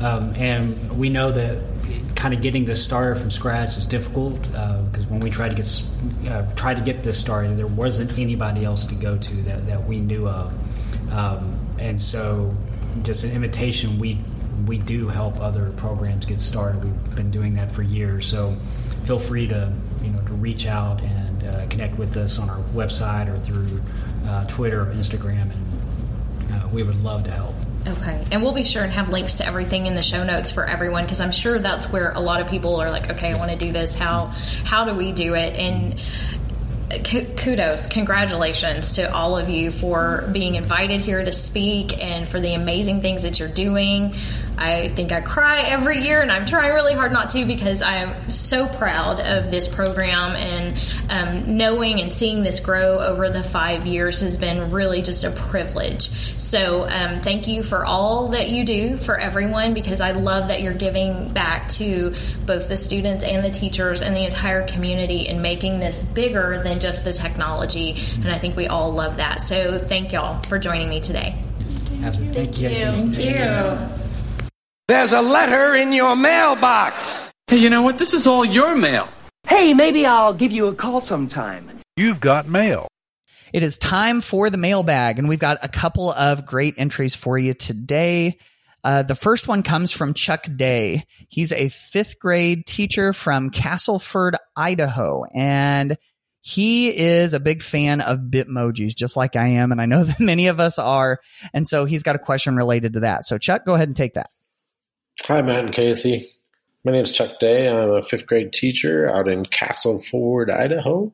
Um, 0.01 0.35
and 0.35 0.99
we 0.99 1.09
know 1.09 1.31
that 1.33 1.63
kind 2.17 2.33
of 2.35 2.41
getting 2.41 2.65
this 2.65 2.85
started 2.85 3.21
from 3.21 3.31
scratch 3.31 3.77
is 3.77 3.87
difficult 3.87 4.41
because 4.43 5.05
uh, 5.05 5.09
when 5.09 5.21
we 5.21 5.31
tried 5.31 5.51
to 5.51 5.55
get 5.55 6.31
uh, 6.33 6.43
try 6.55 6.75
to 6.75 6.81
get 6.81 7.05
this 7.05 7.19
started, 7.19 7.57
there 7.57 7.67
wasn't 7.67 8.19
anybody 8.19 8.65
else 8.65 8.87
to 8.87 8.95
go 8.95 9.17
to 9.19 9.35
that, 9.43 9.67
that 9.67 9.87
we 9.87 10.01
knew 10.01 10.27
of, 10.27 10.53
um, 11.13 11.59
and 11.79 12.01
so 12.01 12.55
just 13.03 13.23
an 13.23 13.31
invitation. 13.31 13.99
We 13.99 14.19
we 14.67 14.79
do 14.79 15.09
help 15.09 15.39
other 15.39 15.71
programs 15.73 16.27
get 16.27 16.41
started. 16.41 16.83
We've 16.83 17.17
been 17.17 17.31
doing 17.31 17.55
that 17.55 17.71
for 17.71 17.83
years, 17.83 18.27
so 18.27 18.57
feel 19.05 19.19
free 19.19 19.47
to 19.49 19.73
you 20.03 20.11
know 20.11 20.23
to 20.23 20.33
reach 20.33 20.67
out 20.67 21.03
and 21.03 21.45
uh, 21.45 21.67
connect 21.69 21.99
with 21.99 22.17
us 22.17 22.39
on 22.39 22.49
our 22.49 22.63
website 22.75 23.29
or 23.29 23.39
through 23.39 23.83
uh, 24.27 24.47
Twitter 24.47 24.83
or 24.83 24.95
Instagram, 24.95 25.53
and 25.53 26.55
uh, 26.55 26.69
we 26.69 26.83
would 26.83 27.01
love 27.05 27.25
to 27.25 27.31
help. 27.31 27.55
Okay. 27.87 28.25
And 28.33 28.43
we'll 28.43 28.53
be 28.53 28.65
sure 28.65 28.83
and 28.83 28.93
have 28.93 29.11
links 29.11 29.35
to 29.37 29.47
everything 29.47 29.87
in 29.87 29.95
the 29.95 30.03
show 30.03 30.25
notes 30.25 30.51
for 30.51 30.65
everyone 30.65 31.05
because 31.05 31.21
I'm 31.21 31.31
sure 31.31 31.59
that's 31.61 31.91
where 31.91 32.13
a 32.13 32.21
lot 32.21 32.41
of 32.41 32.49
people 32.49 32.77
are 32.77 32.91
like, 32.91 33.11
okay, 33.11 33.33
I 33.33 33.37
want 33.37 33.53
to 33.53 33.57
do 33.57 33.71
this. 33.71 33.95
How 33.95 34.27
how 34.65 34.85
do 34.85 34.95
we 34.95 35.13
do 35.13 35.35
it? 35.35 35.55
And 35.55 35.95
kudos, 37.05 37.87
congratulations 37.87 38.93
to 38.93 39.13
all 39.13 39.37
of 39.37 39.49
you 39.49 39.71
for 39.71 40.29
being 40.33 40.55
invited 40.55 41.01
here 41.01 41.25
to 41.25 41.33
speak 41.33 42.03
and 42.03 42.29
for 42.29 42.39
the 42.39 42.55
amazing 42.55 43.03
things 43.03 43.25
that 43.25 43.39
you're 43.39 43.49
doing. 43.49 44.15
I 44.59 44.89
think 44.89 45.13
I 45.13 45.21
cry 45.21 45.65
every 45.67 45.99
year, 45.99 46.23
and 46.23 46.33
I'm 46.33 46.47
trying 46.47 46.73
really 46.73 46.95
hard 46.95 47.13
not 47.13 47.31
to 47.31 47.45
because 47.45 47.83
I 47.83 47.97
am 47.97 48.31
so 48.31 48.67
proud 48.67 49.21
of 49.21 49.51
this 49.51 49.69
program. 49.69 50.35
And 50.35 50.75
um, 51.11 51.57
knowing 51.59 52.01
and 52.01 52.11
seeing 52.11 52.43
this 52.43 52.61
grow 52.61 52.99
over 52.99 53.29
the 53.29 53.43
five 53.43 53.87
years 53.87 54.23
has 54.23 54.37
been 54.37 54.71
really 54.71 55.03
just 55.03 55.25
a 55.25 55.31
privilege. 55.31 56.09
So, 56.41 56.85
um, 56.85 57.21
thank 57.21 57.47
you 57.49 57.63
for 57.63 57.85
all 57.85 58.29
that 58.29 58.49
you 58.49 58.65
do 58.65 58.97
for 58.97 59.19
everyone 59.19 59.75
because 59.75 60.01
I 60.01 60.13
love 60.13 60.49
that 60.49 60.63
you're 60.63 60.73
giving 60.73 61.29
back 61.33 61.69
to 61.71 62.15
both 62.47 62.69
the 62.69 62.77
students 62.79 63.25
and 63.25 63.45
the 63.45 63.51
teachers 63.51 64.01
and 64.01 64.17
the 64.17 64.25
entire 64.25 64.67
community 64.67 65.29
and 65.29 65.43
making 65.43 65.81
this 65.81 66.01
bigger 66.01 66.63
than 66.63 66.76
just 66.81 67.05
the 67.05 67.13
technology. 67.13 67.97
And 68.17 68.29
I 68.29 68.39
think 68.39 68.57
we 68.57 68.67
all 68.67 68.93
love 68.93 69.17
that. 69.17 69.41
So, 69.41 69.79
thank 69.79 70.13
y'all 70.13 70.43
for 70.43 70.59
joining 70.59 70.89
me 70.89 71.01
today. 71.01 71.37
Absolutely. 72.03 72.35
Thank 72.35 72.61
you. 72.61 72.69
Thank 72.77 73.19
you. 73.19 73.97
There's 74.89 75.13
a 75.13 75.21
letter 75.21 75.75
in 75.75 75.93
your 75.93 76.15
mailbox. 76.15 77.33
Hey, 77.49 77.57
you 77.57 77.71
know 77.71 77.83
what? 77.83 77.99
This 77.99 78.15
is 78.15 78.27
all 78.27 78.45
your 78.45 78.77
mail. 78.77 79.09
Hey, 79.47 79.75
maybe 79.75 80.07
I'll 80.07 80.35
give 80.35 80.53
you 80.53 80.67
a 80.67 80.75
call 80.75 81.01
sometime. 81.01 81.69
You've 81.97 82.21
got 82.21 82.49
mail. 82.49 82.89
It 83.53 83.63
is 83.63 83.79
time 83.79 84.21
for 84.21 84.51
the 84.51 84.57
mailbag, 84.57 85.19
and 85.19 85.29
we've 85.29 85.39
got 85.39 85.59
a 85.63 85.69
couple 85.69 86.13
of 86.13 86.45
great 86.45 86.75
entries 86.77 87.15
for 87.15 87.39
you 87.39 87.55
today. 87.55 88.39
Uh, 88.85 89.03
the 89.03 89.15
first 89.15 89.49
one 89.49 89.63
comes 89.63 89.93
from 89.93 90.15
Chuck 90.15 90.47
Day. 90.57 91.05
He's 91.29 91.53
a 91.53 91.69
fifth 91.69 92.19
grade 92.19 92.67
teacher 92.67 93.13
from 93.13 93.51
Castleford, 93.51 94.37
Idaho, 94.57 95.25
and 95.35 95.97
he 96.47 96.97
is 96.97 97.35
a 97.35 97.41
big 97.41 97.61
fan 97.61 98.01
of 98.01 98.21
Bitmojis, 98.21 98.95
just 98.95 99.17
like 99.17 99.35
I 99.35 99.49
am, 99.49 99.73
and 99.73 99.81
I 99.81 99.87
know 99.87 100.05
that 100.05 100.21
many 100.21 100.47
of 100.47 100.61
us 100.61 100.79
are. 100.79 101.19
And 101.53 101.67
so 101.67 101.87
he's 101.87 102.05
got 102.05 102.15
a 102.15 102.21
question 102.21 102.55
related 102.55 102.93
to 102.93 103.01
that. 103.01 103.25
So, 103.25 103.37
Chuck, 103.37 103.67
go 103.67 103.75
ahead 103.75 103.89
and 103.89 103.97
take 103.97 104.15
that. 104.15 104.31
Hi, 105.25 105.43
Matt 105.43 105.65
and 105.65 105.75
Kasey. 105.75 106.29
My 106.85 106.93
name 106.93 107.05
is 107.05 107.13
Chuck 107.13 107.41
Day. 107.41 107.69
I'm 107.69 107.91
a 107.91 108.03
fifth 108.05 108.27
grade 108.27 108.53
teacher 108.53 109.11
out 109.11 109.27
in 109.27 109.45
Castleford, 109.45 110.49
Idaho. 110.49 111.13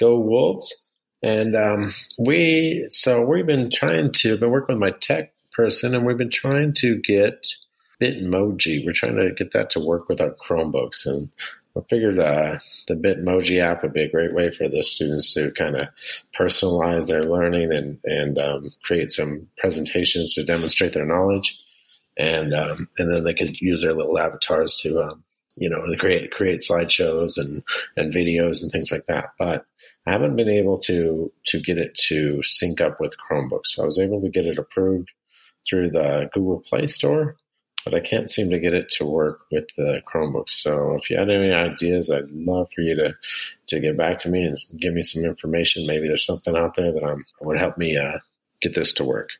Go 0.00 0.18
Wolves! 0.18 0.74
And 1.22 1.54
um, 1.54 1.94
we, 2.18 2.86
so 2.88 3.24
we've 3.24 3.46
been 3.46 3.70
trying 3.70 4.10
to, 4.14 4.36
been 4.36 4.50
working 4.50 4.74
with 4.74 4.80
my 4.80 4.98
tech 4.98 5.32
person, 5.52 5.94
and 5.94 6.04
we've 6.04 6.18
been 6.18 6.28
trying 6.28 6.74
to 6.78 6.96
get 6.96 7.46
Bitmoji. 8.00 8.84
We're 8.84 8.94
trying 8.94 9.14
to 9.14 9.32
get 9.32 9.52
that 9.52 9.70
to 9.70 9.80
work 9.80 10.08
with 10.08 10.20
our 10.20 10.34
Chromebooks, 10.44 11.06
and 11.06 11.28
I 11.76 11.80
figured 11.88 12.18
uh, 12.18 12.58
the 12.88 12.94
Bitmoji 12.94 13.60
app 13.60 13.82
would 13.82 13.92
be 13.92 14.02
a 14.02 14.10
great 14.10 14.34
way 14.34 14.50
for 14.50 14.68
the 14.68 14.82
students 14.82 15.32
to 15.34 15.50
kind 15.52 15.76
of 15.76 15.88
personalize 16.38 17.06
their 17.06 17.24
learning 17.24 17.72
and 17.72 17.98
and 18.04 18.38
um, 18.38 18.70
create 18.84 19.10
some 19.12 19.48
presentations 19.58 20.34
to 20.34 20.44
demonstrate 20.44 20.92
their 20.92 21.06
knowledge 21.06 21.58
and 22.16 22.54
um, 22.54 22.88
and 22.98 23.10
then 23.10 23.24
they 23.24 23.34
could 23.34 23.60
use 23.60 23.82
their 23.82 23.94
little 23.94 24.18
avatars 24.18 24.76
to 24.76 25.02
um, 25.02 25.24
you 25.56 25.68
know 25.68 25.84
create 25.98 26.30
create 26.30 26.60
slideshows 26.60 27.38
and 27.38 27.62
and 27.96 28.14
videos 28.14 28.62
and 28.62 28.70
things 28.70 28.92
like 28.92 29.06
that. 29.06 29.30
But 29.38 29.64
I 30.06 30.12
haven't 30.12 30.36
been 30.36 30.48
able 30.48 30.78
to 30.80 31.32
to 31.46 31.60
get 31.60 31.78
it 31.78 31.94
to 32.08 32.42
sync 32.42 32.80
up 32.80 33.00
with 33.00 33.16
Chromebooks. 33.18 33.68
So 33.68 33.82
I 33.82 33.86
was 33.86 33.98
able 33.98 34.20
to 34.22 34.28
get 34.28 34.46
it 34.46 34.58
approved 34.58 35.10
through 35.68 35.90
the 35.90 36.28
Google 36.34 36.62
Play 36.68 36.86
Store, 36.86 37.36
but 37.84 37.94
I 37.94 38.00
can't 38.00 38.30
seem 38.30 38.50
to 38.50 38.58
get 38.58 38.74
it 38.74 38.90
to 38.92 39.04
work 39.04 39.42
with 39.50 39.66
the 39.76 40.02
Chromebooks. 40.06 40.50
So 40.50 40.94
if 40.94 41.10
you 41.10 41.18
had 41.18 41.30
any 41.30 41.52
ideas, 41.52 42.10
I'd 42.10 42.30
love 42.30 42.70
for 42.74 42.80
you 42.82 42.94
to 42.96 43.14
to 43.68 43.80
get 43.80 43.96
back 43.96 44.18
to 44.20 44.28
me 44.28 44.44
and 44.44 44.56
give 44.80 44.94
me 44.94 45.02
some 45.02 45.24
information. 45.24 45.86
Maybe 45.86 46.08
there's 46.08 46.26
something 46.26 46.56
out 46.56 46.76
there 46.76 46.92
that 46.92 47.04
I'm, 47.04 47.24
would 47.40 47.58
help 47.58 47.78
me 47.78 47.96
uh, 47.96 48.18
get 48.60 48.74
this 48.74 48.92
to 48.94 49.04
work. 49.04 49.30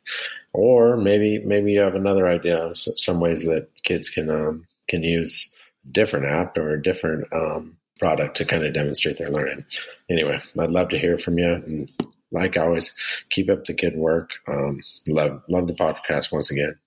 Or 0.53 0.97
maybe 0.97 1.39
maybe 1.39 1.71
you 1.71 1.79
have 1.79 1.95
another 1.95 2.27
idea 2.27 2.57
of 2.57 2.77
some 2.77 3.19
ways 3.19 3.43
that 3.45 3.69
kids 3.83 4.09
can 4.09 4.29
um, 4.29 4.67
can 4.87 5.03
use 5.03 5.51
a 5.85 5.91
different 5.91 6.25
app 6.25 6.57
or 6.57 6.73
a 6.73 6.81
different 6.81 7.31
um, 7.33 7.77
product 7.99 8.37
to 8.37 8.45
kind 8.45 8.65
of 8.65 8.73
demonstrate 8.73 9.17
their 9.17 9.29
learning. 9.29 9.65
Anyway, 10.09 10.39
I'd 10.59 10.71
love 10.71 10.89
to 10.89 10.99
hear 10.99 11.17
from 11.17 11.37
you. 11.37 11.53
And 11.53 11.91
like 12.31 12.57
always, 12.57 12.93
keep 13.29 13.49
up 13.49 13.63
the 13.63 13.73
good 13.73 13.95
work. 13.95 14.31
Um, 14.47 14.81
love 15.07 15.41
love 15.47 15.67
the 15.67 15.73
podcast 15.73 16.31
once 16.31 16.51
again. 16.51 16.77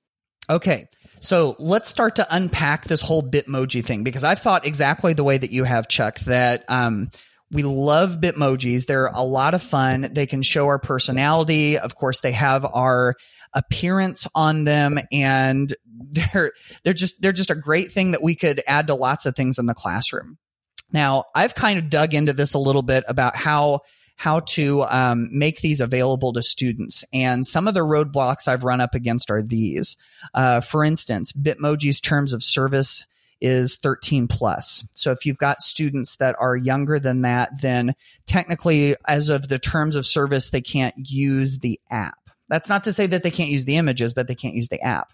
Okay. 0.49 0.89
So 1.21 1.57
let's 1.59 1.89
start 1.89 2.17
to 2.17 2.27
unpack 2.31 2.85
this 2.85 3.01
whole 3.01 3.23
Bitmoji 3.23 3.85
thing 3.85 4.05
because 4.05 4.25
I 4.25 4.35
thought 4.35 4.67
exactly 4.67 5.15
the 5.15 5.25
way 5.25 5.39
that 5.39 5.51
you 5.51 5.65
have, 5.65 5.89
Chuck, 5.89 6.19
that 6.21 6.65
um, 6.69 7.11
we 7.51 7.63
love 7.63 8.19
Bitmojis. 8.21 8.87
They're 8.87 9.07
a 9.07 9.23
lot 9.23 9.55
of 9.55 9.63
fun. 9.63 10.09
They 10.13 10.27
can 10.27 10.43
show 10.43 10.67
our 10.67 10.79
personality. 10.79 11.79
Of 11.79 11.95
course, 11.95 12.21
they 12.21 12.33
have 12.33 12.65
our 12.65 13.15
appearance 13.55 14.27
on 14.35 14.65
them 14.65 14.99
and 15.11 15.75
they're 16.11 16.53
they're 16.85 16.93
just 16.93 17.21
they're 17.23 17.33
just 17.33 17.51
a 17.51 17.55
great 17.55 17.91
thing 17.91 18.11
that 18.13 18.23
we 18.23 18.35
could 18.35 18.63
add 18.67 18.89
to 18.89 18.95
lots 18.95 19.27
of 19.27 19.35
things 19.35 19.59
in 19.59 19.67
the 19.67 19.75
classroom. 19.75 20.39
Now, 20.93 21.25
I've 21.35 21.55
kind 21.55 21.79
of 21.79 21.91
dug 21.91 22.15
into 22.15 22.33
this 22.33 22.55
a 22.55 22.59
little 22.59 22.83
bit 22.83 23.05
about 23.09 23.35
how 23.35 23.81
how 24.17 24.41
to 24.41 24.83
um, 24.85 25.29
make 25.31 25.61
these 25.61 25.81
available 25.81 26.33
to 26.33 26.43
students. 26.43 27.05
And 27.13 27.47
some 27.47 27.69
of 27.69 27.75
the 27.75 27.81
roadblocks 27.81 28.49
I've 28.49 28.65
run 28.65 28.81
up 28.81 28.95
against 28.95 29.31
are 29.31 29.43
these. 29.43 29.97
Uh, 30.35 30.61
for 30.61 30.83
instance, 30.83 31.33
Bitmoji's 31.33 32.01
terms 32.01 32.33
of 32.33 32.43
service 32.43 33.05
is 33.43 33.77
13 33.77 34.29
plus. 34.29 34.89
So 34.93 35.13
if 35.13 35.27
you've 35.27 35.37
got 35.37 35.61
students 35.61 36.17
that 36.17 36.35
are 36.41 36.57
younger 36.57 36.99
than 36.99 37.23
that, 37.23 37.61
then 37.61 37.95
technically, 38.27 38.97
as 39.07 39.29
of 39.29 39.49
the 39.49 39.59
terms 39.59 39.95
of 39.95 40.07
service, 40.07 40.49
they 40.49 40.63
can't 40.63 40.95
use 40.97 41.59
the 41.59 41.79
app. 41.91 42.19
That's 42.49 42.71
not 42.71 42.85
to 42.85 42.95
say 42.95 43.07
that 43.07 43.23
they 43.23 43.31
can't 43.31 43.51
use 43.51 43.67
the 43.67 43.77
images, 43.77 44.15
but 44.15 44.29
they 44.29 44.35
can't 44.35 44.55
use 44.55 44.69
the 44.69 44.81
app. 44.81 45.13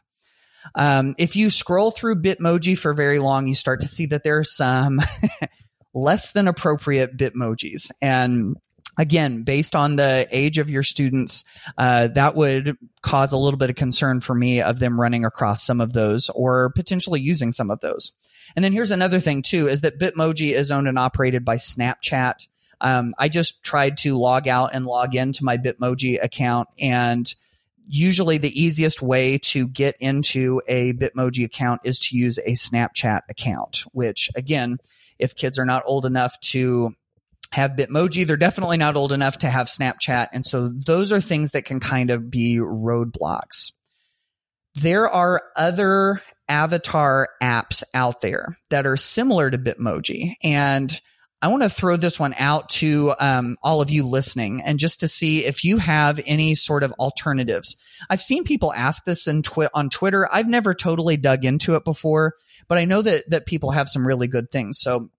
Um, 0.77 1.15
if 1.19 1.35
you 1.35 1.51
scroll 1.51 1.91
through 1.91 2.23
Bitmoji 2.23 2.79
for 2.79 2.95
very 2.95 3.19
long, 3.19 3.49
you 3.49 3.55
start 3.57 3.81
to 3.81 3.89
see 3.89 4.07
that 4.07 4.23
there 4.23 4.39
are 4.39 4.45
some 4.45 5.01
less 5.95 6.31
than 6.33 6.47
appropriate 6.47 7.17
Bitmojis. 7.17 7.91
And 8.01 8.57
again, 8.99 9.43
based 9.43 9.75
on 9.75 9.97
the 9.97 10.27
age 10.31 10.59
of 10.59 10.71
your 10.71 10.83
students, 10.83 11.45
uh, 11.79 12.09
that 12.09 12.35
would 12.35 12.77
cause 13.03 13.33
a 13.33 13.39
little 13.39 13.59
bit 13.59 13.71
of 13.71 13.77
concern 13.77 14.21
for 14.21 14.35
me 14.35 14.61
of 14.61 14.79
them 14.79 15.01
running 15.01 15.25
across 15.25 15.65
some 15.65 15.81
of 15.81 15.93
those 15.93 16.31
or 16.31 16.71
potentially 16.71 17.21
using 17.21 17.53
some 17.53 17.71
of 17.71 17.81
those. 17.81 18.13
And 18.55 18.65
then 18.65 18.73
here's 18.73 18.91
another 18.91 19.21
thing 19.21 19.43
too, 19.43 19.69
is 19.69 19.81
that 19.81 19.99
Bitmoji 19.99 20.53
is 20.53 20.71
owned 20.71 20.89
and 20.89 20.99
operated 20.99 21.45
by 21.45 21.57
Snapchat. 21.57 22.47
Um, 22.81 23.15
I 23.19 23.29
just 23.29 23.63
tried 23.63 23.97
to 23.99 24.19
log 24.19 24.49
out 24.49 24.71
and 24.75 24.87
log 24.87 25.15
into 25.15 25.45
my 25.45 25.57
Bitmoji 25.57 26.23
account 26.23 26.69
and 26.79 27.33
usually 27.89 28.39
the 28.39 28.61
easiest 28.61 29.03
way 29.03 29.39
to 29.39 29.67
get 29.69 29.97
into 30.01 30.63
a 30.69 30.93
Bitmoji 30.93 31.45
account 31.45 31.81
is 31.85 31.99
to 31.99 32.17
use 32.17 32.39
a 32.39 32.53
Snapchat 32.53 33.23
account, 33.29 33.85
which 33.93 34.31
again, 34.35 34.79
if 35.19 35.37
kids 35.37 35.59
are 35.59 35.67
not 35.67 35.83
old 35.87 36.07
enough 36.07 36.39
to 36.41 36.95
have 37.53 37.73
Bitmoji. 37.73 38.27
They're 38.27 38.37
definitely 38.37 38.79
not 38.79 38.97
old 38.97 39.13
enough 39.13 39.39
to 39.39 39.49
have 39.49 39.67
Snapchat. 39.67 40.29
And 40.33 40.45
so 40.45 40.69
those 40.69 41.13
are 41.13 41.21
things 41.21 41.51
that 41.51 41.65
can 41.65 41.81
kind 41.81 42.11
of 42.11 42.31
be 42.31 42.57
roadblocks. 42.57 43.73
There 44.75 45.09
are 45.09 45.43
other 45.55 46.23
avatar 46.49 47.29
apps 47.43 47.83
out 47.93 48.23
there 48.23 48.57
that 48.71 48.87
are 48.87 48.97
similar 48.97 49.51
to 49.51 49.59
Bitmoji. 49.59 50.35
And 50.43 50.99
I 51.43 51.49
want 51.49 51.63
to 51.63 51.69
throw 51.69 51.97
this 51.97 52.19
one 52.19 52.35
out 52.39 52.71
to 52.71 53.15
um, 53.19 53.57
all 53.63 53.81
of 53.81 53.91
you 53.91 54.05
listening 54.05 54.63
and 54.63 54.79
just 54.79 55.01
to 55.01 55.09
see 55.09 55.45
if 55.45 55.65
you 55.65 55.77
have 55.77 56.21
any 56.25 56.55
sort 56.55 56.85
of 56.85 56.93
alternatives. 56.93 57.77
I've 58.09 58.23
seen 58.23 58.45
people 58.45 58.73
ask 58.73 59.05
this 59.05 59.27
in 59.27 59.43
twi- 59.43 59.69
on 59.75 59.91
Twitter. 59.91 60.27
I've 60.33 60.49
never 60.49 60.73
totally 60.73 61.17
dug 61.17 61.45
into 61.45 61.75
it 61.75 61.85
before, 61.85 62.35
but 62.69 62.79
I 62.79 62.85
know 62.85 63.03
that, 63.03 63.29
that 63.31 63.45
people 63.45 63.73
have 63.73 63.89
some 63.89 64.07
really 64.07 64.29
good 64.29 64.51
things. 64.51 64.79
So 64.81 65.11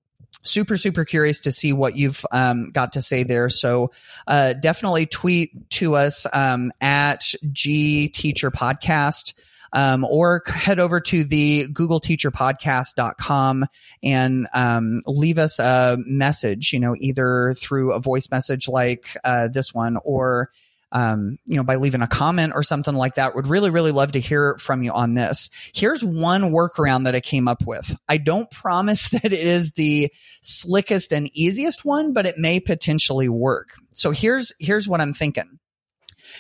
super 0.42 0.78
super 0.78 1.06
curious 1.06 1.42
to 1.42 1.52
see 1.52 1.74
what 1.74 1.96
you've 1.96 2.26
um, 2.32 2.72
got 2.72 2.94
to 2.94 3.02
say 3.02 3.24
there. 3.24 3.50
So 3.50 3.92
uh, 4.28 4.54
definitely 4.54 5.06
tweet 5.06 5.70
to 5.72 5.96
us 5.96 6.26
um, 6.34 6.72
at 6.82 7.34
g 7.52 8.10
teacher 8.10 8.52
podcast 8.52 9.34
um, 9.74 10.06
or 10.06 10.44
head 10.46 10.80
over 10.80 11.00
to 11.00 11.24
the 11.24 11.68
google 11.74 12.00
teacher 12.00 12.32
podcast.com 12.32 13.66
and 14.02 14.48
um, 14.54 15.02
leave 15.08 15.40
us 15.40 15.60
a 15.60 15.98
message 16.06 16.74
you 16.74 16.80
know 16.80 16.96
either 17.00 17.56
through 17.58 17.94
a 17.94 18.00
voice 18.00 18.30
message 18.32 18.68
like 18.68 19.18
uh, 19.24 19.48
this 19.48 19.74
one 19.74 19.98
or 20.04 20.52
um, 20.94 21.40
you 21.46 21.56
know, 21.56 21.64
by 21.64 21.76
leaving 21.76 22.04
a 22.04 22.08
comment 22.08 22.54
or 22.56 22.62
something 22.62 22.94
like 22.94 23.16
that. 23.16 23.36
Would 23.36 23.48
really, 23.48 23.72
really 23.72 23.92
love 23.92 24.12
to 24.12 24.20
hear 24.20 24.56
from 24.60 24.84
you 24.84 24.92
on 24.92 25.16
this. 25.16 25.50
Here's 25.74 26.04
one 26.04 26.52
workaround 26.52 27.06
that 27.06 27.16
I 27.16 27.20
came 27.20 27.48
up 27.48 27.66
with. 27.66 27.98
I 28.08 28.18
don't 28.18 28.50
promise 28.50 29.10
that 29.10 29.26
it 29.26 29.34
is 29.34 29.72
the 29.72 30.14
slickest 30.44 31.12
and 31.12 31.30
easiest 31.34 31.84
one, 31.84 32.14
but 32.14 32.28
it 32.28 32.38
may 32.38 32.60
potentially 32.60 33.28
work. 33.28 33.70
So 33.92 34.12
here's, 34.12 34.54
here's 34.60 34.88
what 34.88 35.02
I'm 35.02 35.14
thinking 35.14 35.60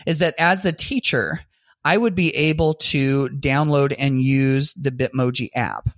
is 0.05 0.19
that 0.19 0.35
as 0.37 0.61
the 0.61 0.71
teacher, 0.71 1.41
I 1.83 1.97
would 1.97 2.15
be 2.15 2.33
able 2.35 2.75
to 2.75 3.29
download 3.29 3.93
and 3.97 4.21
use 4.21 4.73
the 4.75 4.91
Bitmoji 4.91 5.49
app. 5.55 5.89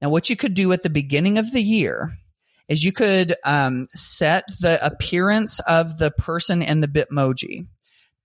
Now, 0.00 0.10
what 0.10 0.28
you 0.28 0.36
could 0.36 0.54
do 0.54 0.72
at 0.72 0.82
the 0.82 0.90
beginning 0.90 1.38
of 1.38 1.50
the 1.50 1.60
year 1.60 2.12
is 2.68 2.84
you 2.84 2.92
could 2.92 3.34
um, 3.44 3.86
set 3.94 4.44
the 4.60 4.84
appearance 4.84 5.58
of 5.60 5.98
the 5.98 6.10
person 6.10 6.62
in 6.62 6.80
the 6.80 6.88
Bitmoji 6.88 7.66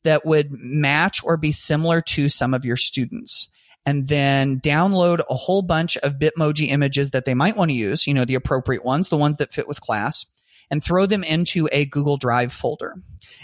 that 0.03 0.25
would 0.25 0.51
match 0.51 1.21
or 1.23 1.37
be 1.37 1.51
similar 1.51 2.01
to 2.01 2.29
some 2.29 2.53
of 2.53 2.65
your 2.65 2.77
students 2.77 3.49
and 3.85 4.07
then 4.07 4.59
download 4.59 5.21
a 5.29 5.35
whole 5.35 5.61
bunch 5.61 5.97
of 5.97 6.19
Bitmoji 6.19 6.69
images 6.69 7.11
that 7.11 7.25
they 7.25 7.33
might 7.33 7.57
want 7.57 7.69
to 7.69 7.75
use, 7.75 8.05
you 8.05 8.13
know, 8.13 8.25
the 8.25 8.35
appropriate 8.35 8.85
ones, 8.85 9.09
the 9.09 9.17
ones 9.17 9.37
that 9.37 9.53
fit 9.53 9.67
with 9.67 9.81
class, 9.81 10.25
and 10.69 10.83
throw 10.83 11.05
them 11.05 11.23
into 11.23 11.67
a 11.71 11.85
Google 11.85 12.17
Drive 12.17 12.53
folder. 12.53 12.95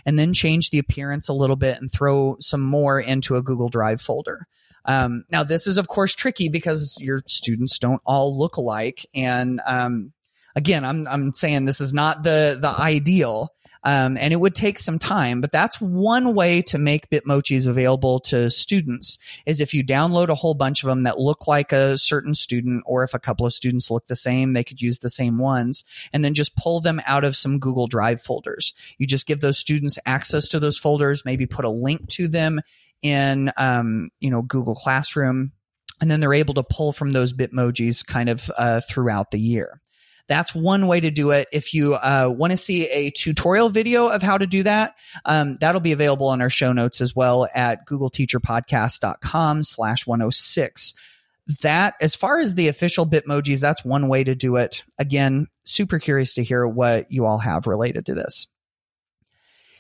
And 0.06 0.20
then 0.20 0.34
change 0.34 0.70
the 0.70 0.78
appearance 0.78 1.30
a 1.30 1.34
little 1.34 1.56
bit 1.56 1.82
and 1.82 1.92
throw 1.92 2.38
some 2.40 2.62
more 2.62 3.00
into 3.00 3.36
a 3.36 3.42
Google 3.42 3.70
Drive 3.70 4.02
folder. 4.02 4.46
Um, 4.86 5.26
now, 5.32 5.44
this 5.44 5.66
is, 5.66 5.80
of 5.80 5.88
course, 5.88 6.14
tricky 6.14 6.48
because 6.50 6.96
your 7.00 7.22
students 7.26 7.80
don't 7.80 8.02
all 8.06 8.38
look 8.38 8.58
alike. 8.58 9.04
And 9.16 9.62
um, 9.66 10.14
again, 10.56 10.86
I'm, 10.86 11.08
I'm 11.08 11.34
saying 11.34 11.66
this 11.66 11.82
is 11.82 11.94
not 11.94 12.22
the, 12.22 12.60
the 12.62 12.70
ideal. 12.70 13.50
Um, 13.86 14.18
and 14.18 14.34
it 14.34 14.38
would 14.38 14.56
take 14.56 14.80
some 14.80 14.98
time, 14.98 15.42
but 15.42 15.52
that's 15.52 15.80
one 15.80 16.34
way 16.34 16.64
to 16.64 16.80
make 16.80 17.12
Bitmojis 17.12 17.68
available 17.68 18.20
to 18.22 18.50
students 18.50 19.20
is 19.46 19.62
if 19.62 19.76
you 19.76 19.84
download 19.84 20.30
a 20.30 20.36
whole 20.36 20.56
bunch 20.56 20.84
of 20.84 20.88
them 20.88 21.04
that 21.04 21.20
look 21.20 21.48
like 21.48 21.72
a 21.72 21.96
certain 21.96 22.34
student, 22.34 22.84
or 22.88 23.04
if 23.04 23.14
a 23.14 23.20
couple 23.20 23.46
of 23.46 23.54
students 23.54 23.92
look 23.92 24.08
the 24.08 24.16
same, 24.16 24.54
they 24.54 24.64
could 24.64 24.82
use 24.82 25.00
the 25.00 25.10
same 25.10 25.38
ones 25.38 25.84
and 26.12 26.26
then 26.26 26.34
just 26.34 26.58
pull 26.58 26.82
them 26.82 27.00
out 27.06 27.24
of 27.24 27.36
some 27.36 27.60
Google 27.60 27.86
Drive 27.86 28.20
folders. 28.20 28.74
You 28.98 29.06
just 29.06 29.28
give 29.28 29.42
those 29.42 29.60
students 29.60 30.00
access 30.08 30.50
to 30.50 30.60
those 30.60 30.80
folders, 30.80 31.24
maybe 31.24 31.46
put 31.46 31.64
a 31.64 31.70
link 31.70 32.08
to 32.10 32.28
them 32.28 32.62
in, 33.04 33.52
um, 33.56 34.10
you 34.20 34.32
know, 34.32 34.42
Google 34.42 34.76
Classroom 34.76 35.52
and 36.02 36.12
then 36.12 36.20
they're 36.20 36.34
able 36.34 36.56
to 36.56 36.64
pull 36.64 36.92
from 36.92 37.12
those 37.12 37.34
Bitmojis 37.34 38.06
kind 38.06 38.30
of 38.30 38.52
uh, 38.58 38.82
throughout 38.90 39.32
the 39.32 39.40
year. 39.40 39.82
That's 40.28 40.56
one 40.56 40.88
way 40.88 41.00
to 41.00 41.12
do 41.12 41.32
it. 41.32 41.48
If 41.52 41.74
you 41.74 41.94
uh, 41.94 42.34
want 42.36 42.52
to 42.52 42.58
see 42.58 42.88
a 42.88 43.12
tutorial 43.12 43.70
video 43.70 44.08
of 44.08 44.22
how 44.22 44.38
to 44.38 44.48
do 44.48 44.64
that, 44.64 44.96
um, 45.24 45.56
that'll 45.56 45.82
be 45.82 45.92
available 45.92 46.28
on 46.28 46.42
our 46.42 46.50
show 46.50 46.74
notes 46.74 47.02
as 47.02 47.16
well 47.16 47.48
at 47.54 47.86
googleteacherpodcast.com 47.88 49.64
slash 49.64 50.08
106 50.08 50.94
that 51.62 51.94
as 52.02 52.16
far 52.16 52.40
as 52.40 52.56
the 52.56 52.70
official 52.70 53.06
bitmojis 53.06 53.60
that's 53.60 53.86
one 53.86 54.08
way 54.08 54.24
to 54.24 54.34
do 54.34 54.56
it. 54.56 54.84
Again 54.98 55.48
super 55.64 56.00
curious 56.00 56.36
to 56.36 56.44
hear 56.44 56.66
what 56.66 57.12
you 57.12 57.26
all 57.26 57.38
have 57.38 57.68
related 57.68 58.08
to 58.08 58.16
this. 58.16 58.48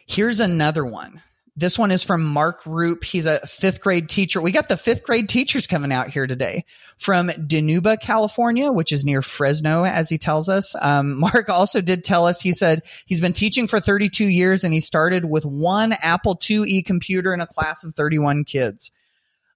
Here's 0.05 0.39
another 0.39 0.85
one 0.85 1.21
this 1.57 1.79
one 1.79 1.91
is 1.91 2.03
from 2.03 2.23
Mark 2.23 2.65
Rupe. 2.65 3.05
He's 3.05 3.25
a 3.25 3.39
fifth 3.47 3.79
grade 3.79 4.09
teacher. 4.09 4.41
We 4.41 4.51
got 4.51 4.67
the 4.67 4.75
fifth 4.75 5.03
grade 5.03 5.29
teachers 5.29 5.67
coming 5.67 5.93
out 5.93 6.09
here 6.09 6.27
today 6.27 6.65
from 6.97 7.29
Dinuba, 7.29 7.99
California, 7.99 8.71
which 8.71 8.91
is 8.91 9.05
near 9.05 9.21
Fresno, 9.21 9.85
as 9.85 10.09
he 10.09 10.17
tells 10.17 10.49
us. 10.49 10.75
Um, 10.81 11.17
Mark 11.19 11.47
also 11.49 11.79
did 11.79 12.03
tell 12.03 12.27
us, 12.27 12.41
he 12.41 12.51
said 12.51 12.83
he's 13.05 13.21
been 13.21 13.33
teaching 13.33 13.67
for 13.67 13.79
32 13.79 14.25
years 14.25 14.65
and 14.65 14.73
he 14.73 14.81
started 14.81 15.23
with 15.23 15.45
one 15.45 15.93
Apple 15.93 16.35
IIe 16.35 16.85
computer 16.85 17.33
in 17.33 17.39
a 17.39 17.47
class 17.47 17.85
of 17.85 17.95
31 17.95 18.43
kids. 18.43 18.91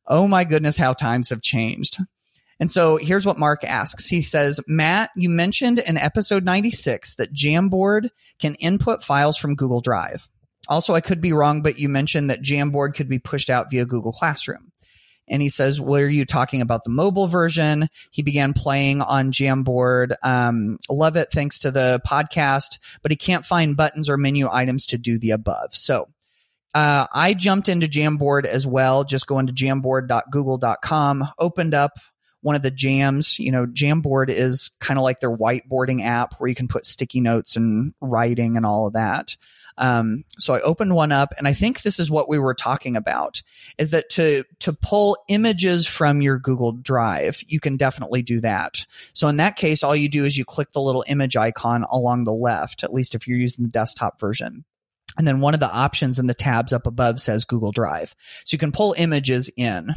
Oh 0.08 0.28
my 0.28 0.46
goodness, 0.46 0.78
how 0.78 0.94
times 0.94 1.30
have 1.30 1.42
changed. 1.42 1.98
And 2.62 2.72
so 2.72 2.98
here's 2.98 3.26
what 3.26 3.38
Mark 3.38 3.64
asks. 3.64 4.08
He 4.08 4.22
says, 4.22 4.60
Matt, 4.68 5.12
you 5.16 5.30
mentioned 5.30 5.80
in 5.80 5.98
episode 5.98 6.44
96 6.44 7.16
that 7.16 7.34
Jamboard 7.34 8.10
can 8.40 8.56
input 8.56 9.04
files 9.04 9.38
from 9.38 9.56
Google 9.56 9.82
Drive. 9.82 10.28
Also, 10.70 10.94
I 10.94 11.02
could 11.02 11.20
be 11.20 11.34
wrong, 11.34 11.62
but 11.62 11.80
you 11.80 11.90
mentioned 11.90 12.30
that 12.30 12.42
Jamboard 12.42 12.96
could 12.96 13.10
be 13.10 13.20
pushed 13.20 13.50
out 13.50 13.72
via 13.72 13.86
Google 13.86 14.12
Classroom. 14.14 14.72
And 15.28 15.42
he 15.42 15.50
says, 15.50 15.82
Were 15.82 16.08
you 16.08 16.26
talking 16.26 16.62
about 16.62 16.84
the 16.84 16.90
mobile 16.90 17.28
version? 17.28 17.90
He 18.12 18.22
began 18.22 18.54
playing 18.54 19.02
on 19.02 19.32
Jamboard. 19.32 20.16
Um, 20.24 20.78
love 20.90 21.18
it 21.18 21.32
thanks 21.32 21.60
to 21.60 21.72
the 21.72 22.02
podcast, 22.08 22.80
but 23.02 23.12
he 23.12 23.18
can't 23.18 23.46
find 23.46 23.76
buttons 23.76 24.10
or 24.10 24.18
menu 24.18 24.48
items 24.50 24.86
to 24.88 24.98
do 24.98 25.20
the 25.20 25.32
above. 25.32 25.76
So 25.76 26.08
uh, 26.74 27.08
I 27.12 27.34
jumped 27.34 27.70
into 27.70 27.88
Jamboard 27.88 28.46
as 28.46 28.66
well, 28.66 29.04
just 29.04 29.28
going 29.28 29.48
to 29.48 29.54
jamboard.google.com, 29.54 31.28
opened 31.38 31.74
up 31.74 31.98
one 32.42 32.56
of 32.56 32.62
the 32.62 32.72
jams. 32.72 33.40
You 33.40 33.52
know, 33.52 33.66
Jamboard 33.66 34.30
is 34.30 34.72
kind 34.80 34.98
of 34.98 35.04
like 35.04 35.20
their 35.20 35.36
whiteboarding 35.36 36.06
app 36.06 36.36
where 36.36 36.48
you 36.48 36.56
can 36.56 36.68
put 36.68 36.86
sticky 36.86 37.22
notes 37.22 37.56
and 37.56 37.94
writing 38.02 38.56
and 38.56 38.66
all 38.66 38.88
of 38.88 38.94
that. 38.94 39.36
Um, 39.80 40.26
so 40.38 40.54
I 40.54 40.60
opened 40.60 40.94
one 40.94 41.14
up, 41.14 41.34
and 41.38 41.48
I 41.48 41.54
think 41.54 41.82
this 41.82 42.00
is 42.00 42.12
what 42.12 42.28
we 42.28 42.38
were 42.38 42.54
talking 42.54 42.98
about: 42.98 43.42
is 43.78 43.92
that 43.92 44.10
to 44.12 44.44
to 44.60 44.74
pull 44.74 45.18
images 45.30 45.88
from 45.88 46.22
your 46.22 46.38
Google 46.38 46.74
Drive, 46.74 47.42
you 47.48 47.60
can 47.60 47.78
definitely 47.78 48.22
do 48.22 48.42
that. 48.42 48.86
So 49.14 49.30
in 49.30 49.38
that 49.38 49.56
case, 49.56 49.82
all 49.82 49.96
you 49.96 50.10
do 50.10 50.26
is 50.26 50.38
you 50.38 50.46
click 50.46 50.74
the 50.74 50.82
little 50.82 51.06
image 51.08 51.38
icon 51.38 51.86
along 51.90 52.26
the 52.26 52.34
left, 52.34 52.84
at 52.84 52.94
least 52.94 53.16
if 53.16 53.28
you're 53.28 53.38
using 53.38 53.64
the 53.64 53.72
desktop 53.72 54.20
version. 54.20 54.66
And 55.18 55.28
then 55.28 55.40
one 55.40 55.54
of 55.54 55.60
the 55.60 55.72
options 55.72 56.20
in 56.20 56.28
the 56.28 56.34
tabs 56.34 56.74
up 56.74 56.86
above 56.86 57.20
says 57.20 57.46
Google 57.46 57.72
Drive. 57.72 58.16
So 58.46 58.56
you 58.56 58.60
can 58.60 58.72
pull 58.72 58.96
images 58.98 59.50
in. 59.56 59.94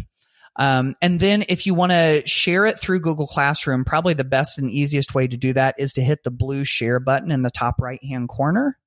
Um, 0.57 0.95
and 1.01 1.18
then 1.18 1.45
if 1.49 1.66
you 1.66 1.74
want 1.74 1.93
to 1.93 2.22
share 2.26 2.66
it 2.66 2.78
through 2.78 3.01
Google 3.01 3.26
Classroom, 3.26 3.85
probably 3.85 4.14
the 4.14 4.24
best 4.24 4.59
and 4.59 4.70
easiest 4.70 5.14
way 5.14 5.26
to 5.26 5.37
do 5.37 5.53
that 5.55 5.76
is 5.78 5.95
to 5.95 6.03
hit 6.03 6.24
the 6.24 6.30
blue 6.30 6.64
share 6.64 7.01
button 7.01 7.30
in 7.30 7.43
the 7.43 7.51
top 7.51 7.80
right 7.80 8.03
hand 8.05 8.28
corner 8.28 8.78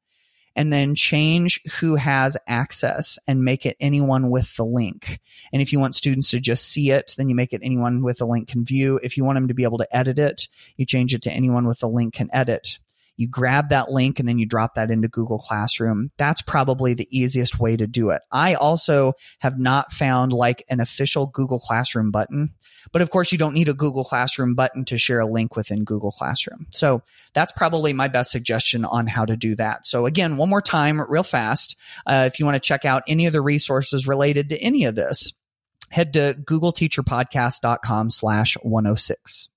and 0.55 0.71
then 0.71 0.95
change 0.95 1.61
who 1.79 1.95
has 1.95 2.37
access 2.47 3.19
and 3.27 3.43
make 3.43 3.65
it 3.65 3.77
anyone 3.79 4.29
with 4.29 4.55
the 4.55 4.65
link. 4.65 5.19
And 5.51 5.61
if 5.61 5.73
you 5.73 5.79
want 5.79 5.95
students 5.95 6.29
to 6.31 6.39
just 6.39 6.69
see 6.69 6.91
it, 6.91 7.13
then 7.17 7.29
you 7.29 7.35
make 7.35 7.53
it 7.53 7.61
anyone 7.63 8.01
with 8.01 8.19
the 8.19 8.27
link 8.27 8.47
can 8.47 8.65
view. 8.65 8.99
If 9.03 9.17
you 9.17 9.23
want 9.23 9.37
them 9.37 9.47
to 9.47 9.53
be 9.53 9.63
able 9.63 9.79
to 9.79 9.95
edit 9.95 10.19
it, 10.19 10.47
you 10.77 10.85
change 10.85 11.13
it 11.13 11.21
to 11.23 11.31
anyone 11.31 11.67
with 11.67 11.79
the 11.79 11.89
link 11.89 12.13
can 12.13 12.29
edit. 12.33 12.79
You 13.17 13.27
grab 13.27 13.69
that 13.69 13.91
link 13.91 14.19
and 14.19 14.27
then 14.27 14.37
you 14.37 14.45
drop 14.45 14.75
that 14.75 14.91
into 14.91 15.07
Google 15.07 15.39
Classroom. 15.39 16.09
That's 16.17 16.41
probably 16.41 16.93
the 16.93 17.07
easiest 17.11 17.59
way 17.59 17.77
to 17.77 17.87
do 17.87 18.09
it. 18.09 18.21
I 18.31 18.55
also 18.55 19.13
have 19.39 19.57
not 19.57 19.91
found 19.91 20.33
like 20.33 20.63
an 20.69 20.79
official 20.79 21.27
Google 21.27 21.59
Classroom 21.59 22.11
button, 22.11 22.53
but 22.91 23.01
of 23.01 23.09
course 23.09 23.31
you 23.31 23.37
don't 23.37 23.53
need 23.53 23.69
a 23.69 23.73
Google 23.73 24.03
Classroom 24.03 24.55
button 24.55 24.85
to 24.85 24.97
share 24.97 25.19
a 25.19 25.27
link 25.27 25.55
within 25.55 25.83
Google 25.83 26.11
Classroom. 26.11 26.67
So 26.71 27.01
that's 27.33 27.51
probably 27.51 27.93
my 27.93 28.07
best 28.07 28.31
suggestion 28.31 28.85
on 28.85 29.07
how 29.07 29.25
to 29.25 29.37
do 29.37 29.55
that. 29.55 29.85
So 29.85 30.05
again, 30.05 30.37
one 30.37 30.49
more 30.49 30.61
time, 30.61 31.01
real 31.01 31.23
fast. 31.23 31.77
Uh, 32.05 32.25
if 32.27 32.39
you 32.39 32.45
want 32.45 32.55
to 32.55 32.67
check 32.67 32.85
out 32.85 33.03
any 33.07 33.25
of 33.25 33.33
the 33.33 33.41
resources 33.41 34.07
related 34.07 34.49
to 34.49 34.57
any 34.61 34.85
of 34.85 34.95
this, 34.95 35.33
head 35.89 36.13
to 36.13 36.35
googleteacherpodcast.com 36.43 38.09
slash 38.09 38.57
106. 38.61 39.49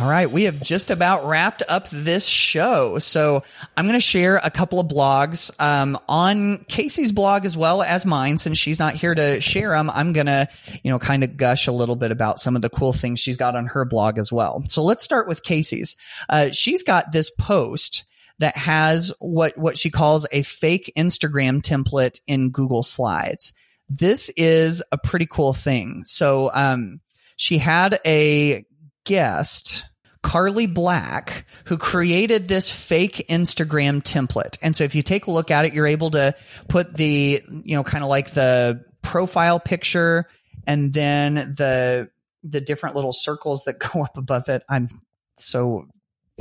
All 0.00 0.08
right, 0.08 0.28
we 0.28 0.44
have 0.44 0.60
just 0.60 0.90
about 0.90 1.24
wrapped 1.24 1.62
up 1.68 1.88
this 1.88 2.26
show. 2.26 2.98
So 2.98 3.44
I'm 3.76 3.84
going 3.84 3.94
to 3.94 4.00
share 4.00 4.40
a 4.42 4.50
couple 4.50 4.80
of 4.80 4.88
blogs 4.88 5.52
um, 5.60 5.96
on 6.08 6.58
Kasey's 6.64 7.12
blog 7.12 7.44
as 7.44 7.56
well 7.56 7.80
as 7.80 8.04
mine. 8.04 8.38
Since 8.38 8.58
she's 8.58 8.80
not 8.80 8.94
here 8.94 9.14
to 9.14 9.40
share 9.40 9.70
them, 9.70 9.88
I'm 9.90 10.12
going 10.12 10.26
to, 10.26 10.48
you 10.82 10.90
know, 10.90 10.98
kind 10.98 11.22
of 11.22 11.36
gush 11.36 11.68
a 11.68 11.72
little 11.72 11.94
bit 11.94 12.10
about 12.10 12.40
some 12.40 12.56
of 12.56 12.62
the 12.62 12.70
cool 12.70 12.92
things 12.92 13.20
she's 13.20 13.36
got 13.36 13.54
on 13.54 13.66
her 13.66 13.84
blog 13.84 14.18
as 14.18 14.32
well. 14.32 14.64
So 14.66 14.82
let's 14.82 15.04
start 15.04 15.28
with 15.28 15.44
Kasey's. 15.44 15.94
Uh, 16.28 16.50
she's 16.50 16.82
got 16.82 17.12
this 17.12 17.30
post 17.30 18.04
that 18.40 18.56
has 18.56 19.12
what 19.20 19.56
what 19.56 19.78
she 19.78 19.90
calls 19.90 20.26
a 20.32 20.42
fake 20.42 20.92
Instagram 20.98 21.62
template 21.62 22.18
in 22.26 22.50
Google 22.50 22.82
Slides. 22.82 23.52
This 23.88 24.28
is 24.30 24.82
a 24.90 24.98
pretty 24.98 25.26
cool 25.26 25.52
thing. 25.52 26.02
So 26.04 26.50
um, 26.52 27.00
she 27.36 27.58
had 27.58 28.00
a 28.04 28.64
guest 29.04 29.84
Carly 30.24 30.66
Black, 30.66 31.44
who 31.66 31.76
created 31.76 32.48
this 32.48 32.70
fake 32.70 33.26
Instagram 33.28 34.02
template. 34.02 34.56
And 34.62 34.74
so 34.74 34.82
if 34.82 34.94
you 34.94 35.02
take 35.02 35.26
a 35.26 35.30
look 35.30 35.50
at 35.50 35.66
it, 35.66 35.74
you're 35.74 35.86
able 35.86 36.10
to 36.12 36.34
put 36.66 36.94
the, 36.94 37.42
you 37.46 37.76
know, 37.76 37.84
kind 37.84 38.02
of 38.02 38.08
like 38.08 38.30
the 38.30 38.82
profile 39.02 39.60
picture 39.60 40.26
and 40.66 40.94
then 40.94 41.34
the, 41.34 42.08
the 42.42 42.62
different 42.62 42.96
little 42.96 43.12
circles 43.12 43.64
that 43.64 43.78
go 43.92 44.02
up 44.02 44.16
above 44.16 44.48
it. 44.48 44.62
I'm 44.68 44.88
so 45.36 45.86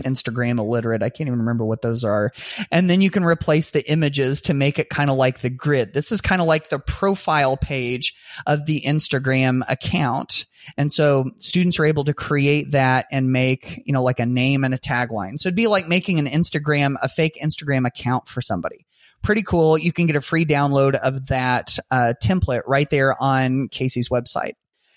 Instagram 0.02 0.60
illiterate. 0.60 1.04
I 1.04 1.10
can't 1.10 1.28
even 1.28 1.40
remember 1.40 1.66
what 1.66 1.82
those 1.82 2.04
are. 2.04 2.32
And 2.72 2.90
then 2.90 3.02
you 3.02 3.10
can 3.10 3.24
replace 3.24 3.70
the 3.70 3.90
images 3.90 4.42
to 4.42 4.54
make 4.54 4.80
it 4.80 4.90
kind 4.90 5.10
of 5.10 5.18
like 5.18 5.40
the 5.40 5.50
grid. 5.50 5.94
This 5.94 6.12
is 6.12 6.22
kind 6.22 6.42
of 6.42 6.48
like 6.48 6.70
the 6.70 6.80
profile 6.80 7.58
page 7.58 8.16
of 8.48 8.66
the 8.66 8.82
Instagram 8.82 9.62
account. 9.70 10.46
And 10.78 10.92
so 10.92 11.32
students 11.38 11.80
are 11.80 11.86
able 11.86 12.06
to 12.06 12.14
create 12.14 12.72
that 12.72 13.06
and 13.12 13.32
make, 13.32 13.84
you 13.86 13.94
know, 13.94 14.04
like 14.04 14.20
a 14.20 14.26
name 14.26 14.64
and 14.64 14.74
a 14.74 14.78
tagline. 14.78 15.40
So 15.40 15.48
it'd 15.48 15.56
be 15.56 15.68
like 15.68 15.88
making 15.88 16.20
an 16.20 16.28
Instagram, 16.28 16.96
a 17.02 17.10
fake 17.10 17.38
Instagram 17.44 17.86
account 17.86 18.28
for 18.28 18.42
somebody. 18.42 18.86
Pretty 19.22 19.44
cool. 19.44 19.78
You 19.78 19.94
can 19.94 20.06
get 20.06 20.16
a 20.16 20.22
free 20.22 20.46
download 20.46 20.96
of 20.96 21.28
that 21.28 21.78
uh, 21.92 22.14
template 22.22 22.64
right 22.68 22.90
there 22.90 23.22
on 23.22 23.70
Kasey's 23.70 24.10
website. 24.10 24.54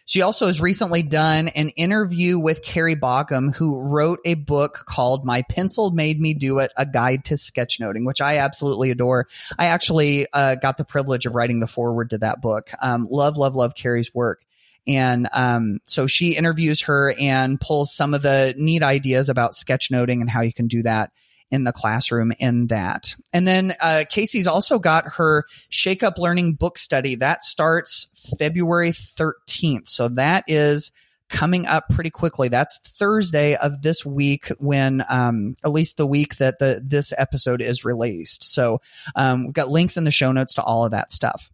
She 0.07 0.22
also 0.22 0.46
has 0.46 0.61
recently 0.61 1.02
done 1.02 1.48
an 1.48 1.70
interview 1.70 2.38
with 2.38 2.62
Carrie 2.62 2.94
Baughcum, 2.94 3.52
who 3.52 3.80
wrote 3.80 4.20
a 4.24 4.34
book 4.34 4.84
called 4.86 5.24
My 5.24 5.42
Pencil 5.42 5.90
Made 5.90 6.20
Me 6.20 6.32
Do 6.32 6.61
It, 6.61 6.72
a 6.76 6.86
guide 6.86 7.24
to 7.24 7.34
sketchnoting, 7.34 8.07
which 8.07 8.20
I 8.20 8.38
absolutely 8.38 8.92
adore. 8.92 9.26
I 9.59 9.66
actually 9.66 10.28
uh, 10.32 10.54
got 10.54 10.76
the 10.76 10.84
privilege 10.84 11.26
of 11.26 11.34
writing 11.34 11.59
the 11.59 11.66
foreword 11.66 12.11
to 12.11 12.18
that 12.18 12.40
book. 12.40 12.70
Um, 12.80 13.09
love, 13.11 13.36
love, 13.36 13.57
love 13.57 13.74
Carrie's 13.74 14.14
work. 14.14 14.44
And 14.86 15.28
um, 15.32 15.80
so 15.84 16.07
she 16.07 16.36
interviews 16.36 16.82
her 16.82 17.12
and 17.18 17.61
pulls 17.61 17.92
some 17.92 18.14
of 18.14 18.22
the 18.22 18.54
neat 18.57 18.84
ideas 18.84 19.28
about 19.28 19.52
sketchnoting 19.52 20.20
and 20.20 20.30
how 20.30 20.42
you 20.42 20.52
can 20.52 20.68
do 20.68 20.84
that 20.84 21.11
in 21.50 21.64
the 21.64 21.72
classroom 21.72 22.32
in 22.38 22.68
that. 22.68 23.14
And 23.32 23.46
then 23.46 23.74
uh, 23.80 24.04
Kasey's 24.11 24.46
also 24.46 24.78
got 24.78 25.14
her 25.14 25.44
Shake 25.68 26.02
Up 26.02 26.18
Learning 26.18 26.54
book 26.54 26.78
study 26.78 27.16
that 27.16 27.42
starts 27.44 28.09
February 28.39 28.91
13th. 28.91 29.89
So 29.89 30.09
that 30.09 30.45
is 30.47 30.93
coming 31.29 31.66
up 31.66 31.89
pretty 31.89 32.11
quickly. 32.11 32.49
That's 32.49 32.79
Thursday 32.99 33.57
of 33.57 33.83
this 33.83 34.07
week 34.07 34.49
when, 34.59 35.05
um, 35.09 35.57
at 35.64 35.72
least 35.72 35.97
the 35.97 36.07
week 36.07 36.37
that 36.37 36.59
the, 36.59 36.81
this 36.85 37.12
episode 37.16 37.61
is 37.61 37.85
released. 37.85 38.45
So, 38.45 38.81
um, 39.16 39.47
we've 39.47 39.55
got 39.55 39.70
links 39.70 39.97
in 39.97 40.05
the 40.05 40.11
show 40.11 40.31
notes 40.33 40.55
to 40.55 40.62
all 40.62 40.85
of 40.85 40.93
that 40.93 41.11
stuff. 41.11 41.51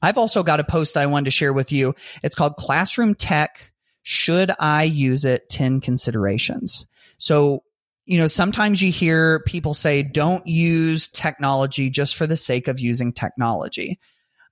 I've 0.00 0.18
also 0.18 0.42
got 0.42 0.58
a 0.58 0.64
post 0.64 0.94
that 0.94 1.02
I 1.02 1.06
wanted 1.06 1.26
to 1.26 1.30
share 1.30 1.52
with 1.52 1.70
you. 1.70 1.94
It's 2.24 2.34
called 2.34 2.56
Classroom 2.56 3.14
Tech. 3.14 3.72
Should 4.02 4.50
I 4.58 4.82
use 4.82 5.24
it? 5.24 5.48
10 5.48 5.80
considerations. 5.80 6.86
So 7.18 7.62
you 8.04 8.18
know, 8.18 8.26
sometimes 8.26 8.82
you 8.82 8.90
hear 8.90 9.40
people 9.40 9.74
say, 9.74 10.02
don't 10.02 10.46
use 10.46 11.08
technology 11.08 11.88
just 11.88 12.16
for 12.16 12.26
the 12.26 12.36
sake 12.36 12.68
of 12.68 12.80
using 12.80 13.12
technology. 13.12 13.98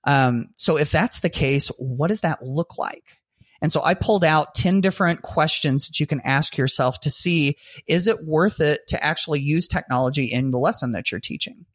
Um, 0.03 0.47
so 0.55 0.77
if 0.77 0.91
that's 0.91 1.19
the 1.19 1.29
case, 1.29 1.69
what 1.77 2.07
does 2.07 2.21
that 2.21 2.43
look 2.43 2.77
like? 2.77 3.03
And 3.61 3.71
so 3.71 3.83
I 3.83 3.93
pulled 3.93 4.23
out 4.23 4.55
10 4.55 4.81
different 4.81 5.21
questions 5.21 5.87
that 5.87 5.99
you 5.99 6.07
can 6.07 6.21
ask 6.21 6.57
yourself 6.57 6.99
to 7.01 7.11
see, 7.11 7.57
is 7.87 8.07
it 8.07 8.25
worth 8.25 8.59
it 8.59 8.87
to 8.87 9.03
actually 9.03 9.39
use 9.39 9.67
technology 9.67 10.25
in 10.25 10.49
the 10.49 10.57
lesson 10.57 10.93
that 10.93 11.11
you're 11.11 11.19
teaching? 11.19 11.65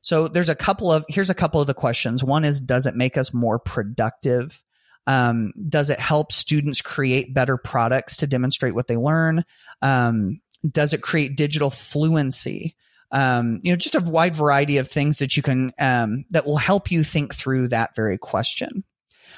So 0.00 0.28
there's 0.28 0.48
a 0.48 0.54
couple 0.54 0.90
of, 0.90 1.04
here's 1.08 1.30
a 1.30 1.34
couple 1.34 1.60
of 1.60 1.66
the 1.66 1.74
questions. 1.74 2.24
One 2.24 2.44
is, 2.44 2.60
does 2.60 2.86
it 2.86 2.94
make 2.94 3.18
us 3.18 3.34
more 3.34 3.58
productive? 3.58 4.62
Um, 5.06 5.52
does 5.68 5.90
it 5.90 6.00
help 6.00 6.32
students 6.32 6.80
create 6.80 7.34
better 7.34 7.58
products 7.58 8.18
to 8.18 8.26
demonstrate 8.26 8.74
what 8.74 8.86
they 8.86 8.96
learn? 8.96 9.44
Um, 9.82 10.40
does 10.68 10.94
it 10.94 11.02
create 11.02 11.36
digital 11.36 11.68
fluency? 11.70 12.74
Um, 13.10 13.60
you 13.62 13.72
know, 13.72 13.76
just 13.76 13.94
a 13.94 14.00
wide 14.00 14.34
variety 14.34 14.78
of 14.78 14.88
things 14.88 15.18
that 15.18 15.36
you 15.36 15.42
can 15.42 15.72
um, 15.78 16.24
that 16.30 16.46
will 16.46 16.56
help 16.56 16.90
you 16.90 17.04
think 17.04 17.34
through 17.34 17.68
that 17.68 17.94
very 17.94 18.18
question. 18.18 18.84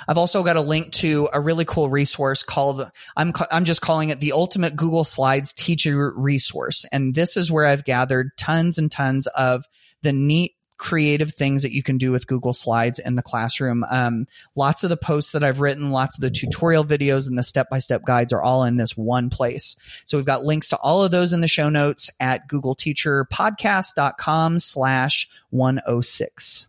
I've 0.08 0.18
also 0.18 0.42
got 0.42 0.56
a 0.56 0.62
link 0.62 0.92
to 0.94 1.28
a 1.32 1.40
really 1.40 1.64
cool 1.64 1.88
resource 1.88 2.42
called 2.42 2.90
I'm 3.16 3.32
I'm 3.50 3.64
just 3.64 3.80
calling 3.80 4.10
it 4.10 4.20
the 4.20 4.32
Ultimate 4.32 4.76
Google 4.76 5.04
Slides 5.04 5.52
Teacher 5.52 6.12
Resource, 6.16 6.84
and 6.92 7.14
this 7.14 7.36
is 7.36 7.50
where 7.50 7.66
I've 7.66 7.84
gathered 7.84 8.30
tons 8.36 8.78
and 8.78 8.90
tons 8.90 9.26
of 9.28 9.64
the 10.02 10.12
neat 10.12 10.52
creative 10.78 11.32
things 11.32 11.62
that 11.62 11.72
you 11.72 11.82
can 11.82 11.98
do 11.98 12.12
with 12.12 12.26
Google 12.26 12.52
Slides 12.52 12.98
in 12.98 13.14
the 13.14 13.22
classroom. 13.22 13.84
Um, 13.90 14.26
lots 14.54 14.84
of 14.84 14.90
the 14.90 14.96
posts 14.96 15.32
that 15.32 15.44
I've 15.44 15.60
written, 15.60 15.90
lots 15.90 16.16
of 16.16 16.22
the 16.22 16.30
tutorial 16.30 16.84
videos 16.84 17.28
and 17.28 17.38
the 17.38 17.42
step 17.42 17.68
by 17.70 17.78
step 17.78 18.04
guides 18.04 18.32
are 18.32 18.42
all 18.42 18.64
in 18.64 18.76
this 18.76 18.96
one 18.96 19.30
place. 19.30 19.76
So 20.04 20.18
we've 20.18 20.26
got 20.26 20.44
links 20.44 20.68
to 20.70 20.76
all 20.78 21.02
of 21.02 21.10
those 21.10 21.32
in 21.32 21.40
the 21.40 21.48
show 21.48 21.68
notes 21.68 22.10
at 22.20 22.48
googleteacherpodcast.com 22.48 24.58
slash 24.58 25.28
106. 25.50 26.66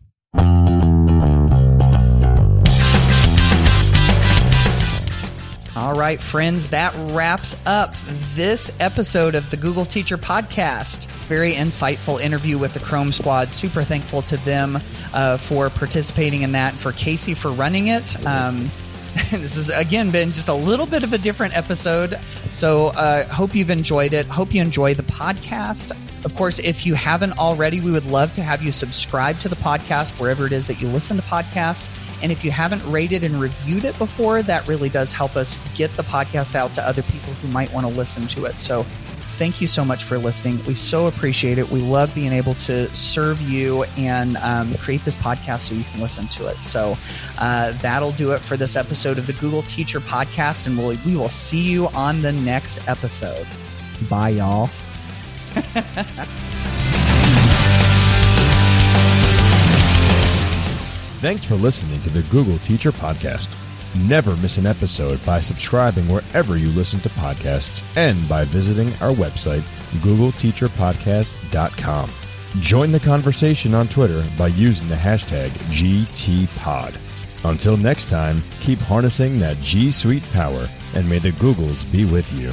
All 5.78 5.96
right, 5.96 6.20
friends, 6.20 6.66
that 6.70 6.92
wraps 7.14 7.56
up 7.64 7.94
this 8.34 8.72
episode 8.80 9.36
of 9.36 9.48
the 9.48 9.56
Google 9.56 9.84
Teacher 9.84 10.18
Podcast. 10.18 11.06
Very 11.28 11.52
insightful 11.52 12.20
interview 12.20 12.58
with 12.58 12.74
the 12.74 12.80
Chrome 12.80 13.12
Squad. 13.12 13.52
Super 13.52 13.84
thankful 13.84 14.22
to 14.22 14.38
them 14.38 14.80
uh, 15.14 15.36
for 15.36 15.70
participating 15.70 16.42
in 16.42 16.50
that, 16.52 16.74
for 16.74 16.90
Kasey 16.90 17.36
for 17.36 17.52
running 17.52 17.86
it. 17.86 18.16
Um, 18.26 18.72
this 19.30 19.54
has 19.54 19.70
again 19.70 20.10
been 20.10 20.32
just 20.32 20.48
a 20.48 20.54
little 20.54 20.84
bit 20.84 21.04
of 21.04 21.12
a 21.12 21.18
different 21.18 21.56
episode. 21.56 22.18
So, 22.50 22.88
uh, 22.88 23.24
hope 23.28 23.54
you've 23.54 23.70
enjoyed 23.70 24.14
it. 24.14 24.26
Hope 24.26 24.52
you 24.52 24.60
enjoy 24.60 24.94
the 24.94 25.04
podcast. 25.04 25.92
Of 26.24 26.34
course, 26.34 26.58
if 26.58 26.86
you 26.86 26.94
haven't 26.94 27.38
already, 27.38 27.80
we 27.80 27.92
would 27.92 28.06
love 28.06 28.34
to 28.34 28.42
have 28.42 28.64
you 28.64 28.72
subscribe 28.72 29.38
to 29.40 29.48
the 29.48 29.56
podcast 29.56 30.18
wherever 30.18 30.44
it 30.44 30.52
is 30.52 30.66
that 30.66 30.80
you 30.80 30.88
listen 30.88 31.18
to 31.18 31.22
podcasts. 31.22 31.88
And 32.22 32.32
if 32.32 32.44
you 32.44 32.50
haven't 32.50 32.84
rated 32.90 33.24
and 33.24 33.40
reviewed 33.40 33.84
it 33.84 33.96
before, 33.98 34.42
that 34.42 34.66
really 34.66 34.88
does 34.88 35.12
help 35.12 35.36
us 35.36 35.58
get 35.74 35.94
the 35.96 36.02
podcast 36.02 36.54
out 36.54 36.74
to 36.74 36.86
other 36.86 37.02
people 37.02 37.32
who 37.34 37.48
might 37.48 37.72
want 37.72 37.86
to 37.86 37.92
listen 37.92 38.26
to 38.28 38.44
it. 38.44 38.60
So 38.60 38.84
thank 39.38 39.60
you 39.60 39.68
so 39.68 39.84
much 39.84 40.02
for 40.02 40.18
listening. 40.18 40.60
We 40.66 40.74
so 40.74 41.06
appreciate 41.06 41.58
it. 41.58 41.70
We 41.70 41.80
love 41.80 42.12
being 42.14 42.32
able 42.32 42.54
to 42.54 42.94
serve 42.94 43.40
you 43.40 43.84
and 43.96 44.36
um, 44.38 44.74
create 44.74 45.04
this 45.04 45.14
podcast 45.14 45.60
so 45.60 45.74
you 45.74 45.84
can 45.84 46.00
listen 46.00 46.26
to 46.28 46.48
it. 46.48 46.56
So 46.56 46.98
uh, 47.38 47.72
that'll 47.80 48.12
do 48.12 48.32
it 48.32 48.40
for 48.40 48.56
this 48.56 48.74
episode 48.74 49.16
of 49.16 49.28
the 49.28 49.34
Google 49.34 49.62
Teacher 49.62 50.00
Podcast, 50.00 50.66
and 50.66 50.76
we'll, 50.76 50.98
we 51.06 51.14
will 51.16 51.28
see 51.28 51.60
you 51.60 51.86
on 51.88 52.20
the 52.20 52.32
next 52.32 52.86
episode. 52.88 53.46
Bye, 54.10 54.30
y'all. 54.30 54.68
Thanks 61.20 61.44
for 61.44 61.56
listening 61.56 62.00
to 62.02 62.10
the 62.10 62.22
Google 62.30 62.58
Teacher 62.58 62.92
Podcast. 62.92 63.48
Never 64.06 64.36
miss 64.36 64.56
an 64.58 64.66
episode 64.66 65.24
by 65.26 65.40
subscribing 65.40 66.06
wherever 66.06 66.56
you 66.56 66.68
listen 66.68 67.00
to 67.00 67.08
podcasts 67.08 67.82
and 67.96 68.28
by 68.28 68.44
visiting 68.44 68.90
our 69.02 69.12
website, 69.12 69.62
googleteacherpodcast.com. 70.00 72.10
Join 72.60 72.92
the 72.92 73.00
conversation 73.00 73.74
on 73.74 73.88
Twitter 73.88 74.24
by 74.38 74.46
using 74.48 74.88
the 74.88 74.94
hashtag 74.94 75.50
GTPod. 75.72 76.94
Until 77.44 77.76
next 77.76 78.08
time, 78.08 78.40
keep 78.60 78.78
harnessing 78.78 79.40
that 79.40 79.56
G 79.58 79.90
Suite 79.90 80.22
power 80.32 80.68
and 80.94 81.08
may 81.08 81.18
the 81.18 81.32
Googles 81.32 81.90
be 81.90 82.04
with 82.04 82.32
you. 82.32 82.52